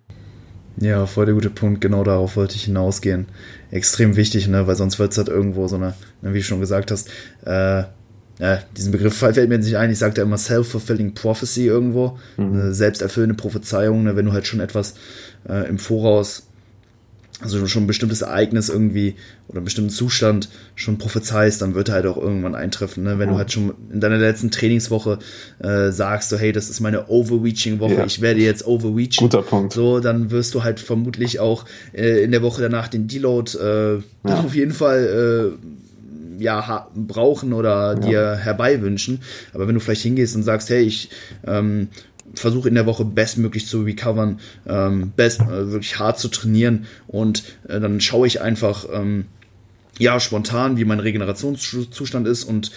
Ja, 0.77 1.05
voll 1.05 1.25
der 1.25 1.35
gute 1.35 1.49
Punkt, 1.49 1.81
genau 1.81 2.03
darauf 2.03 2.35
wollte 2.35 2.55
ich 2.55 2.63
hinausgehen. 2.63 3.27
Extrem 3.71 4.15
wichtig, 4.15 4.47
ne? 4.47 4.65
weil 4.67 4.75
sonst 4.75 4.99
wird 4.99 5.11
es 5.11 5.17
halt 5.17 5.27
irgendwo 5.27 5.67
so 5.67 5.75
eine, 5.75 5.93
wie 6.21 6.39
du 6.39 6.43
schon 6.43 6.59
gesagt 6.59 6.91
hast, 6.91 7.09
äh, 7.45 7.83
ja, 8.39 8.57
diesen 8.75 8.91
Begriff 8.91 9.15
fällt 9.15 9.37
mir 9.47 9.57
nicht 9.59 9.77
ein, 9.77 9.91
ich 9.91 9.99
sage 9.99 10.15
da 10.15 10.23
immer 10.23 10.39
self-fulfilling 10.39 11.13
prophecy 11.13 11.67
irgendwo, 11.67 12.17
mhm. 12.37 12.53
eine 12.53 12.73
selbsterfüllende 12.73 13.35
Prophezeiung, 13.35 14.03
ne, 14.03 14.15
wenn 14.15 14.25
du 14.25 14.33
halt 14.33 14.47
schon 14.47 14.59
etwas 14.59 14.95
äh, 15.47 15.69
im 15.69 15.77
Voraus, 15.77 16.47
also 17.41 17.65
schon 17.67 17.83
ein 17.83 17.87
bestimmtes 17.87 18.21
Ereignis 18.21 18.69
irgendwie 18.69 19.15
oder 19.47 19.57
einen 19.57 19.65
bestimmten 19.65 19.89
Zustand 19.89 20.49
schon 20.75 20.97
prophezeist, 20.97 21.61
dann 21.61 21.75
wird 21.75 21.89
er 21.89 21.95
halt 21.95 22.05
auch 22.05 22.17
irgendwann 22.17 22.55
eintreffen. 22.55 23.03
Ne? 23.03 23.19
Wenn 23.19 23.29
ja. 23.29 23.33
du 23.33 23.37
halt 23.37 23.51
schon 23.51 23.73
in 23.91 23.99
deiner 23.99 24.17
letzten 24.17 24.51
Trainingswoche 24.51 25.19
äh, 25.59 25.91
sagst, 25.91 26.29
so 26.29 26.37
hey, 26.37 26.51
das 26.51 26.69
ist 26.69 26.79
meine 26.79 27.09
Overreaching-Woche, 27.09 27.95
ja. 27.95 28.05
ich 28.05 28.21
werde 28.21 28.39
jetzt 28.41 28.65
overreachen. 28.65 29.17
Guter 29.17 29.41
Punkt. 29.41 29.73
So, 29.73 29.99
dann 29.99 30.31
wirst 30.31 30.53
du 30.55 30.63
halt 30.63 30.79
vermutlich 30.79 31.39
auch 31.39 31.65
äh, 31.93 32.23
in 32.23 32.31
der 32.31 32.41
Woche 32.41 32.61
danach 32.61 32.87
den 32.87 33.07
Deload 33.07 33.57
äh, 33.57 33.95
ja. 33.95 34.03
auf 34.45 34.55
jeden 34.55 34.73
Fall 34.73 35.57
äh, 35.59 36.43
ja, 36.43 36.87
brauchen 36.95 37.53
oder 37.53 37.93
ja. 37.93 37.99
dir 37.99 38.35
herbeiwünschen. 38.35 39.21
Aber 39.53 39.67
wenn 39.67 39.75
du 39.75 39.81
vielleicht 39.81 40.01
hingehst 40.01 40.35
und 40.35 40.43
sagst, 40.43 40.69
hey, 40.69 40.83
ich 40.83 41.09
ähm, 41.45 41.89
versuche 42.33 42.67
in 42.67 42.75
der 42.75 42.85
Woche 42.85 43.05
bestmöglich 43.05 43.67
zu 43.67 43.81
recovern, 43.81 44.39
ähm, 44.67 45.11
best, 45.15 45.41
äh, 45.41 45.71
wirklich 45.71 45.99
hart 45.99 46.19
zu 46.19 46.27
trainieren 46.27 46.85
und 47.07 47.43
äh, 47.67 47.79
dann 47.79 48.01
schaue 48.01 48.27
ich 48.27 48.41
einfach 48.41 48.85
ähm, 48.91 49.25
ja 49.99 50.19
spontan, 50.19 50.77
wie 50.77 50.85
mein 50.85 50.99
Regenerationszustand 50.99 52.27
ist 52.27 52.43
und 52.43 52.71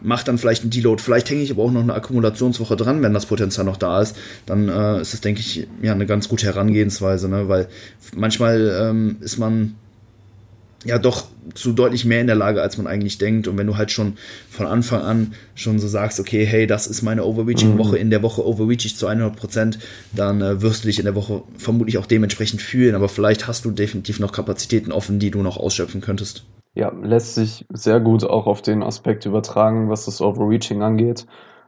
mache 0.00 0.24
dann 0.24 0.38
vielleicht 0.38 0.62
einen 0.62 0.70
Deload. 0.70 1.02
Vielleicht 1.02 1.30
hänge 1.30 1.42
ich 1.42 1.50
aber 1.50 1.62
auch 1.62 1.70
noch 1.70 1.82
eine 1.82 1.94
Akkumulationswoche 1.94 2.76
dran, 2.76 3.02
wenn 3.02 3.12
das 3.12 3.26
Potenzial 3.26 3.66
noch 3.66 3.76
da 3.76 4.00
ist. 4.00 4.16
Dann 4.46 4.68
äh, 4.68 5.00
ist 5.00 5.12
das, 5.12 5.20
denke 5.20 5.40
ich, 5.40 5.66
ja 5.82 5.92
eine 5.92 6.06
ganz 6.06 6.28
gute 6.28 6.46
Herangehensweise, 6.46 7.28
ne? 7.28 7.48
weil 7.48 7.68
manchmal 8.14 8.78
ähm, 8.80 9.16
ist 9.20 9.38
man 9.38 9.74
ja 10.84 10.98
doch 10.98 11.26
zu 11.54 11.72
deutlich 11.72 12.04
mehr 12.04 12.20
in 12.20 12.26
der 12.26 12.36
Lage, 12.36 12.62
als 12.62 12.78
man 12.78 12.86
eigentlich 12.86 13.18
denkt. 13.18 13.48
Und 13.48 13.58
wenn 13.58 13.66
du 13.66 13.76
halt 13.76 13.90
schon 13.90 14.14
von 14.50 14.66
Anfang 14.66 15.02
an 15.02 15.34
schon 15.54 15.78
so 15.78 15.88
sagst, 15.88 16.20
okay, 16.20 16.44
hey, 16.46 16.66
das 16.66 16.86
ist 16.86 17.02
meine 17.02 17.24
Overreaching-Woche, 17.24 17.96
mhm. 17.96 18.02
in 18.02 18.10
der 18.10 18.22
Woche 18.22 18.46
overreach 18.46 18.86
ich 18.86 18.96
zu 18.96 19.06
100 19.06 19.36
Prozent, 19.36 19.78
dann 20.12 20.40
äh, 20.40 20.62
wirst 20.62 20.84
du 20.84 20.88
dich 20.88 20.98
in 20.98 21.04
der 21.04 21.14
Woche 21.14 21.42
vermutlich 21.58 21.98
auch 21.98 22.06
dementsprechend 22.06 22.62
fühlen. 22.62 22.94
Aber 22.94 23.08
vielleicht 23.08 23.46
hast 23.46 23.64
du 23.64 23.70
definitiv 23.70 24.20
noch 24.20 24.32
Kapazitäten 24.32 24.92
offen, 24.92 25.18
die 25.18 25.30
du 25.30 25.42
noch 25.42 25.58
ausschöpfen 25.58 26.00
könntest. 26.00 26.44
Ja, 26.74 26.92
lässt 27.02 27.34
sich 27.34 27.66
sehr 27.70 28.00
gut 28.00 28.24
auch 28.24 28.46
auf 28.46 28.62
den 28.62 28.82
Aspekt 28.82 29.26
übertragen, 29.26 29.90
was 29.90 30.06
das 30.06 30.20
Overreaching 30.20 30.82
angeht. 30.82 31.26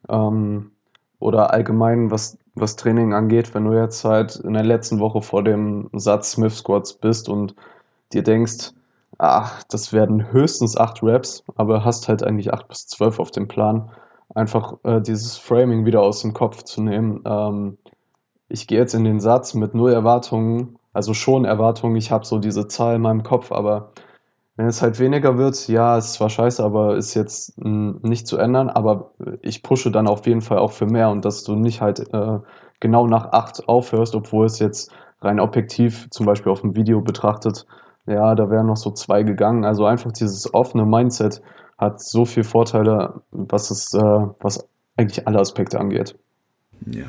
Ähm, 0.08 0.70
oder 1.18 1.52
allgemein, 1.52 2.10
was, 2.10 2.38
was 2.54 2.76
Training 2.76 3.12
angeht, 3.12 3.54
wenn 3.54 3.64
du 3.64 3.74
jetzt 3.74 4.04
halt 4.04 4.36
in 4.36 4.54
der 4.54 4.64
letzten 4.64 5.00
Woche 5.00 5.22
vor 5.22 5.44
dem 5.44 5.90
Satz 5.92 6.32
Smith 6.32 6.56
Squats 6.56 6.94
bist 6.94 7.28
und 7.28 7.54
dir 8.12 8.22
denkst, 8.22 8.72
ach, 9.22 9.62
das 9.70 9.92
werden 9.92 10.32
höchstens 10.32 10.76
acht 10.76 11.02
Reps, 11.02 11.44
aber 11.54 11.84
hast 11.84 12.08
halt 12.08 12.24
eigentlich 12.24 12.52
acht 12.52 12.68
bis 12.68 12.88
zwölf 12.88 13.20
auf 13.20 13.30
dem 13.30 13.48
Plan. 13.48 13.90
Einfach 14.34 14.74
äh, 14.84 15.00
dieses 15.00 15.38
Framing 15.38 15.86
wieder 15.86 16.02
aus 16.02 16.22
dem 16.22 16.32
Kopf 16.34 16.64
zu 16.64 16.82
nehmen. 16.82 17.22
Ähm, 17.24 17.78
ich 18.48 18.66
gehe 18.66 18.78
jetzt 18.78 18.94
in 18.94 19.04
den 19.04 19.20
Satz 19.20 19.54
mit 19.54 19.74
null 19.74 19.92
Erwartungen, 19.92 20.78
also 20.92 21.14
schon 21.14 21.44
Erwartungen, 21.44 21.96
ich 21.96 22.10
habe 22.10 22.26
so 22.26 22.38
diese 22.38 22.66
Zahl 22.68 22.96
in 22.96 23.02
meinem 23.02 23.22
Kopf, 23.22 23.52
aber 23.52 23.92
wenn 24.56 24.66
es 24.66 24.82
halt 24.82 24.98
weniger 24.98 25.38
wird, 25.38 25.68
ja, 25.68 25.96
ist 25.98 26.14
zwar 26.14 26.28
scheiße, 26.30 26.62
aber 26.62 26.96
ist 26.96 27.14
jetzt 27.14 27.58
mh, 27.58 28.00
nicht 28.02 28.26
zu 28.26 28.38
ändern, 28.38 28.70
aber 28.70 29.12
ich 29.42 29.62
pushe 29.62 29.90
dann 29.90 30.08
auf 30.08 30.26
jeden 30.26 30.42
Fall 30.42 30.58
auch 30.58 30.72
für 30.72 30.86
mehr 30.86 31.10
und 31.10 31.24
dass 31.24 31.44
du 31.44 31.54
nicht 31.56 31.80
halt 31.80 32.00
äh, 32.12 32.38
genau 32.80 33.06
nach 33.06 33.32
acht 33.32 33.68
aufhörst, 33.68 34.14
obwohl 34.14 34.46
es 34.46 34.58
jetzt 34.58 34.92
rein 35.22 35.40
objektiv, 35.40 36.08
zum 36.10 36.26
Beispiel 36.26 36.52
auf 36.52 36.62
dem 36.62 36.76
Video 36.76 37.00
betrachtet, 37.00 37.66
ja, 38.06 38.34
da 38.34 38.50
wären 38.50 38.66
noch 38.66 38.76
so 38.76 38.90
zwei 38.90 39.22
gegangen. 39.22 39.64
Also 39.64 39.86
einfach 39.86 40.12
dieses 40.12 40.52
offene 40.52 40.84
Mindset 40.84 41.42
hat 41.78 42.00
so 42.00 42.24
viele 42.24 42.44
Vorteile, 42.44 43.22
was 43.30 43.70
es, 43.70 43.94
äh, 43.94 44.00
was 44.00 44.66
eigentlich 44.96 45.26
alle 45.26 45.38
Aspekte 45.38 45.78
angeht. 45.80 46.16
Ja, 46.86 47.06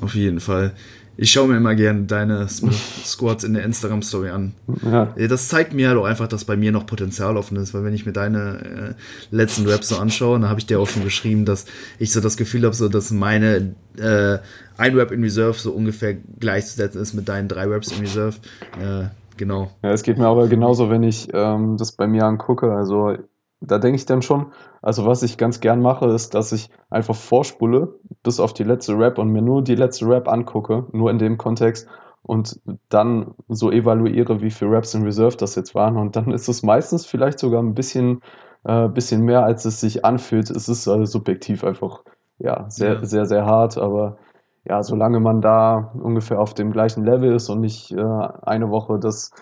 auf 0.00 0.14
jeden 0.14 0.40
Fall. 0.40 0.72
Ich 1.16 1.30
schaue 1.30 1.46
mir 1.46 1.56
immer 1.56 1.76
gerne 1.76 2.02
deine 2.02 2.48
Squats 2.48 3.44
in 3.44 3.54
der 3.54 3.62
Instagram-Story 3.62 4.30
an. 4.30 4.52
Ja. 4.82 5.14
Das 5.28 5.48
zeigt 5.48 5.72
mir 5.72 5.88
halt 5.88 5.98
auch 5.98 6.06
einfach, 6.06 6.26
dass 6.26 6.44
bei 6.44 6.56
mir 6.56 6.72
noch 6.72 6.86
Potenzial 6.86 7.36
offen 7.36 7.56
ist, 7.56 7.72
weil 7.72 7.84
wenn 7.84 7.94
ich 7.94 8.04
mir 8.04 8.12
deine 8.12 8.96
äh, 9.30 9.34
letzten 9.34 9.68
Raps 9.68 9.88
so 9.88 9.98
anschaue, 9.98 10.40
dann 10.40 10.50
habe 10.50 10.58
ich 10.58 10.66
dir 10.66 10.80
auch 10.80 10.88
schon 10.88 11.04
geschrieben, 11.04 11.44
dass 11.44 11.66
ich 12.00 12.12
so 12.12 12.20
das 12.20 12.36
Gefühl 12.36 12.64
habe, 12.64 12.74
so 12.74 12.88
dass 12.88 13.12
meine 13.12 13.74
äh, 13.96 14.38
ein 14.76 14.96
Rap 14.96 15.12
in 15.12 15.22
Reserve 15.22 15.56
so 15.56 15.70
ungefähr 15.70 16.14
gleichzusetzen 16.14 17.00
ist 17.00 17.14
mit 17.14 17.28
deinen 17.28 17.46
drei 17.46 17.66
Raps 17.66 17.92
in 17.92 18.00
Reserve. 18.00 18.36
Äh, 18.80 19.04
genau. 19.36 19.68
Ja, 19.82 19.90
es 19.90 20.02
geht 20.02 20.18
mir 20.18 20.26
aber 20.26 20.48
genauso, 20.48 20.90
wenn 20.90 21.02
ich 21.02 21.28
ähm, 21.32 21.76
das 21.76 21.92
bei 21.92 22.06
mir 22.06 22.24
angucke. 22.24 22.72
Also 22.72 23.16
da 23.60 23.78
denke 23.78 23.96
ich 23.96 24.06
dann 24.06 24.22
schon, 24.22 24.52
also 24.82 25.06
was 25.06 25.22
ich 25.22 25.38
ganz 25.38 25.60
gern 25.60 25.80
mache, 25.80 26.06
ist, 26.06 26.34
dass 26.34 26.52
ich 26.52 26.70
einfach 26.90 27.14
vorspule 27.14 27.94
bis 28.22 28.40
auf 28.40 28.52
die 28.52 28.64
letzte 28.64 28.98
Rap 28.98 29.18
und 29.18 29.30
mir 29.30 29.42
nur 29.42 29.62
die 29.62 29.74
letzte 29.74 30.06
Rap 30.08 30.28
angucke, 30.28 30.86
nur 30.92 31.10
in 31.10 31.18
dem 31.18 31.38
Kontext 31.38 31.88
und 32.22 32.60
dann 32.88 33.34
so 33.48 33.70
evaluiere, 33.70 34.40
wie 34.40 34.50
viele 34.50 34.72
Raps 34.72 34.94
in 34.94 35.02
Reserve 35.02 35.36
das 35.36 35.54
jetzt 35.54 35.74
waren 35.74 35.96
und 35.96 36.16
dann 36.16 36.30
ist 36.30 36.48
es 36.48 36.62
meistens 36.62 37.06
vielleicht 37.06 37.38
sogar 37.38 37.62
ein 37.62 37.74
bisschen, 37.74 38.22
äh, 38.64 38.88
bisschen 38.88 39.22
mehr, 39.22 39.44
als 39.44 39.64
es 39.64 39.80
sich 39.80 40.04
anfühlt. 40.04 40.50
Es 40.50 40.68
ist 40.68 40.88
also 40.88 41.04
subjektiv 41.04 41.64
einfach, 41.64 42.02
ja, 42.38 42.68
sehr, 42.70 42.94
ja. 42.94 43.04
sehr, 43.04 43.26
sehr 43.26 43.44
hart, 43.44 43.76
aber 43.78 44.16
ja, 44.64 44.82
solange 44.82 45.20
man 45.20 45.40
da 45.40 45.92
ungefähr 45.94 46.40
auf 46.40 46.54
dem 46.54 46.72
gleichen 46.72 47.04
Level 47.04 47.34
ist 47.34 47.48
und 47.48 47.60
nicht 47.60 47.92
äh, 47.92 48.00
eine 48.42 48.70
Woche 48.70 48.98
das 48.98 49.32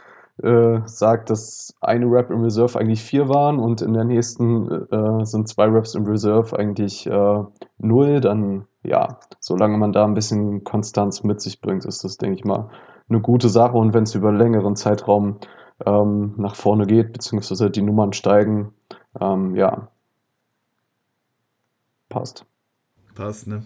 äh, 0.42 0.80
sagt, 0.86 1.30
dass 1.30 1.74
eine 1.80 2.06
Rap 2.06 2.30
im 2.30 2.42
Reserve 2.42 2.78
eigentlich 2.78 3.02
vier 3.02 3.28
waren 3.28 3.58
und 3.58 3.82
in 3.82 3.92
der 3.92 4.04
nächsten 4.04 4.70
äh, 4.90 5.24
sind 5.24 5.48
zwei 5.48 5.66
Raps 5.66 5.94
im 5.94 6.06
Reserve 6.06 6.58
eigentlich 6.58 7.06
äh, 7.06 7.44
null, 7.78 8.20
dann 8.20 8.66
ja, 8.82 9.18
solange 9.40 9.78
man 9.78 9.92
da 9.92 10.04
ein 10.04 10.14
bisschen 10.14 10.64
Konstanz 10.64 11.22
mit 11.22 11.40
sich 11.40 11.60
bringt, 11.60 11.84
ist 11.84 12.04
das, 12.04 12.16
denke 12.18 12.36
ich 12.36 12.44
mal, 12.44 12.68
eine 13.08 13.20
gute 13.20 13.48
Sache. 13.48 13.76
Und 13.76 13.94
wenn 13.94 14.04
es 14.04 14.14
über 14.14 14.32
längeren 14.32 14.76
Zeitraum 14.76 15.38
ähm, 15.86 16.34
nach 16.36 16.56
vorne 16.56 16.86
geht, 16.86 17.12
beziehungsweise 17.12 17.70
die 17.70 17.82
Nummern 17.82 18.12
steigen, 18.12 18.74
ähm, 19.20 19.54
ja, 19.54 19.88
passt. 22.08 22.46
Passt, 23.14 23.46
ne? 23.46 23.62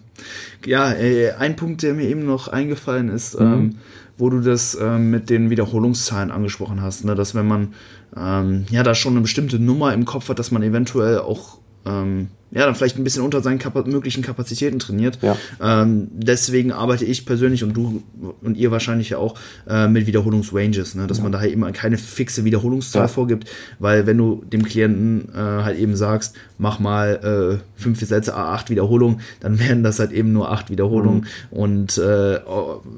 Ja, 0.65 0.91
äh, 0.91 1.31
ein 1.33 1.55
Punkt, 1.55 1.81
der 1.81 1.93
mir 1.93 2.09
eben 2.09 2.25
noch 2.25 2.49
eingefallen 2.49 3.09
ist, 3.09 3.39
mhm. 3.39 3.45
ähm, 3.45 3.75
wo 4.17 4.29
du 4.29 4.41
das 4.41 4.77
ähm, 4.79 5.09
mit 5.09 5.29
den 5.29 5.49
Wiederholungszahlen 5.49 6.31
angesprochen 6.31 6.81
hast, 6.81 7.05
ne? 7.05 7.15
dass 7.15 7.33
wenn 7.33 7.47
man 7.47 7.73
ähm, 8.15 8.65
ja 8.69 8.83
da 8.83 8.93
schon 8.93 9.13
eine 9.13 9.21
bestimmte 9.21 9.59
Nummer 9.59 9.93
im 9.93 10.05
Kopf 10.05 10.27
hat, 10.29 10.39
dass 10.39 10.51
man 10.51 10.63
eventuell 10.63 11.19
auch 11.19 11.59
ähm, 11.87 12.27
ja, 12.51 12.65
dann 12.65 12.75
vielleicht 12.75 12.97
ein 12.97 13.03
bisschen 13.03 13.23
unter 13.23 13.41
seinen 13.41 13.59
Kapa 13.59 13.83
möglichen 13.83 14.23
Kapazitäten 14.23 14.79
trainiert. 14.79 15.19
Ja. 15.21 15.35
Ähm, 15.61 16.07
deswegen 16.11 16.71
arbeite 16.71 17.03
ich 17.03 17.25
persönlich 17.25 17.63
und 17.63 17.73
du 17.73 18.03
und 18.41 18.55
ihr 18.55 18.71
wahrscheinlich 18.71 19.09
ja 19.09 19.17
auch 19.17 19.35
äh, 19.67 19.89
mit 19.89 20.07
Wiederholungsranges, 20.07 20.95
ne? 20.95 21.07
dass 21.07 21.17
ja. 21.17 21.23
man 21.23 21.33
da 21.33 21.39
halt 21.39 21.51
immer 21.51 21.71
keine 21.73 21.97
fixe 21.97 22.45
Wiederholungszahl 22.45 23.03
ja. 23.03 23.07
vorgibt, 23.09 23.49
weil 23.79 24.07
wenn 24.07 24.17
du 24.17 24.43
dem 24.45 24.63
Klienten 24.63 25.29
äh, 25.35 25.37
halt 25.37 25.77
eben 25.77 25.97
sagst, 25.97 26.35
mach 26.57 26.79
mal 26.79 27.59
äh, 27.59 27.81
fünf 27.81 27.99
Sätze 27.99 28.37
A8 28.37 28.69
Wiederholungen, 28.69 29.19
dann 29.41 29.59
werden 29.67 29.83
das 29.83 29.99
halt 29.99 30.13
eben 30.13 30.31
nur 30.31 30.49
acht 30.49 30.69
Wiederholungen 30.69 31.27
mhm. 31.51 31.57
und 31.57 31.97
äh, 31.97 32.39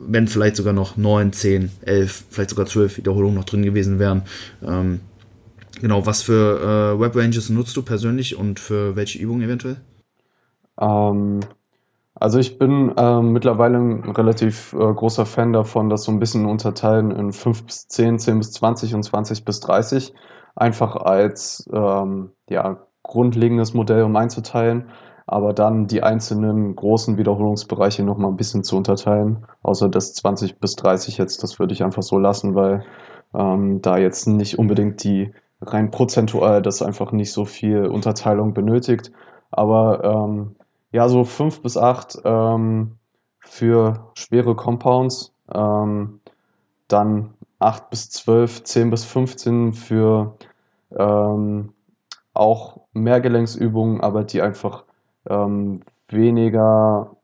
wenn 0.08 0.28
vielleicht 0.28 0.58
sogar 0.58 0.74
noch 0.74 0.96
neun, 0.96 1.34
zehn, 1.34 1.72
elf, 1.82 2.24
vielleicht 2.30 2.52
sogar 2.52 2.68
zwölf 2.68 2.98
Wiederholungen 2.98 3.36
noch 3.36 3.46
drin 3.46 3.64
gewesen 3.64 3.98
wären, 3.98 4.22
ähm, 4.64 5.00
Genau, 5.80 6.06
was 6.06 6.22
für 6.22 6.96
äh, 6.96 7.00
Web 7.00 7.16
Ranges 7.16 7.50
nutzt 7.50 7.76
du 7.78 7.84
persönlich 7.84 8.38
und 8.38 8.60
für 8.60 8.96
welche 8.96 9.18
Übungen 9.20 9.42
eventuell? 9.42 9.78
Ähm, 10.80 11.40
also 12.16 12.38
ich 12.38 12.60
bin 12.60 12.94
ähm, 12.98 13.32
mittlerweile 13.32 13.78
ein 13.78 14.04
relativ 14.12 14.74
äh, 14.74 14.78
großer 14.78 15.26
Fan 15.26 15.54
davon, 15.54 15.90
das 15.90 16.04
so 16.04 16.12
ein 16.12 16.20
bisschen 16.20 16.46
unterteilen 16.46 17.12
in 17.12 17.32
5 17.32 17.66
bis 17.66 17.88
10, 17.88 18.20
10 18.20 18.40
bis 18.40 18.52
20 18.52 18.94
und 18.94 19.04
20 19.04 19.46
bis 19.46 19.62
30. 19.62 20.14
Einfach 20.56 20.98
als 20.98 21.70
ähm, 21.72 22.32
ja, 22.50 22.86
grundlegendes 23.04 23.74
Modell, 23.74 24.04
um 24.04 24.18
einzuteilen, 24.18 24.90
aber 25.28 25.54
dann 25.54 25.88
die 25.88 26.04
einzelnen 26.04 26.76
großen 26.76 27.18
Wiederholungsbereiche 27.18 28.04
nochmal 28.04 28.32
ein 28.32 28.38
bisschen 28.38 28.66
zu 28.66 28.76
unterteilen. 28.76 29.46
Außer 29.62 29.88
das 29.88 30.14
20 30.16 30.60
bis 30.60 30.76
30 30.76 31.18
jetzt, 31.18 31.42
das 31.42 31.58
würde 31.58 31.74
ich 31.74 31.84
einfach 31.84 32.04
so 32.04 32.20
lassen, 32.20 32.56
weil 32.56 32.84
ähm, 33.34 33.82
da 33.82 33.98
jetzt 33.98 34.28
nicht 34.28 34.60
unbedingt 34.60 35.04
die 35.06 35.32
rein 35.62 35.92
prozentual 35.92 36.62
das 36.62 36.82
einfach 36.82 37.12
nicht 37.12 37.32
so 37.32 37.46
viel 37.46 37.86
Unterteilung 37.86 38.54
benötigt. 38.54 39.12
Aber 39.52 40.04
ähm, 40.04 40.56
ja, 40.92 41.10
so 41.10 41.24
fünf 41.24 41.62
bis 41.62 41.78
acht 41.78 42.18
ähm, 42.24 42.98
für 43.40 44.12
schwere 44.16 44.56
Compounds, 44.56 45.34
ähm, 45.54 46.20
dann 46.88 47.34
acht 47.60 47.90
bis 47.90 48.10
zwölf, 48.10 48.64
zehn 48.64 48.90
bis 48.90 49.04
15 49.06 49.74
für 49.74 50.36
ähm, 50.98 51.74
auch 52.34 52.82
Mehrgelenksübungen, 52.94 54.02
aber 54.02 54.24
die 54.24 54.42
einfach 54.42 54.86
ähm, 55.28 55.82
weniger 56.08 57.16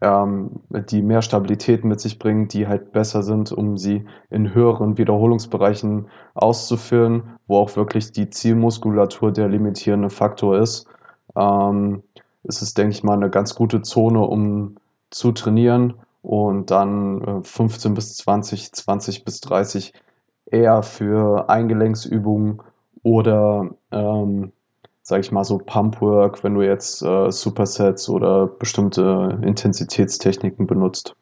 ähm, 0.00 0.60
die 0.70 1.02
mehr 1.02 1.22
Stabilität 1.22 1.84
mit 1.84 2.00
sich 2.00 2.18
bringen, 2.18 2.48
die 2.48 2.68
halt 2.68 2.92
besser 2.92 3.22
sind, 3.22 3.52
um 3.52 3.76
sie 3.76 4.04
in 4.30 4.54
höheren 4.54 4.98
Wiederholungsbereichen 4.98 6.08
auszuführen, 6.34 7.38
wo 7.46 7.58
auch 7.58 7.76
wirklich 7.76 8.12
die 8.12 8.30
Zielmuskulatur 8.30 9.32
der 9.32 9.48
limitierende 9.48 10.10
Faktor 10.10 10.58
ist. 10.58 10.86
Ähm, 11.36 12.02
ist 12.44 12.78
denke 12.78 12.92
ich 12.92 13.02
mal, 13.02 13.14
eine 13.14 13.30
ganz 13.30 13.54
gute 13.54 13.82
Zone, 13.82 14.20
um 14.20 14.76
zu 15.10 15.32
trainieren 15.32 15.94
und 16.22 16.70
dann 16.70 17.22
äh, 17.22 17.42
15 17.42 17.94
bis 17.94 18.16
20, 18.16 18.72
20 18.72 19.24
bis 19.24 19.40
30 19.40 19.92
eher 20.46 20.82
für 20.82 21.48
Eingelenksübungen 21.48 22.62
oder 23.02 23.70
ähm, 23.90 24.52
sage 25.08 25.22
ich 25.22 25.32
mal, 25.32 25.42
so 25.42 25.56
Pumpwork, 25.56 26.44
wenn 26.44 26.54
du 26.54 26.60
jetzt 26.60 27.00
äh, 27.00 27.32
Supersets 27.32 28.10
oder 28.10 28.46
bestimmte 28.46 29.38
Intensitätstechniken 29.42 30.66
benutzt. 30.66 31.14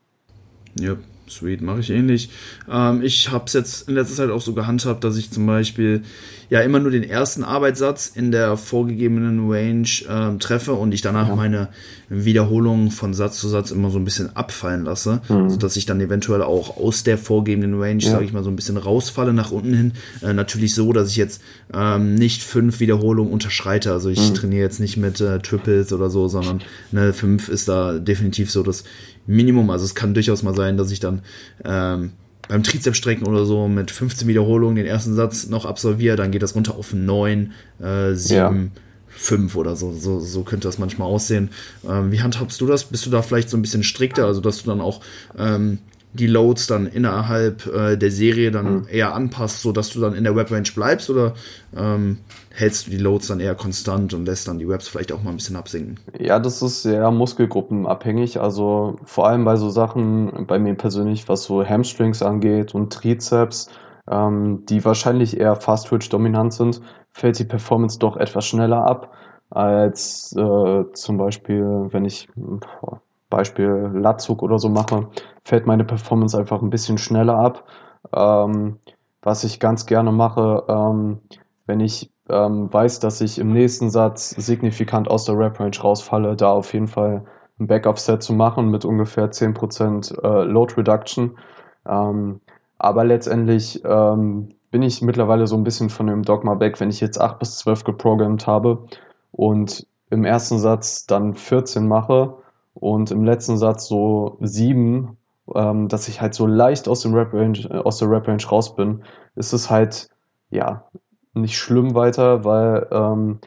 Ja, 0.77 0.97
Sweet, 1.29 1.61
mache 1.61 1.81
ich 1.81 1.91
ähnlich. 1.91 2.31
Ähm, 2.71 3.03
ich 3.03 3.31
habe 3.31 3.45
es 3.47 3.53
jetzt 3.53 3.89
in 3.89 3.95
letzter 3.95 4.15
Zeit 4.15 4.31
auch 4.31 4.41
so 4.41 4.55
gehandhabt, 4.55 5.03
dass 5.03 5.17
ich 5.17 5.31
zum 5.31 5.47
Beispiel 5.47 6.03
ja 6.51 6.61
immer 6.61 6.79
nur 6.79 6.93
den 6.93 7.03
ersten 7.03 7.43
Arbeitssatz 7.43 8.13
in 8.15 8.31
der 8.31 8.57
vorgegebenen 8.57 9.51
Range 9.51 9.89
ähm, 10.09 10.39
treffe 10.39 10.75
und 10.75 10.95
ich 10.95 11.03
danach 11.03 11.29
ja. 11.29 11.35
meine 11.35 11.69
Wiederholungen 12.09 12.93
von 12.93 13.15
Satz 13.15 13.41
zu 13.41 13.49
Satz 13.49 13.73
immer 13.73 13.91
so 13.91 13.99
ein 13.99 14.05
bisschen 14.05 14.37
abfallen 14.37 14.85
lasse, 14.85 15.21
mhm. 15.29 15.51
sodass 15.51 15.77
ich 15.77 15.87
dann 15.87 16.01
eventuell 16.01 16.43
auch 16.43 16.77
aus 16.77 17.03
der 17.03 17.19
vorgegebenen 17.19 17.81
Range, 17.81 18.03
ja. 18.03 18.11
sage 18.11 18.25
ich 18.25 18.33
mal, 18.33 18.45
so 18.45 18.51
ein 18.51 18.57
bisschen 18.57 18.77
rausfalle 18.77 19.33
nach 19.33 19.51
unten 19.51 19.75
hin. 19.75 19.93
Äh, 20.23 20.33
natürlich 20.33 20.75
so, 20.75 20.93
dass 20.93 21.11
ich 21.11 21.17
jetzt 21.17 21.43
ähm, 21.75 22.15
nicht 22.15 22.43
fünf 22.43 22.79
Wiederholungen 22.79 23.33
unterschreite. 23.33 23.93
Also 23.93 24.09
ich 24.11 24.31
mhm. 24.31 24.35
trainiere 24.35 24.63
jetzt 24.63 24.79
nicht 24.79 24.97
mit 24.97 25.21
äh, 25.21 25.41
Triples 25.41 25.93
oder 25.93 26.11
so, 26.11 26.29
sondern 26.29 26.63
ne, 26.93 27.13
fünf 27.13 27.49
ist 27.49 27.69
da 27.69 27.99
definitiv 27.99 28.53
so 28.53 28.63
das 28.63 28.85
Minimum. 29.27 29.71
Also 29.71 29.85
es 29.85 29.95
kann 29.95 30.15
durchaus 30.15 30.43
mal 30.43 30.55
sein, 30.55 30.77
dass 30.77 30.91
ich 30.91 31.01
dann 31.01 31.23
ähm, 31.65 32.13
beim 32.49 32.63
Trizepsstrecken 32.63 33.27
oder 33.27 33.45
so 33.45 33.69
mit 33.69 33.91
15 33.91 34.29
Wiederholungen 34.29 34.77
den 34.77 34.87
ersten 34.87 35.15
Satz 35.15 35.49
noch 35.49 35.65
absolviere, 35.65 36.17
dann 36.17 36.31
geht 36.31 36.43
das 36.43 36.55
runter 36.55 36.77
auf 36.77 36.93
9, 36.93 37.53
äh, 37.81 38.15
7, 38.15 38.35
ja. 38.35 38.55
5 39.09 39.57
oder 39.57 39.77
so. 39.77 39.93
so. 39.93 40.21
So 40.21 40.43
könnte 40.43 40.69
das 40.69 40.79
manchmal 40.79 41.09
aussehen. 41.09 41.51
Ähm, 41.89 42.13
wie 42.13 42.21
handhabst 42.21 42.61
du 42.61 42.67
das? 42.67 42.85
Bist 42.85 43.07
du 43.07 43.11
da 43.11 43.23
vielleicht 43.23 43.51
so 43.51 43.57
ein 43.57 43.63
bisschen 43.63 43.83
strikter, 43.83 44.27
also 44.27 44.41
dass 44.41 44.63
du 44.63 44.71
dann 44.71 44.81
auch 44.81 45.01
ähm, 45.39 45.79
die 46.17 46.27
Loads 46.27 46.67
dann 46.67 46.87
innerhalb 46.87 47.67
äh, 47.67 47.97
der 47.97 48.11
Serie 48.11 48.51
dann 48.51 48.81
mhm. 48.81 48.87
eher 48.91 49.15
anpasst, 49.15 49.63
sodass 49.63 49.91
du 49.91 50.01
dann 50.01 50.15
in 50.15 50.25
der 50.25 50.35
Webrange 50.35 50.71
bleibst 50.75 51.11
oder 51.11 51.35
ähm, 51.77 52.19
hältst 52.53 52.87
du 52.87 52.91
die 52.91 52.99
Loads 52.99 53.29
dann 53.29 53.41
eher 53.41 53.55
konstant 53.55 54.15
und 54.15 54.25
lässt 54.25 54.49
dann 54.49 54.59
die 54.59 54.69
Webs 54.69 54.89
vielleicht 54.89 55.13
auch 55.13 55.23
mal 55.23 55.31
ein 55.31 55.37
bisschen 55.37 55.57
absinken? 55.57 56.01
Ja, 56.19 56.39
das 56.39 56.63
ist 56.63 56.83
sehr 56.83 57.11
muskelgruppenabhängig. 57.11 58.41
Also 58.41 58.97
vor 59.05 59.29
allem 59.29 59.45
bei 59.45 59.57
so 59.57 59.71
Sachen, 59.71 60.47
bei 60.47 60.59
mir 60.59 60.75
persönlich, 60.75 61.29
was 61.29 61.45
so 61.45 61.65
Hamstrings 61.65 62.23
angeht 62.23 62.75
und 62.75 62.93
Trizeps, 62.93 63.69
ähm, 64.11 64.65
die 64.67 64.85
wahrscheinlich 64.85 65.39
eher 65.39 65.57
Fast 65.57 65.89
Twitch 65.89 66.09
dominant 66.09 66.55
sind, 66.55 66.81
fällt 67.13 67.39
die 67.39 67.45
Performance 67.45 67.99
doch 67.99 68.17
etwas 68.17 68.47
schneller 68.47 68.85
ab 68.85 69.13
als 69.51 70.35
äh, 70.37 70.85
zum 70.93 71.19
Beispiel, 71.19 71.89
wenn 71.91 72.05
ich 72.05 72.29
boah, 72.35 73.01
Beispiel 73.37 73.91
Latzug 73.93 74.43
oder 74.43 74.59
so 74.59 74.71
mache, 74.71 75.09
fällt 75.45 75.67
meine 75.67 75.85
Performance 75.85 76.39
einfach 76.39 76.63
ein 76.63 76.71
bisschen 76.71 76.97
schneller 76.97 77.37
ab. 77.37 77.65
Ähm, 78.15 78.79
was 79.21 79.45
ich 79.45 79.61
ganz 79.61 79.85
gerne 79.85 80.11
mache, 80.11 80.65
ähm, 80.69 81.21
wenn 81.67 81.81
ich 81.81 82.11
ähm, 82.31 82.73
weiß, 82.73 83.01
dass 83.01 83.21
ich 83.21 83.39
im 83.39 83.53
nächsten 83.53 83.91
Satz 83.91 84.31
signifikant 84.31 85.09
aus 85.09 85.27
der 85.27 85.39
Rap-Range 85.39 85.77
rausfalle, 85.77 86.35
da 86.35 86.51
auf 86.53 86.73
jeden 86.73 86.89
Fall 86.89 87.25
ein 87.61 87.67
Backup-Set 87.67 88.23
zu 88.23 88.33
machen 88.33 88.71
mit 88.71 88.85
ungefähr 88.87 89.31
10% 89.31 90.23
äh, 90.23 90.45
Load 90.45 90.75
Reduction. 90.79 91.39
Ähm, 91.87 92.41
aber 92.79 93.05
letztendlich 93.05 93.83
ähm, 93.85 94.49
bin 94.71 94.83
ich 94.83 95.03
mittlerweile 95.03 95.47
so 95.47 95.57
ein 95.57 95.65
bisschen 95.65 95.91
von 95.91 96.07
dem 96.07 96.23
Dogma 96.23 96.59
weg, 96.59 96.81
wenn 96.81 96.91
ich 96.91 97.01
jetzt 97.01 97.21
8 97.21 97.39
bis 97.39 97.59
12 97.59 97.85
geprogrammt 97.85 98.47
habe 98.47 98.87
und 99.33 99.87
im 100.09 100.25
ersten 100.25 100.59
Satz 100.59 101.05
dann 101.07 101.35
14 101.35 101.87
mache 101.87 102.35
und 102.81 103.11
im 103.11 103.25
letzten 103.25 103.57
Satz 103.57 103.89
so 103.89 104.37
7, 104.41 105.17
ähm, 105.55 105.89
dass 105.89 106.09
ich 106.09 106.21
halt 106.21 106.35
so 106.35 106.47
leicht 106.47 106.89
aus 106.89 107.01
dem 107.01 107.15
Rap-Range, 107.15 107.59
äh, 107.71 107.79
aus 107.79 107.99
der 107.99 108.11
Rap-Range 108.11 108.45
raus 108.51 108.77
bin, 108.77 109.03
ist 109.35 109.53
es 109.53 109.71
halt, 109.71 110.11
ja, 110.51 110.85
nicht 111.35 111.59
schlimm 111.59 111.95
weiter, 111.95 112.45
weil 112.45 112.87
ähm, 112.91 113.39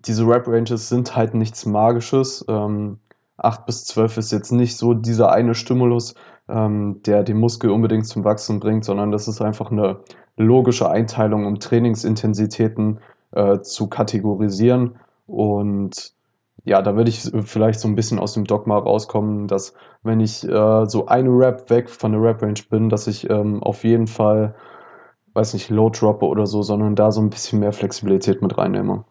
diese 0.00 0.26
Rap-Ranges 0.26 0.88
sind 0.88 1.16
halt 1.16 1.34
nichts 1.34 1.66
Magisches. 1.66 2.44
Ähm, 2.48 2.98
8 3.38 3.66
bis 3.66 3.84
12 3.86 4.18
ist 4.18 4.32
jetzt 4.32 4.52
nicht 4.52 4.76
so 4.76 4.94
dieser 4.94 5.32
eine 5.32 5.54
Stimulus, 5.54 6.14
ähm, 6.48 7.00
der 7.04 7.22
den 7.22 7.38
Muskel 7.38 7.70
unbedingt 7.70 8.06
zum 8.06 8.24
Wachsen 8.24 8.60
bringt, 8.60 8.84
sondern 8.84 9.12
das 9.12 9.28
ist 9.28 9.40
einfach 9.40 9.70
eine 9.70 10.00
logische 10.36 10.90
Einteilung, 10.90 11.46
um 11.46 11.58
Trainingsintensitäten 11.58 13.00
äh, 13.32 13.60
zu 13.60 13.88
kategorisieren. 13.88 14.96
Und 15.26 16.14
ja, 16.64 16.82
da 16.82 16.96
würde 16.96 17.10
ich 17.10 17.30
vielleicht 17.44 17.80
so 17.80 17.88
ein 17.88 17.94
bisschen 17.94 18.18
aus 18.18 18.34
dem 18.34 18.44
Dogma 18.44 18.78
rauskommen, 18.78 19.48
dass 19.48 19.74
wenn 20.02 20.20
ich 20.20 20.46
äh, 20.46 20.86
so 20.86 21.06
eine 21.06 21.30
Rap 21.30 21.70
weg 21.70 21.88
von 21.88 22.12
der 22.12 22.22
Rap-Range 22.22 22.60
bin, 22.68 22.88
dass 22.88 23.06
ich 23.06 23.28
ähm, 23.30 23.62
auf 23.62 23.84
jeden 23.84 24.06
Fall 24.06 24.54
weiß 25.34 25.54
nicht, 25.54 25.70
Low 25.70 25.90
droppe 25.90 26.26
oder 26.26 26.46
so, 26.46 26.62
sondern 26.62 26.96
da 26.96 27.12
so 27.12 27.20
ein 27.20 27.30
bisschen 27.30 27.60
mehr 27.60 27.72
Flexibilität 27.72 28.42
mit 28.42 28.58
reinnehme. 28.58 29.04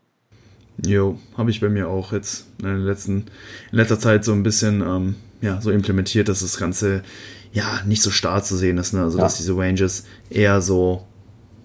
Jo, 0.85 1.17
habe 1.37 1.49
ich 1.49 1.59
bei 1.59 1.69
mir 1.69 1.89
auch 1.89 2.13
jetzt 2.13 2.47
in, 2.61 2.77
letzten, 2.77 3.25
in 3.71 3.77
letzter 3.77 3.99
Zeit 3.99 4.23
so 4.23 4.31
ein 4.31 4.43
bisschen 4.43 4.81
ähm, 4.81 5.15
ja, 5.41 5.61
so 5.61 5.71
implementiert, 5.71 6.29
dass 6.29 6.39
das 6.39 6.57
Ganze 6.57 7.03
ja 7.51 7.65
nicht 7.85 8.01
so 8.01 8.11
starr 8.11 8.43
zu 8.43 8.55
sehen 8.55 8.77
ist. 8.77 8.93
Ne? 8.93 9.01
Also, 9.01 9.17
ja. 9.17 9.23
dass 9.23 9.37
diese 9.37 9.57
Ranges 9.57 10.05
eher 10.29 10.61
so, 10.61 11.05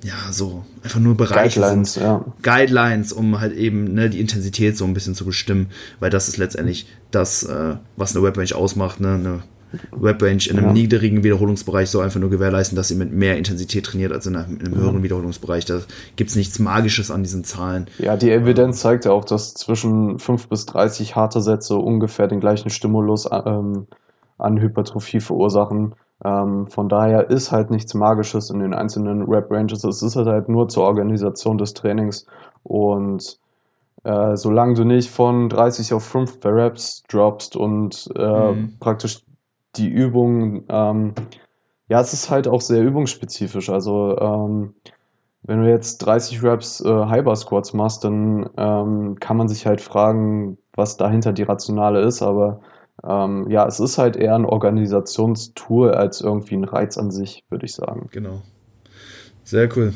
ja, 0.02 0.32
so 0.32 0.64
einfach 0.82 1.00
nur 1.00 1.16
Bereiche 1.16 1.60
Guidelines, 1.60 1.94
sind. 1.94 2.02
Ja. 2.02 2.24
Guidelines, 2.42 3.12
um 3.12 3.40
halt 3.40 3.54
eben 3.56 3.94
ne, 3.94 4.10
die 4.10 4.20
Intensität 4.20 4.76
so 4.76 4.84
ein 4.84 4.94
bisschen 4.94 5.14
zu 5.14 5.24
bestimmen, 5.24 5.68
weil 6.00 6.10
das 6.10 6.28
ist 6.28 6.36
letztendlich 6.36 6.86
das, 7.10 7.42
äh, 7.44 7.76
was 7.96 8.14
eine 8.14 8.24
Webrange 8.24 8.54
ausmacht. 8.54 9.00
Ne? 9.00 9.14
Eine 9.14 9.42
Webrange 9.92 10.48
in 10.48 10.58
einem 10.58 10.68
ja. 10.68 10.72
niedrigen 10.72 11.24
Wiederholungsbereich 11.24 11.90
soll 11.90 12.04
einfach 12.04 12.20
nur 12.20 12.30
gewährleisten, 12.30 12.76
dass 12.76 12.88
sie 12.88 12.94
mit 12.94 13.12
mehr 13.12 13.38
Intensität 13.38 13.86
trainiert 13.86 14.12
als 14.12 14.26
in 14.26 14.36
einem, 14.36 14.58
in 14.60 14.66
einem 14.66 14.76
höheren 14.76 15.02
Wiederholungsbereich. 15.02 15.64
Da 15.64 15.80
gibt 16.16 16.30
es 16.30 16.36
nichts 16.36 16.58
Magisches 16.58 17.10
an 17.10 17.22
diesen 17.22 17.44
Zahlen. 17.44 17.86
Ja, 17.98 18.16
die 18.16 18.30
Evidenz 18.30 18.80
zeigt 18.80 19.04
ja 19.04 19.12
auch, 19.12 19.24
dass 19.24 19.54
zwischen 19.54 20.18
5 20.18 20.48
bis 20.48 20.66
30 20.66 21.16
harte 21.16 21.40
Sätze 21.40 21.76
ungefähr 21.76 22.28
den 22.28 22.40
gleichen 22.40 22.70
Stimulus 22.70 23.28
ähm, 23.30 23.86
an 24.38 24.60
Hypertrophie 24.60 25.20
verursachen. 25.20 25.94
Ähm, 26.24 26.66
von 26.68 26.88
daher 26.88 27.30
ist 27.30 27.52
halt 27.52 27.70
nichts 27.70 27.94
Magisches 27.94 28.50
in 28.50 28.60
den 28.60 28.74
einzelnen 28.74 29.22
Rep-Ranges. 29.22 29.84
Es 29.84 30.02
ist 30.02 30.16
halt 30.16 30.48
nur 30.48 30.68
zur 30.68 30.84
Organisation 30.84 31.58
des 31.58 31.74
Trainings 31.74 32.26
und 32.62 33.38
äh, 34.04 34.36
solange 34.36 34.74
du 34.74 34.84
nicht 34.84 35.10
von 35.10 35.48
30 35.48 35.92
auf 35.94 36.04
5 36.04 36.40
per 36.40 36.54
Reps 36.54 37.02
droppst 37.08 37.56
und 37.56 38.10
äh, 38.16 38.52
mhm. 38.52 38.76
praktisch 38.78 39.24
die 39.76 39.88
Übung, 39.88 40.64
ähm, 40.68 41.14
ja, 41.88 42.00
es 42.00 42.12
ist 42.12 42.30
halt 42.30 42.48
auch 42.48 42.60
sehr 42.60 42.82
übungsspezifisch. 42.82 43.70
Also, 43.70 44.16
ähm, 44.18 44.74
wenn 45.42 45.62
du 45.62 45.68
jetzt 45.68 45.98
30 45.98 46.42
Reps 46.42 46.80
äh, 46.80 46.88
Hyper 46.88 47.36
Squats 47.36 47.74
machst, 47.74 48.04
dann 48.04 48.48
ähm, 48.56 49.16
kann 49.20 49.36
man 49.36 49.48
sich 49.48 49.66
halt 49.66 49.80
fragen, 49.80 50.56
was 50.74 50.96
dahinter 50.96 51.32
die 51.32 51.42
Rationale 51.42 52.00
ist. 52.00 52.22
Aber 52.22 52.60
ähm, 53.06 53.50
ja, 53.50 53.66
es 53.66 53.80
ist 53.80 53.98
halt 53.98 54.16
eher 54.16 54.34
ein 54.34 54.44
Organisationstool 54.44 55.92
als 55.92 56.20
irgendwie 56.20 56.54
ein 56.54 56.64
Reiz 56.64 56.96
an 56.96 57.10
sich, 57.10 57.44
würde 57.50 57.66
ich 57.66 57.74
sagen. 57.74 58.08
Genau. 58.10 58.42
Sehr 59.44 59.68
cool. 59.76 59.92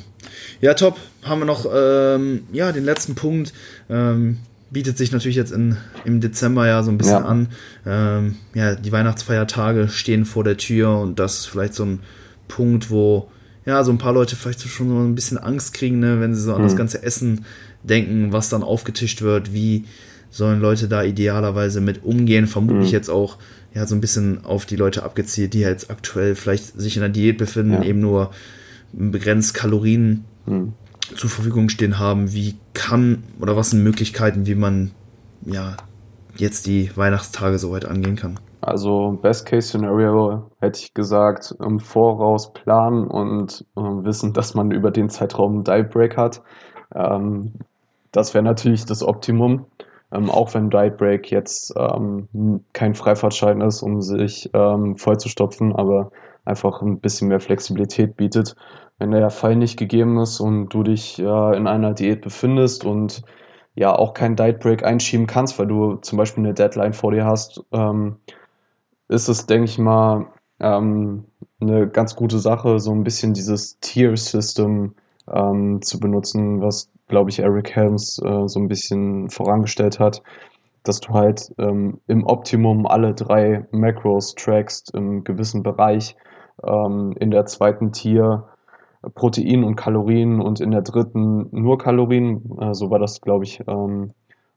Ja, 0.60 0.74
top. 0.74 0.96
Haben 1.22 1.40
wir 1.40 1.46
noch 1.46 1.66
ähm, 1.72 2.44
ja, 2.52 2.70
den 2.70 2.84
letzten 2.84 3.14
Punkt. 3.14 3.52
Ähm, 3.88 4.38
bietet 4.70 4.98
sich 4.98 5.12
natürlich 5.12 5.36
jetzt 5.36 5.52
in, 5.52 5.78
im 6.04 6.20
Dezember 6.20 6.66
ja 6.66 6.82
so 6.82 6.90
ein 6.90 6.98
bisschen 6.98 7.22
ja. 7.22 7.24
an. 7.24 7.48
Ähm, 7.86 8.36
ja, 8.54 8.74
die 8.74 8.92
Weihnachtsfeiertage 8.92 9.88
stehen 9.88 10.26
vor 10.26 10.44
der 10.44 10.58
Tür 10.58 10.98
und 10.98 11.18
das 11.18 11.40
ist 11.40 11.46
vielleicht 11.46 11.74
so 11.74 11.84
ein 11.84 12.00
Punkt, 12.48 12.90
wo 12.90 13.28
ja 13.64 13.82
so 13.84 13.90
ein 13.90 13.98
paar 13.98 14.12
Leute 14.12 14.36
vielleicht 14.36 14.60
schon 14.60 14.88
so 14.88 14.98
ein 14.98 15.14
bisschen 15.14 15.38
Angst 15.38 15.72
kriegen, 15.72 15.98
ne, 15.98 16.20
wenn 16.20 16.34
sie 16.34 16.42
so 16.42 16.52
an 16.52 16.60
mhm. 16.60 16.64
das 16.64 16.76
ganze 16.76 17.02
Essen 17.02 17.46
denken, 17.82 18.32
was 18.32 18.50
dann 18.50 18.62
aufgetischt 18.62 19.22
wird, 19.22 19.52
wie 19.52 19.84
sollen 20.30 20.60
Leute 20.60 20.88
da 20.88 21.02
idealerweise 21.02 21.80
mit 21.80 22.04
umgehen, 22.04 22.46
vermutlich 22.46 22.88
mhm. 22.88 22.94
jetzt 22.94 23.08
auch 23.08 23.38
ja 23.74 23.86
so 23.86 23.94
ein 23.94 24.00
bisschen 24.00 24.44
auf 24.44 24.66
die 24.66 24.76
Leute 24.76 25.02
abgezielt, 25.02 25.54
die 25.54 25.60
jetzt 25.60 25.90
aktuell 25.90 26.34
vielleicht 26.34 26.78
sich 26.78 26.96
in 26.96 27.00
der 27.00 27.10
Diät 27.10 27.38
befinden, 27.38 27.82
ja. 27.82 27.82
eben 27.82 28.00
nur 28.00 28.30
begrenzt 28.92 29.54
Kalorien 29.54 30.24
mhm 30.46 30.72
zur 31.14 31.30
Verfügung 31.30 31.68
stehen 31.68 31.98
haben, 31.98 32.32
wie 32.32 32.56
kann 32.74 33.22
oder 33.40 33.56
was 33.56 33.70
sind 33.70 33.82
Möglichkeiten, 33.82 34.46
wie 34.46 34.54
man 34.54 34.90
ja 35.44 35.76
jetzt 36.36 36.66
die 36.66 36.90
Weihnachtstage 36.96 37.58
soweit 37.58 37.84
angehen 37.84 38.16
kann? 38.16 38.38
Also 38.60 39.18
Best 39.22 39.46
Case 39.46 39.68
Scenario 39.68 40.50
hätte 40.60 40.80
ich 40.80 40.94
gesagt, 40.94 41.54
im 41.60 41.80
Voraus 41.80 42.52
planen 42.52 43.06
und 43.06 43.64
äh, 43.76 43.80
wissen, 43.80 44.32
dass 44.32 44.54
man 44.54 44.70
über 44.70 44.90
den 44.90 45.08
Zeitraum 45.08 45.54
einen 45.54 45.64
Diet 45.64 45.90
Break 45.90 46.16
hat. 46.16 46.42
Ähm, 46.94 47.52
das 48.12 48.34
wäre 48.34 48.44
natürlich 48.44 48.84
das 48.84 49.02
Optimum. 49.02 49.66
Ähm, 50.12 50.30
auch 50.30 50.54
wenn 50.54 50.70
Diet 50.70 50.96
Break 50.96 51.30
jetzt 51.30 51.74
ähm, 51.76 52.28
kein 52.72 52.94
Freifahrtschein 52.94 53.60
ist, 53.60 53.82
um 53.82 54.00
sich 54.00 54.50
ähm, 54.54 54.96
vollzustopfen, 54.96 55.74
aber 55.76 56.10
einfach 56.44 56.80
ein 56.82 57.00
bisschen 57.00 57.28
mehr 57.28 57.40
Flexibilität 57.40 58.16
bietet. 58.16 58.56
Wenn 58.98 59.10
der 59.10 59.30
Fall 59.30 59.56
nicht 59.56 59.78
gegeben 59.78 60.18
ist 60.18 60.40
und 60.40 60.70
du 60.70 60.82
dich 60.82 61.18
ja 61.18 61.52
in 61.52 61.66
einer 61.66 61.94
Diät 61.94 62.22
befindest 62.22 62.84
und 62.84 63.22
ja 63.74 63.94
auch 63.94 64.14
keinen 64.14 64.34
Diet 64.36 64.60
Break 64.60 64.84
einschieben 64.84 65.26
kannst, 65.26 65.58
weil 65.58 65.66
du 65.68 65.96
zum 65.96 66.18
Beispiel 66.18 66.44
eine 66.44 66.54
Deadline 66.54 66.94
vor 66.94 67.12
dir 67.12 67.24
hast, 67.26 67.62
ähm, 67.72 68.16
ist 69.08 69.28
es, 69.28 69.46
denke 69.46 69.66
ich 69.66 69.78
mal, 69.78 70.26
ähm, 70.60 71.24
eine 71.60 71.88
ganz 71.88 72.16
gute 72.16 72.38
Sache, 72.38 72.80
so 72.80 72.92
ein 72.92 73.04
bisschen 73.04 73.34
dieses 73.34 73.78
Tier-System 73.80 74.94
ähm, 75.32 75.82
zu 75.82 76.00
benutzen, 76.00 76.60
was, 76.60 76.90
glaube 77.08 77.30
ich, 77.30 77.40
Eric 77.40 77.74
Helms 77.74 78.20
äh, 78.24 78.46
so 78.46 78.60
ein 78.60 78.68
bisschen 78.68 79.30
vorangestellt 79.30 79.98
hat, 79.98 80.22
dass 80.82 81.00
du 81.00 81.12
halt 81.12 81.52
ähm, 81.58 82.00
im 82.06 82.24
Optimum 82.24 82.86
alle 82.86 83.14
drei 83.14 83.66
Macros 83.72 84.34
trackst 84.34 84.94
im 84.94 85.24
gewissen 85.24 85.62
Bereich. 85.62 86.16
Ähm, 86.64 87.14
in 87.18 87.30
der 87.30 87.46
zweiten 87.46 87.92
Tier 87.92 88.44
Protein 89.14 89.64
und 89.64 89.76
Kalorien 89.76 90.40
und 90.40 90.60
in 90.60 90.70
der 90.70 90.82
dritten 90.82 91.48
nur 91.52 91.78
Kalorien. 91.78 92.42
Äh, 92.60 92.74
so 92.74 92.90
war 92.90 92.98
das, 92.98 93.20
glaube 93.20 93.44
ich. 93.44 93.60
Ähm, 93.66 94.12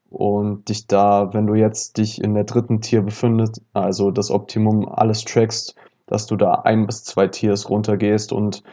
und 0.09 0.67
dich 0.67 0.87
da, 0.87 1.33
wenn 1.33 1.47
du 1.47 1.53
jetzt 1.53 1.97
dich 1.97 2.21
in 2.21 2.33
der 2.33 2.43
dritten 2.43 2.81
Tier 2.81 3.01
befindest, 3.01 3.61
also 3.73 4.11
das 4.11 4.29
Optimum 4.29 4.87
alles 4.89 5.23
trackst, 5.23 5.75
dass 6.07 6.27
du 6.27 6.35
da 6.35 6.63
ein 6.65 6.85
bis 6.85 7.03
zwei 7.05 7.27
Tiers 7.27 7.69
runtergehst 7.69 8.33
und 8.33 8.63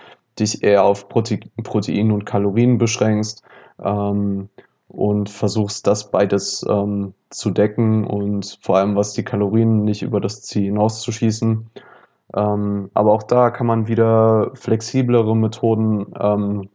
dich 0.41 0.63
eher 0.65 0.85
auf 0.85 1.09
Prote 1.09 1.39
Protein 1.63 2.11
und 2.11 2.27
Kalorien 2.27 2.79
beschränkst 2.79 3.45
ähm, 3.83 4.49
und 4.89 5.29
versuchst 5.31 5.87
das 5.87 6.11
beides 6.11 6.65
ähm, 6.69 7.15
zu 7.31 7.51
decken 7.51 8.05
und 8.05 8.59
vor 8.63 8.79
allem 8.79 8.97
was 8.97 9.13
die 9.13 9.25
Kalorien 9.25 9.85
nicht 9.85 10.03
über 10.03 10.21
das 10.21 10.43
Ziel 10.43 10.65
hinauszuschießen. 10.65 11.67
Ähm, 12.35 12.91
aber 12.95 13.13
auch 13.13 13.23
da 13.23 13.51
kann 13.51 13.67
man 13.67 13.89
wieder 13.89 14.51
flexiblere 14.55 15.35
Methoden 15.37 16.07
ähm, 16.19 16.69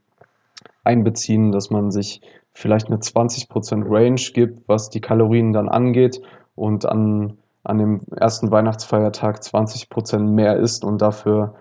einbeziehen, 0.83 1.51
dass 1.51 1.69
man 1.69 1.91
sich 1.91 2.21
vielleicht 2.53 2.87
eine 2.87 2.97
20% 2.97 3.83
Range 3.89 4.21
gibt, 4.33 4.67
was 4.67 4.89
die 4.89 5.01
Kalorien 5.01 5.53
dann 5.53 5.69
angeht 5.69 6.21
und 6.55 6.85
an, 6.85 7.37
an 7.63 7.77
dem 7.77 8.01
ersten 8.15 8.51
Weihnachtsfeiertag 8.51 9.39
20% 9.39 10.19
mehr 10.19 10.57
isst 10.57 10.83
und 10.83 11.01
dafür 11.01 11.55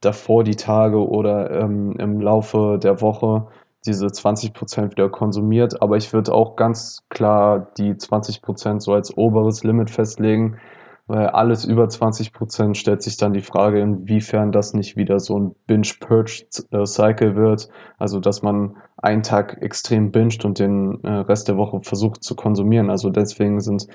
davor 0.00 0.44
die 0.44 0.56
Tage 0.56 1.06
oder 1.06 1.50
ähm, 1.50 1.94
im 1.98 2.20
Laufe 2.20 2.78
der 2.82 3.02
Woche 3.02 3.46
diese 3.86 4.06
20% 4.06 4.90
wieder 4.90 5.08
konsumiert. 5.08 5.82
Aber 5.82 5.96
ich 5.96 6.12
würde 6.12 6.32
auch 6.32 6.56
ganz 6.56 7.02
klar 7.08 7.72
die 7.78 7.94
20% 7.94 8.80
so 8.80 8.92
als 8.92 9.16
oberes 9.16 9.64
Limit 9.64 9.90
festlegen, 9.90 10.58
weil 11.06 11.26
alles 11.28 11.64
über 11.64 11.84
20% 11.84 12.74
stellt 12.74 13.02
sich 13.02 13.16
dann 13.16 13.32
die 13.32 13.40
Frage, 13.40 13.80
inwiefern 13.80 14.52
das 14.52 14.74
nicht 14.74 14.96
wieder 14.96 15.18
so 15.18 15.38
ein 15.38 15.54
Binge-Purge-Cycle 15.66 17.34
wird. 17.34 17.68
Also, 17.98 18.20
dass 18.20 18.42
man 18.42 18.76
einen 18.96 19.22
Tag 19.22 19.60
extrem 19.60 20.12
binget 20.12 20.44
und 20.44 20.58
den 20.58 21.02
äh, 21.02 21.10
Rest 21.10 21.48
der 21.48 21.56
Woche 21.56 21.80
versucht 21.82 22.22
zu 22.22 22.36
konsumieren. 22.36 22.90
Also 22.90 23.10
deswegen 23.10 23.60
sind 23.60 23.86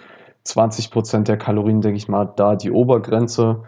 20% 0.46 1.24
der 1.24 1.38
Kalorien, 1.38 1.82
denke 1.82 1.98
ich 1.98 2.08
mal, 2.08 2.26
da 2.36 2.56
die 2.56 2.72
Obergrenze. 2.72 3.64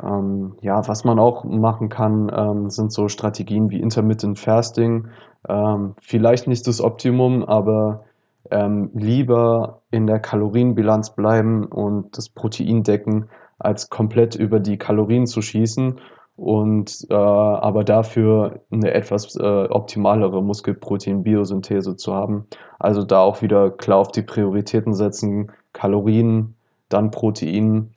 Ähm, 0.00 0.56
ja, 0.62 0.86
was 0.88 1.04
man 1.04 1.18
auch 1.18 1.44
machen 1.44 1.88
kann, 1.88 2.30
ähm, 2.34 2.70
sind 2.70 2.92
so 2.92 3.08
Strategien 3.08 3.70
wie 3.70 3.80
Intermittent 3.80 4.38
Fasting. 4.38 5.08
Ähm, 5.48 5.94
vielleicht 6.00 6.46
nicht 6.46 6.66
das 6.66 6.80
Optimum, 6.80 7.44
aber 7.44 8.04
ähm, 8.50 8.90
lieber 8.94 9.82
in 9.90 10.06
der 10.06 10.20
Kalorienbilanz 10.20 11.14
bleiben 11.14 11.66
und 11.66 12.16
das 12.16 12.28
Protein 12.28 12.82
decken, 12.82 13.28
als 13.58 13.90
komplett 13.90 14.34
über 14.34 14.60
die 14.60 14.78
Kalorien 14.78 15.26
zu 15.26 15.42
schießen 15.42 16.00
und 16.36 17.06
äh, 17.10 17.14
aber 17.14 17.84
dafür 17.84 18.60
eine 18.70 18.92
etwas 18.92 19.36
äh, 19.36 19.66
optimalere 19.68 20.42
Muskelprotein-Biosynthese 20.42 21.96
zu 21.96 22.14
haben. 22.14 22.46
Also 22.78 23.04
da 23.04 23.20
auch 23.20 23.42
wieder 23.42 23.70
klar 23.70 23.98
auf 23.98 24.10
die 24.10 24.22
Prioritäten 24.22 24.94
setzen, 24.94 25.52
Kalorien, 25.72 26.54
dann 26.88 27.10
Protein 27.10 27.90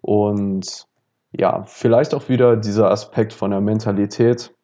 und 0.00 0.86
ja, 1.32 1.64
vielleicht 1.66 2.14
auch 2.14 2.28
wieder 2.28 2.56
dieser 2.56 2.90
Aspekt 2.90 3.32
von 3.32 3.50
der 3.50 3.60
Mentalität, 3.60 4.54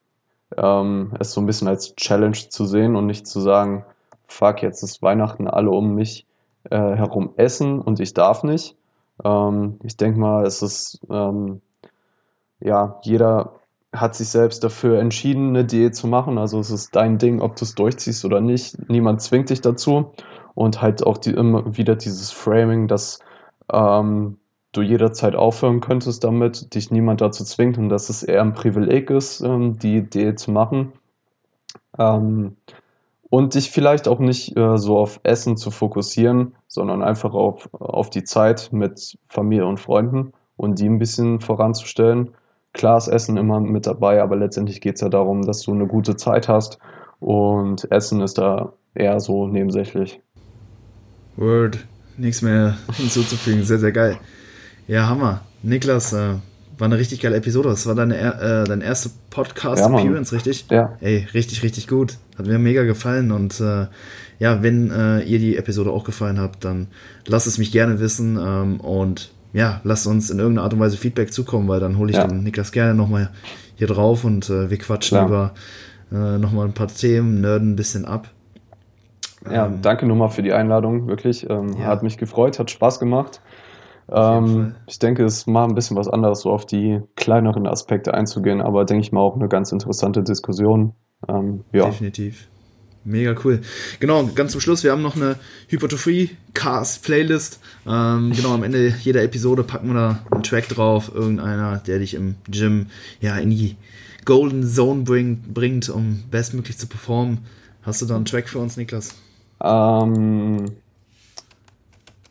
ähm, 0.56 1.14
es 1.18 1.32
so 1.32 1.40
ein 1.40 1.46
bisschen 1.46 1.68
als 1.68 1.94
Challenge 1.96 2.36
zu 2.36 2.66
sehen 2.66 2.96
und 2.96 3.06
nicht 3.06 3.26
zu 3.26 3.40
sagen, 3.40 3.84
fuck, 4.26 4.62
jetzt 4.62 4.82
ist 4.82 5.02
Weihnachten, 5.02 5.48
alle 5.48 5.70
um 5.70 5.94
mich 5.94 6.26
äh, 6.70 6.76
herum 6.76 7.32
essen 7.36 7.80
und 7.80 8.00
ich 8.00 8.14
darf 8.14 8.42
nicht. 8.44 8.76
Ähm, 9.24 9.78
ich 9.82 9.96
denke 9.96 10.20
mal, 10.20 10.46
es 10.46 10.62
ist, 10.62 11.00
ähm, 11.10 11.62
ja, 12.60 12.98
jeder 13.02 13.54
hat 13.92 14.14
sich 14.14 14.28
selbst 14.28 14.62
dafür 14.62 15.00
entschieden, 15.00 15.48
eine 15.48 15.64
Diät 15.64 15.96
zu 15.96 16.06
machen. 16.06 16.36
Also 16.36 16.60
es 16.60 16.70
ist 16.70 16.94
dein 16.94 17.18
Ding, 17.18 17.40
ob 17.40 17.56
du 17.56 17.64
es 17.64 17.74
durchziehst 17.74 18.24
oder 18.24 18.40
nicht. 18.40 18.76
Niemand 18.90 19.22
zwingt 19.22 19.50
dich 19.50 19.60
dazu. 19.62 20.12
Und 20.54 20.82
halt 20.82 21.06
auch 21.06 21.18
die, 21.18 21.30
immer 21.30 21.76
wieder 21.76 21.94
dieses 21.94 22.32
Framing, 22.32 22.88
dass 22.88 23.20
ähm, 23.72 24.38
du 24.72 24.82
jederzeit 24.82 25.34
aufhören 25.34 25.80
könntest 25.80 26.24
damit, 26.24 26.74
dich 26.74 26.90
niemand 26.90 27.20
dazu 27.20 27.44
zwingt 27.44 27.78
und 27.78 27.88
dass 27.88 28.08
es 28.08 28.22
eher 28.22 28.42
ein 28.42 28.54
Privileg 28.54 29.10
ist, 29.10 29.40
ähm, 29.40 29.78
die 29.78 30.02
Diät 30.02 30.38
zu 30.38 30.50
machen. 30.50 30.92
Ähm, 31.98 32.56
und 33.30 33.54
dich 33.54 33.70
vielleicht 33.70 34.08
auch 34.08 34.20
nicht 34.20 34.56
äh, 34.56 34.78
so 34.78 34.98
auf 34.98 35.20
Essen 35.22 35.56
zu 35.56 35.70
fokussieren, 35.70 36.54
sondern 36.66 37.02
einfach 37.02 37.34
auf, 37.34 37.68
auf 37.72 38.08
die 38.10 38.24
Zeit 38.24 38.70
mit 38.72 39.18
Familie 39.28 39.66
und 39.66 39.80
Freunden 39.80 40.32
und 40.56 40.78
die 40.78 40.88
ein 40.88 40.98
bisschen 40.98 41.40
voranzustellen. 41.40 42.30
Klar 42.72 42.96
ist 42.96 43.08
Essen 43.08 43.36
immer 43.36 43.60
mit 43.60 43.86
dabei, 43.86 44.22
aber 44.22 44.36
letztendlich 44.36 44.80
geht 44.80 44.94
es 44.94 45.00
ja 45.00 45.08
darum, 45.08 45.42
dass 45.42 45.62
du 45.62 45.72
eine 45.72 45.86
gute 45.86 46.16
Zeit 46.16 46.48
hast 46.48 46.78
und 47.20 47.90
Essen 47.90 48.20
ist 48.20 48.38
da 48.38 48.72
eher 48.94 49.20
so 49.20 49.46
nebensächlich. 49.46 50.20
Word, 51.36 51.86
nichts 52.16 52.40
mehr 52.40 52.76
hinzuzufügen, 52.94 53.62
sehr, 53.62 53.78
sehr 53.78 53.92
geil. 53.92 54.18
Ja, 54.88 55.06
Hammer. 55.06 55.42
Niklas, 55.62 56.14
äh, 56.14 56.36
war 56.78 56.86
eine 56.86 56.96
richtig 56.96 57.20
geile 57.20 57.36
Episode. 57.36 57.68
Das 57.68 57.86
war 57.86 57.94
deine, 57.94 58.16
äh, 58.16 58.64
dein 58.64 58.80
erste 58.80 59.10
Podcast-Appearance, 59.28 60.32
ja, 60.32 60.36
richtig? 60.36 60.64
Ja. 60.70 60.96
Ey, 61.00 61.26
richtig, 61.34 61.62
richtig 61.62 61.88
gut. 61.88 62.16
Hat 62.38 62.46
mir 62.46 62.58
mega 62.58 62.84
gefallen. 62.84 63.30
Und 63.30 63.60
äh, 63.60 63.86
ja, 64.38 64.62
wenn 64.62 64.90
äh, 64.90 65.20
ihr 65.20 65.38
die 65.40 65.58
Episode 65.58 65.90
auch 65.90 66.04
gefallen 66.04 66.40
habt, 66.40 66.64
dann 66.64 66.86
lasst 67.26 67.46
es 67.46 67.58
mich 67.58 67.70
gerne 67.70 68.00
wissen. 68.00 68.38
Ähm, 68.42 68.80
und 68.80 69.30
ja, 69.52 69.82
lasst 69.84 70.06
uns 70.06 70.30
in 70.30 70.38
irgendeiner 70.38 70.64
Art 70.64 70.72
und 70.72 70.80
Weise 70.80 70.96
Feedback 70.96 71.34
zukommen, 71.34 71.68
weil 71.68 71.80
dann 71.80 71.98
hole 71.98 72.10
ich 72.10 72.16
ja. 72.16 72.26
den 72.26 72.42
Niklas 72.42 72.72
gerne 72.72 72.94
nochmal 72.94 73.28
hier 73.76 73.88
drauf 73.88 74.24
und 74.24 74.48
äh, 74.48 74.70
wir 74.70 74.78
quatschen 74.78 75.18
Klar. 75.18 75.26
über 75.26 75.54
äh, 76.12 76.38
nochmal 76.38 76.66
ein 76.66 76.72
paar 76.72 76.88
Themen, 76.88 77.42
nerden 77.42 77.72
ein 77.72 77.76
bisschen 77.76 78.06
ab. 78.06 78.28
Ja, 79.50 79.66
ähm, 79.66 79.82
danke 79.82 80.06
nochmal 80.06 80.30
für 80.30 80.42
die 80.42 80.52
Einladung, 80.52 81.06
wirklich. 81.08 81.48
Ähm, 81.48 81.76
ja. 81.78 81.86
Hat 81.86 82.02
mich 82.02 82.16
gefreut, 82.16 82.58
hat 82.58 82.70
Spaß 82.70 82.98
gemacht. 82.98 83.40
Ähm, 84.10 84.74
ich 84.86 84.98
denke, 84.98 85.24
es 85.24 85.38
ist 85.38 85.46
mal 85.46 85.64
ein 85.64 85.74
bisschen 85.74 85.96
was 85.96 86.08
anderes, 86.08 86.40
so 86.40 86.50
auf 86.50 86.66
die 86.66 87.00
kleineren 87.16 87.66
Aspekte 87.66 88.14
einzugehen, 88.14 88.60
aber 88.60 88.84
denke 88.84 89.02
ich 89.02 89.12
mal 89.12 89.20
auch 89.20 89.36
eine 89.36 89.48
ganz 89.48 89.72
interessante 89.72 90.22
Diskussion. 90.22 90.94
Ähm, 91.28 91.64
ja. 91.72 91.86
Definitiv. 91.86 92.48
Mega 93.04 93.34
cool. 93.44 93.60
Genau, 94.00 94.28
ganz 94.34 94.52
zum 94.52 94.60
Schluss, 94.60 94.84
wir 94.84 94.92
haben 94.92 95.02
noch 95.02 95.16
eine 95.16 95.36
Hypertrophie-Cast-Playlist. 95.68 97.60
Ähm, 97.86 98.32
genau, 98.34 98.52
am 98.52 98.62
Ende 98.62 98.94
jeder 99.00 99.22
Episode 99.22 99.62
packen 99.62 99.88
wir 99.88 99.94
da 99.94 100.18
einen 100.30 100.42
Track 100.42 100.68
drauf, 100.68 101.10
irgendeiner, 101.14 101.78
der 101.78 102.00
dich 102.00 102.14
im 102.14 102.34
Gym 102.48 102.88
ja 103.20 103.38
in 103.38 103.50
die 103.50 103.76
Golden 104.24 104.66
Zone 104.66 105.04
bring, 105.04 105.42
bringt, 105.54 105.88
um 105.88 106.24
bestmöglich 106.30 106.76
zu 106.76 106.86
performen. 106.86 107.38
Hast 107.82 108.02
du 108.02 108.06
da 108.06 108.16
einen 108.16 108.26
Track 108.26 108.48
für 108.48 108.58
uns, 108.58 108.76
Niklas? 108.76 109.14
Ähm, 109.62 110.66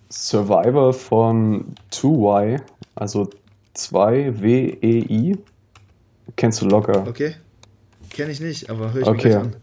Survivor 0.10 0.94
von 0.94 1.76
2Y, 1.92 2.62
also 2.96 3.30
2WEI. 3.76 5.38
Kennst 6.36 6.62
du 6.62 6.68
locker? 6.68 7.06
Okay. 7.08 7.36
Kenn 8.10 8.30
ich 8.30 8.40
nicht, 8.40 8.70
aber 8.70 8.94
höre 8.94 9.02
ich 9.02 9.08
okay. 9.08 9.30
mir 9.30 9.40
an. 9.42 9.56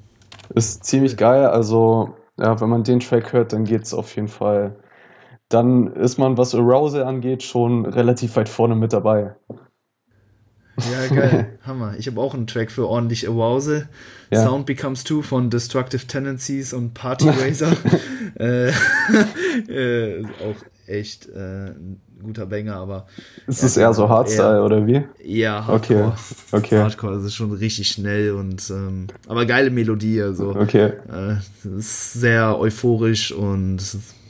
Ist 0.55 0.85
ziemlich 0.85 1.16
geil, 1.16 1.47
also 1.47 2.15
ja, 2.39 2.61
wenn 2.61 2.69
man 2.69 2.85
den 2.85 3.01
Track 3.01 3.33
hört, 3.33 3.53
dann 3.53 3.65
geht 3.65 3.83
es 3.83 3.95
auf 3.95 4.15
jeden 4.16 4.29
Fall. 4.29 4.77
Dann 5.49 5.89
ist 5.95 6.19
man, 6.19 6.37
was 6.37 6.55
Arousal 6.55 7.05
angeht, 7.05 7.43
schon 7.43 7.87
relativ 7.87 8.37
weit 8.37 8.49
vorne 8.49 8.75
mit 8.75 8.93
dabei. 8.93 9.35
Ja, 10.77 11.15
geil. 11.15 11.59
Hammer. 11.67 11.95
Ich 11.99 12.07
habe 12.07 12.21
auch 12.21 12.35
einen 12.35 12.47
Track 12.47 12.71
für 12.71 12.89
ordentlich 12.89 13.29
Arousal. 13.29 13.89
Ja. 14.31 14.45
Sound 14.45 14.67
Becomes 14.67 15.05
Two 15.05 15.23
von 15.23 15.51
Destructive 15.51 16.07
Tendencies 16.07 16.73
und 16.73 16.95
Party 16.95 17.29
Razor. 17.41 17.73
äh, 18.39 18.69
äh, 19.69 20.25
auch 20.25 20.57
echt 20.87 21.29
äh, 21.29 21.71
ein 21.71 22.01
guter 22.23 22.47
Banger, 22.47 22.77
aber. 22.77 23.07
Ist 23.47 23.63
es 23.63 23.77
eher 23.77 23.93
so 23.95 24.09
Hardstyle 24.09 24.57
eher, 24.57 24.65
oder 24.65 24.87
wie? 24.87 25.03
Ja, 25.23 25.67
Hardcore. 25.67 26.15
Okay. 26.51 26.57
okay. 26.57 26.79
Hardcore, 26.79 27.15
das 27.15 27.25
ist 27.25 27.35
schon 27.35 27.53
richtig 27.53 27.89
schnell 27.89 28.33
und 28.33 28.69
ähm, 28.71 29.07
aber 29.29 29.47
geile 29.47 29.71
Melodie, 29.71 30.23
also. 30.23 30.55
Okay. 30.57 30.93
Äh, 31.13 31.37
ist 31.79 32.15
sehr 32.15 32.59
euphorisch 32.59 33.33
und 33.33 33.79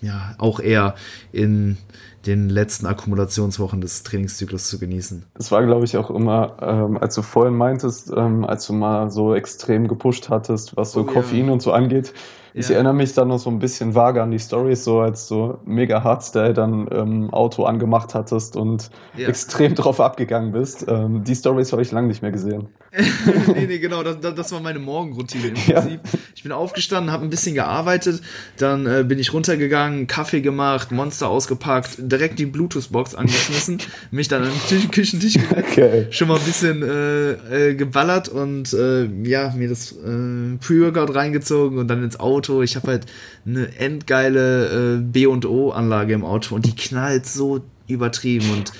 ja, 0.02 0.34
auch 0.38 0.60
eher 0.60 0.94
in 1.32 1.78
den 2.26 2.48
letzten 2.48 2.86
Akkumulationswochen 2.86 3.80
des 3.80 4.02
Trainingszyklus 4.02 4.68
zu 4.68 4.78
genießen. 4.78 5.24
Das 5.34 5.52
war, 5.52 5.64
glaube 5.64 5.84
ich, 5.84 5.96
auch 5.96 6.10
immer, 6.10 6.56
ähm, 6.60 6.98
als 6.98 7.14
du 7.14 7.22
vorhin 7.22 7.54
meintest, 7.54 8.12
ähm, 8.16 8.44
als 8.44 8.66
du 8.66 8.72
mal 8.72 9.10
so 9.10 9.34
extrem 9.34 9.88
gepusht 9.88 10.28
hattest, 10.30 10.76
was 10.76 10.92
so 10.92 11.00
oh, 11.00 11.04
Koffein 11.04 11.46
ja. 11.46 11.52
und 11.52 11.62
so 11.62 11.72
angeht, 11.72 12.12
Ich 12.56 12.68
ja. 12.68 12.76
erinnere 12.76 12.94
mich 12.94 13.12
dann 13.14 13.28
noch 13.28 13.40
so 13.40 13.50
ein 13.50 13.58
bisschen 13.58 13.96
vage 13.96 14.22
an 14.22 14.30
die 14.30 14.38
Stories, 14.38 14.84
so 14.84 15.00
als 15.00 15.26
so 15.26 15.58
mega 15.64 16.04
Hardstyle 16.04 16.54
dann 16.54 16.88
ähm, 16.92 17.34
Auto 17.34 17.64
angemacht 17.64 18.14
hattest 18.14 18.56
und 18.56 18.90
ja. 19.16 19.28
extrem 19.28 19.74
drauf 19.74 20.00
abgegangen 20.00 20.52
bist. 20.52 20.86
Ähm, 20.88 21.24
die 21.24 21.34
Stories 21.34 21.72
habe 21.72 21.82
ich 21.82 21.90
lange 21.90 22.06
nicht 22.06 22.22
mehr 22.22 22.30
gesehen. 22.30 22.68
nee, 23.54 23.66
nee, 23.66 23.78
genau, 23.78 24.02
das, 24.02 24.20
das 24.20 24.52
war 24.52 24.60
meine 24.60 24.78
Morgenroutine 24.78 25.48
im 25.48 25.54
Prinzip. 25.54 26.00
Ja. 26.04 26.18
Ich 26.34 26.42
bin 26.42 26.52
aufgestanden, 26.52 27.12
habe 27.12 27.24
ein 27.24 27.30
bisschen 27.30 27.54
gearbeitet, 27.54 28.22
dann 28.56 28.86
äh, 28.86 29.04
bin 29.06 29.18
ich 29.18 29.32
runtergegangen, 29.32 30.06
Kaffee 30.06 30.40
gemacht, 30.40 30.92
Monster 30.92 31.28
ausgepackt, 31.28 31.96
direkt 31.98 32.38
die 32.38 32.46
Bluetooth-Box 32.46 33.14
angeschmissen, 33.14 33.78
mich 34.12 34.28
dann 34.28 34.44
an 34.44 34.50
den 34.70 34.90
Küchentisch 34.90 35.34
gesetzt, 35.34 35.54
okay. 35.56 36.06
schon 36.10 36.28
mal 36.28 36.38
ein 36.38 36.44
bisschen 36.44 36.82
äh, 36.82 37.70
äh, 37.70 37.74
geballert 37.74 38.28
und 38.28 38.72
äh, 38.72 39.06
ja, 39.24 39.52
mir 39.56 39.68
das 39.68 39.92
äh, 39.92 40.56
Pre-Workout 40.60 41.14
reingezogen 41.14 41.78
und 41.78 41.88
dann 41.88 42.04
ins 42.04 42.20
Auto. 42.20 42.62
Ich 42.62 42.76
habe 42.76 42.88
halt 42.88 43.06
eine 43.46 43.76
endgeile 43.76 44.98
äh, 44.98 45.00
B&O-Anlage 45.00 46.14
im 46.14 46.24
Auto 46.24 46.54
und 46.54 46.64
die 46.64 46.76
knallt 46.76 47.26
so 47.26 47.60
übertrieben 47.86 48.50
und 48.50 48.72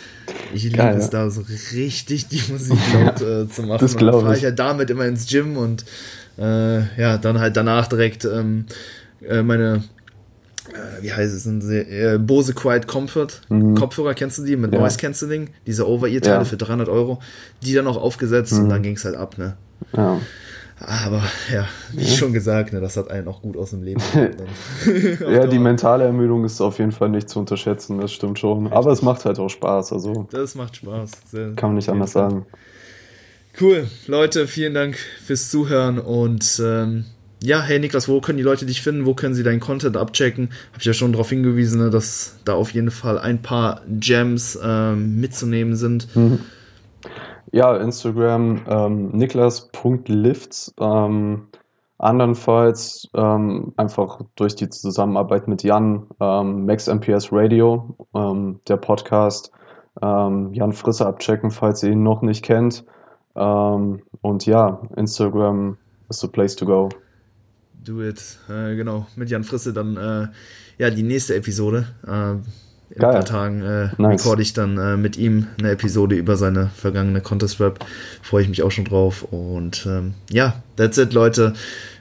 ich 0.55 0.64
liebe 0.64 0.82
es 0.82 1.10
da 1.10 1.28
so 1.31 1.44
richtig 1.72 2.28
die 2.28 2.43
Musik 2.51 2.78
laut 2.93 3.20
äh, 3.20 3.48
zu 3.48 3.62
machen. 3.62 3.78
Das 3.81 3.97
glaube 3.97 4.18
ich. 4.18 4.24
fahre 4.24 4.36
ich 4.36 4.44
halt 4.44 4.59
damit 4.59 4.90
immer 4.90 5.05
ins 5.05 5.26
Gym 5.26 5.56
und 5.56 5.85
äh, 6.39 7.01
ja, 7.01 7.18
dann 7.18 7.39
halt 7.39 7.56
danach 7.56 7.86
direkt 7.86 8.24
ähm, 8.24 8.66
äh, 9.28 9.43
meine 9.43 9.85
äh, 10.72 11.02
wie 11.02 11.12
heißt 11.12 11.35
es 11.35 11.44
denn, 11.44 11.60
äh, 11.70 12.18
Bose 12.18 12.55
Quiet 12.55 12.86
Comfort 12.86 13.28
mhm. 13.48 13.74
Kopfhörer, 13.74 14.14
kennst 14.14 14.39
du 14.39 14.44
die 14.44 14.56
mit 14.56 14.72
ja. 14.72 14.81
Noise 14.81 14.97
Cancelling, 14.97 15.51
diese 15.66 15.86
Over-Ear-Teile 15.86 16.39
ja. 16.39 16.44
für 16.44 16.56
300 16.56 16.89
Euro, 16.89 17.20
die 17.62 17.74
dann 17.74 17.86
auch 17.86 17.98
aufgesetzt 17.98 18.55
mhm. 18.55 18.60
und 18.60 18.68
dann 18.70 18.82
ging 18.82 18.97
es 18.97 19.05
halt 19.05 19.16
ab, 19.16 19.36
ne? 19.36 19.56
Ja. 19.94 20.20
Aber 20.86 21.23
ja, 21.52 21.66
wie 21.93 22.06
schon 22.06 22.32
gesagt, 22.32 22.73
ne, 22.73 22.81
das 22.81 22.97
hat 22.97 23.11
einen 23.11 23.28
auch 23.28 23.43
gut 23.43 23.56
aus 23.56 23.70
dem 23.70 23.82
Leben. 23.82 24.01
ja, 25.20 25.47
die 25.47 25.59
mentale 25.59 26.05
Ermüdung 26.05 26.44
ist 26.44 26.61
auf 26.61 26.78
jeden 26.78 26.93
Fall 26.93 27.09
nicht 27.09 27.28
zu 27.28 27.39
unterschätzen, 27.39 28.01
das 28.01 28.12
stimmt 28.12 28.39
schon. 28.39 28.73
Aber 28.73 28.93
es 28.93 29.02
macht 29.02 29.24
halt 29.24 29.39
auch 29.39 29.48
Spaß. 29.48 29.93
Also 29.93 30.27
das 30.31 30.55
macht 30.55 30.77
Spaß. 30.77 31.11
Sehr, 31.31 31.52
kann 31.55 31.70
man 31.70 31.77
nicht 31.77 31.89
anders 31.89 32.12
Fall. 32.12 32.31
sagen. 32.31 32.47
Cool, 33.61 33.86
Leute, 34.09 34.48
vielen 34.48 34.74
Dank 34.74 34.98
fürs 35.24 35.48
Zuhören 35.48 36.01
und 36.01 36.61
ähm, 36.62 37.05
ja, 37.40 37.62
hey 37.62 37.78
Niklas, 37.78 38.09
wo 38.09 38.20
können 38.20 38.39
die 38.39 38.43
Leute 38.43 38.66
dich 38.66 38.82
finden? 38.82 39.06
Wo 39.06 39.15
können 39.15 39.35
sie 39.35 39.43
deinen 39.43 39.61
Content 39.61 39.97
abchecken? 39.97 40.48
Habe 40.70 40.81
ich 40.81 40.86
ja 40.86 40.93
schon 40.93 41.12
darauf 41.12 41.28
hingewiesen, 41.28 41.81
ne, 41.81 41.90
dass 41.90 42.36
da 42.44 42.55
auf 42.55 42.70
jeden 42.70 42.90
Fall 42.90 43.19
ein 43.19 43.43
paar 43.43 43.82
Gems 43.86 44.59
ähm, 44.62 45.20
mitzunehmen 45.20 45.77
sind. 45.77 46.15
Mhm. 46.16 46.40
Ja, 47.55 47.76
Instagram 47.76 48.62
ähm, 48.68 49.10
niklas.lifts. 49.10 50.74
Ähm, 50.81 51.47
andernfalls 51.98 53.09
ähm, 53.14 53.72
einfach 53.76 54.22
durch 54.35 54.56
die 54.56 54.68
Zusammenarbeit 54.68 55.47
mit 55.47 55.62
Jan, 55.62 56.09
ähm, 56.18 56.66
Max 56.66 56.89
MPS 56.89 57.28
Radio, 57.31 57.97
ähm, 58.12 58.59
der 58.66 58.76
Podcast. 58.76 59.52
Ähm, 60.02 60.52
Jan 60.52 60.72
Frisse 60.72 61.06
abchecken, 61.06 61.52
falls 61.52 61.85
ihr 61.85 61.93
ihn 61.93 62.02
noch 62.02 62.22
nicht 62.22 62.44
kennt. 62.44 62.85
Ähm, 63.36 64.02
und 64.20 64.47
ja, 64.47 64.82
Instagram 64.97 65.76
is 66.09 66.18
the 66.18 66.26
place 66.26 66.56
to 66.56 66.66
go. 66.66 66.89
Do 67.85 68.02
it. 68.02 68.36
Äh, 68.48 68.74
genau, 68.74 69.06
mit 69.14 69.31
Jan 69.31 69.44
Frisse 69.44 69.72
dann 69.72 69.97
äh, 69.97 70.26
ja 70.78 70.90
die 70.90 71.05
nächste 71.05 71.36
Episode. 71.36 71.86
Äh, 72.05 72.35
in 72.95 73.01
Geil. 73.01 73.11
ein 73.11 73.16
paar 73.16 73.25
Tagen 73.25 73.62
äh, 73.62 73.89
nice. 73.99 74.25
recorde 74.25 74.43
ich 74.43 74.53
dann 74.53 74.79
äh, 74.79 74.97
mit 74.97 75.16
ihm 75.16 75.49
eine 75.59 75.71
Episode 75.73 76.15
über 76.15 76.37
seine 76.37 76.71
vergangene 76.77 77.21
Contest 77.21 77.61
Rap. 77.61 77.85
Freue 78.23 78.43
ich 78.43 78.49
mich 78.49 78.62
auch 78.62 78.71
schon 78.71 78.85
drauf. 78.85 79.25
Und 79.31 79.85
ähm, 79.87 80.15
ja, 80.31 80.62
that's 80.77 80.99
it, 80.99 81.12
Leute. 81.12 81.55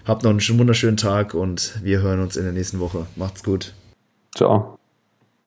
Habt 0.05 0.23
noch 0.23 0.29
einen 0.29 0.59
wunderschönen 0.59 0.97
Tag 0.97 1.33
und 1.33 1.79
wir 1.81 2.01
hören 2.01 2.21
uns 2.21 2.35
in 2.35 2.43
der 2.43 2.53
nächsten 2.53 2.79
Woche. 2.79 3.07
Macht's 3.15 3.43
gut. 3.43 3.73
Ciao. 4.35 4.77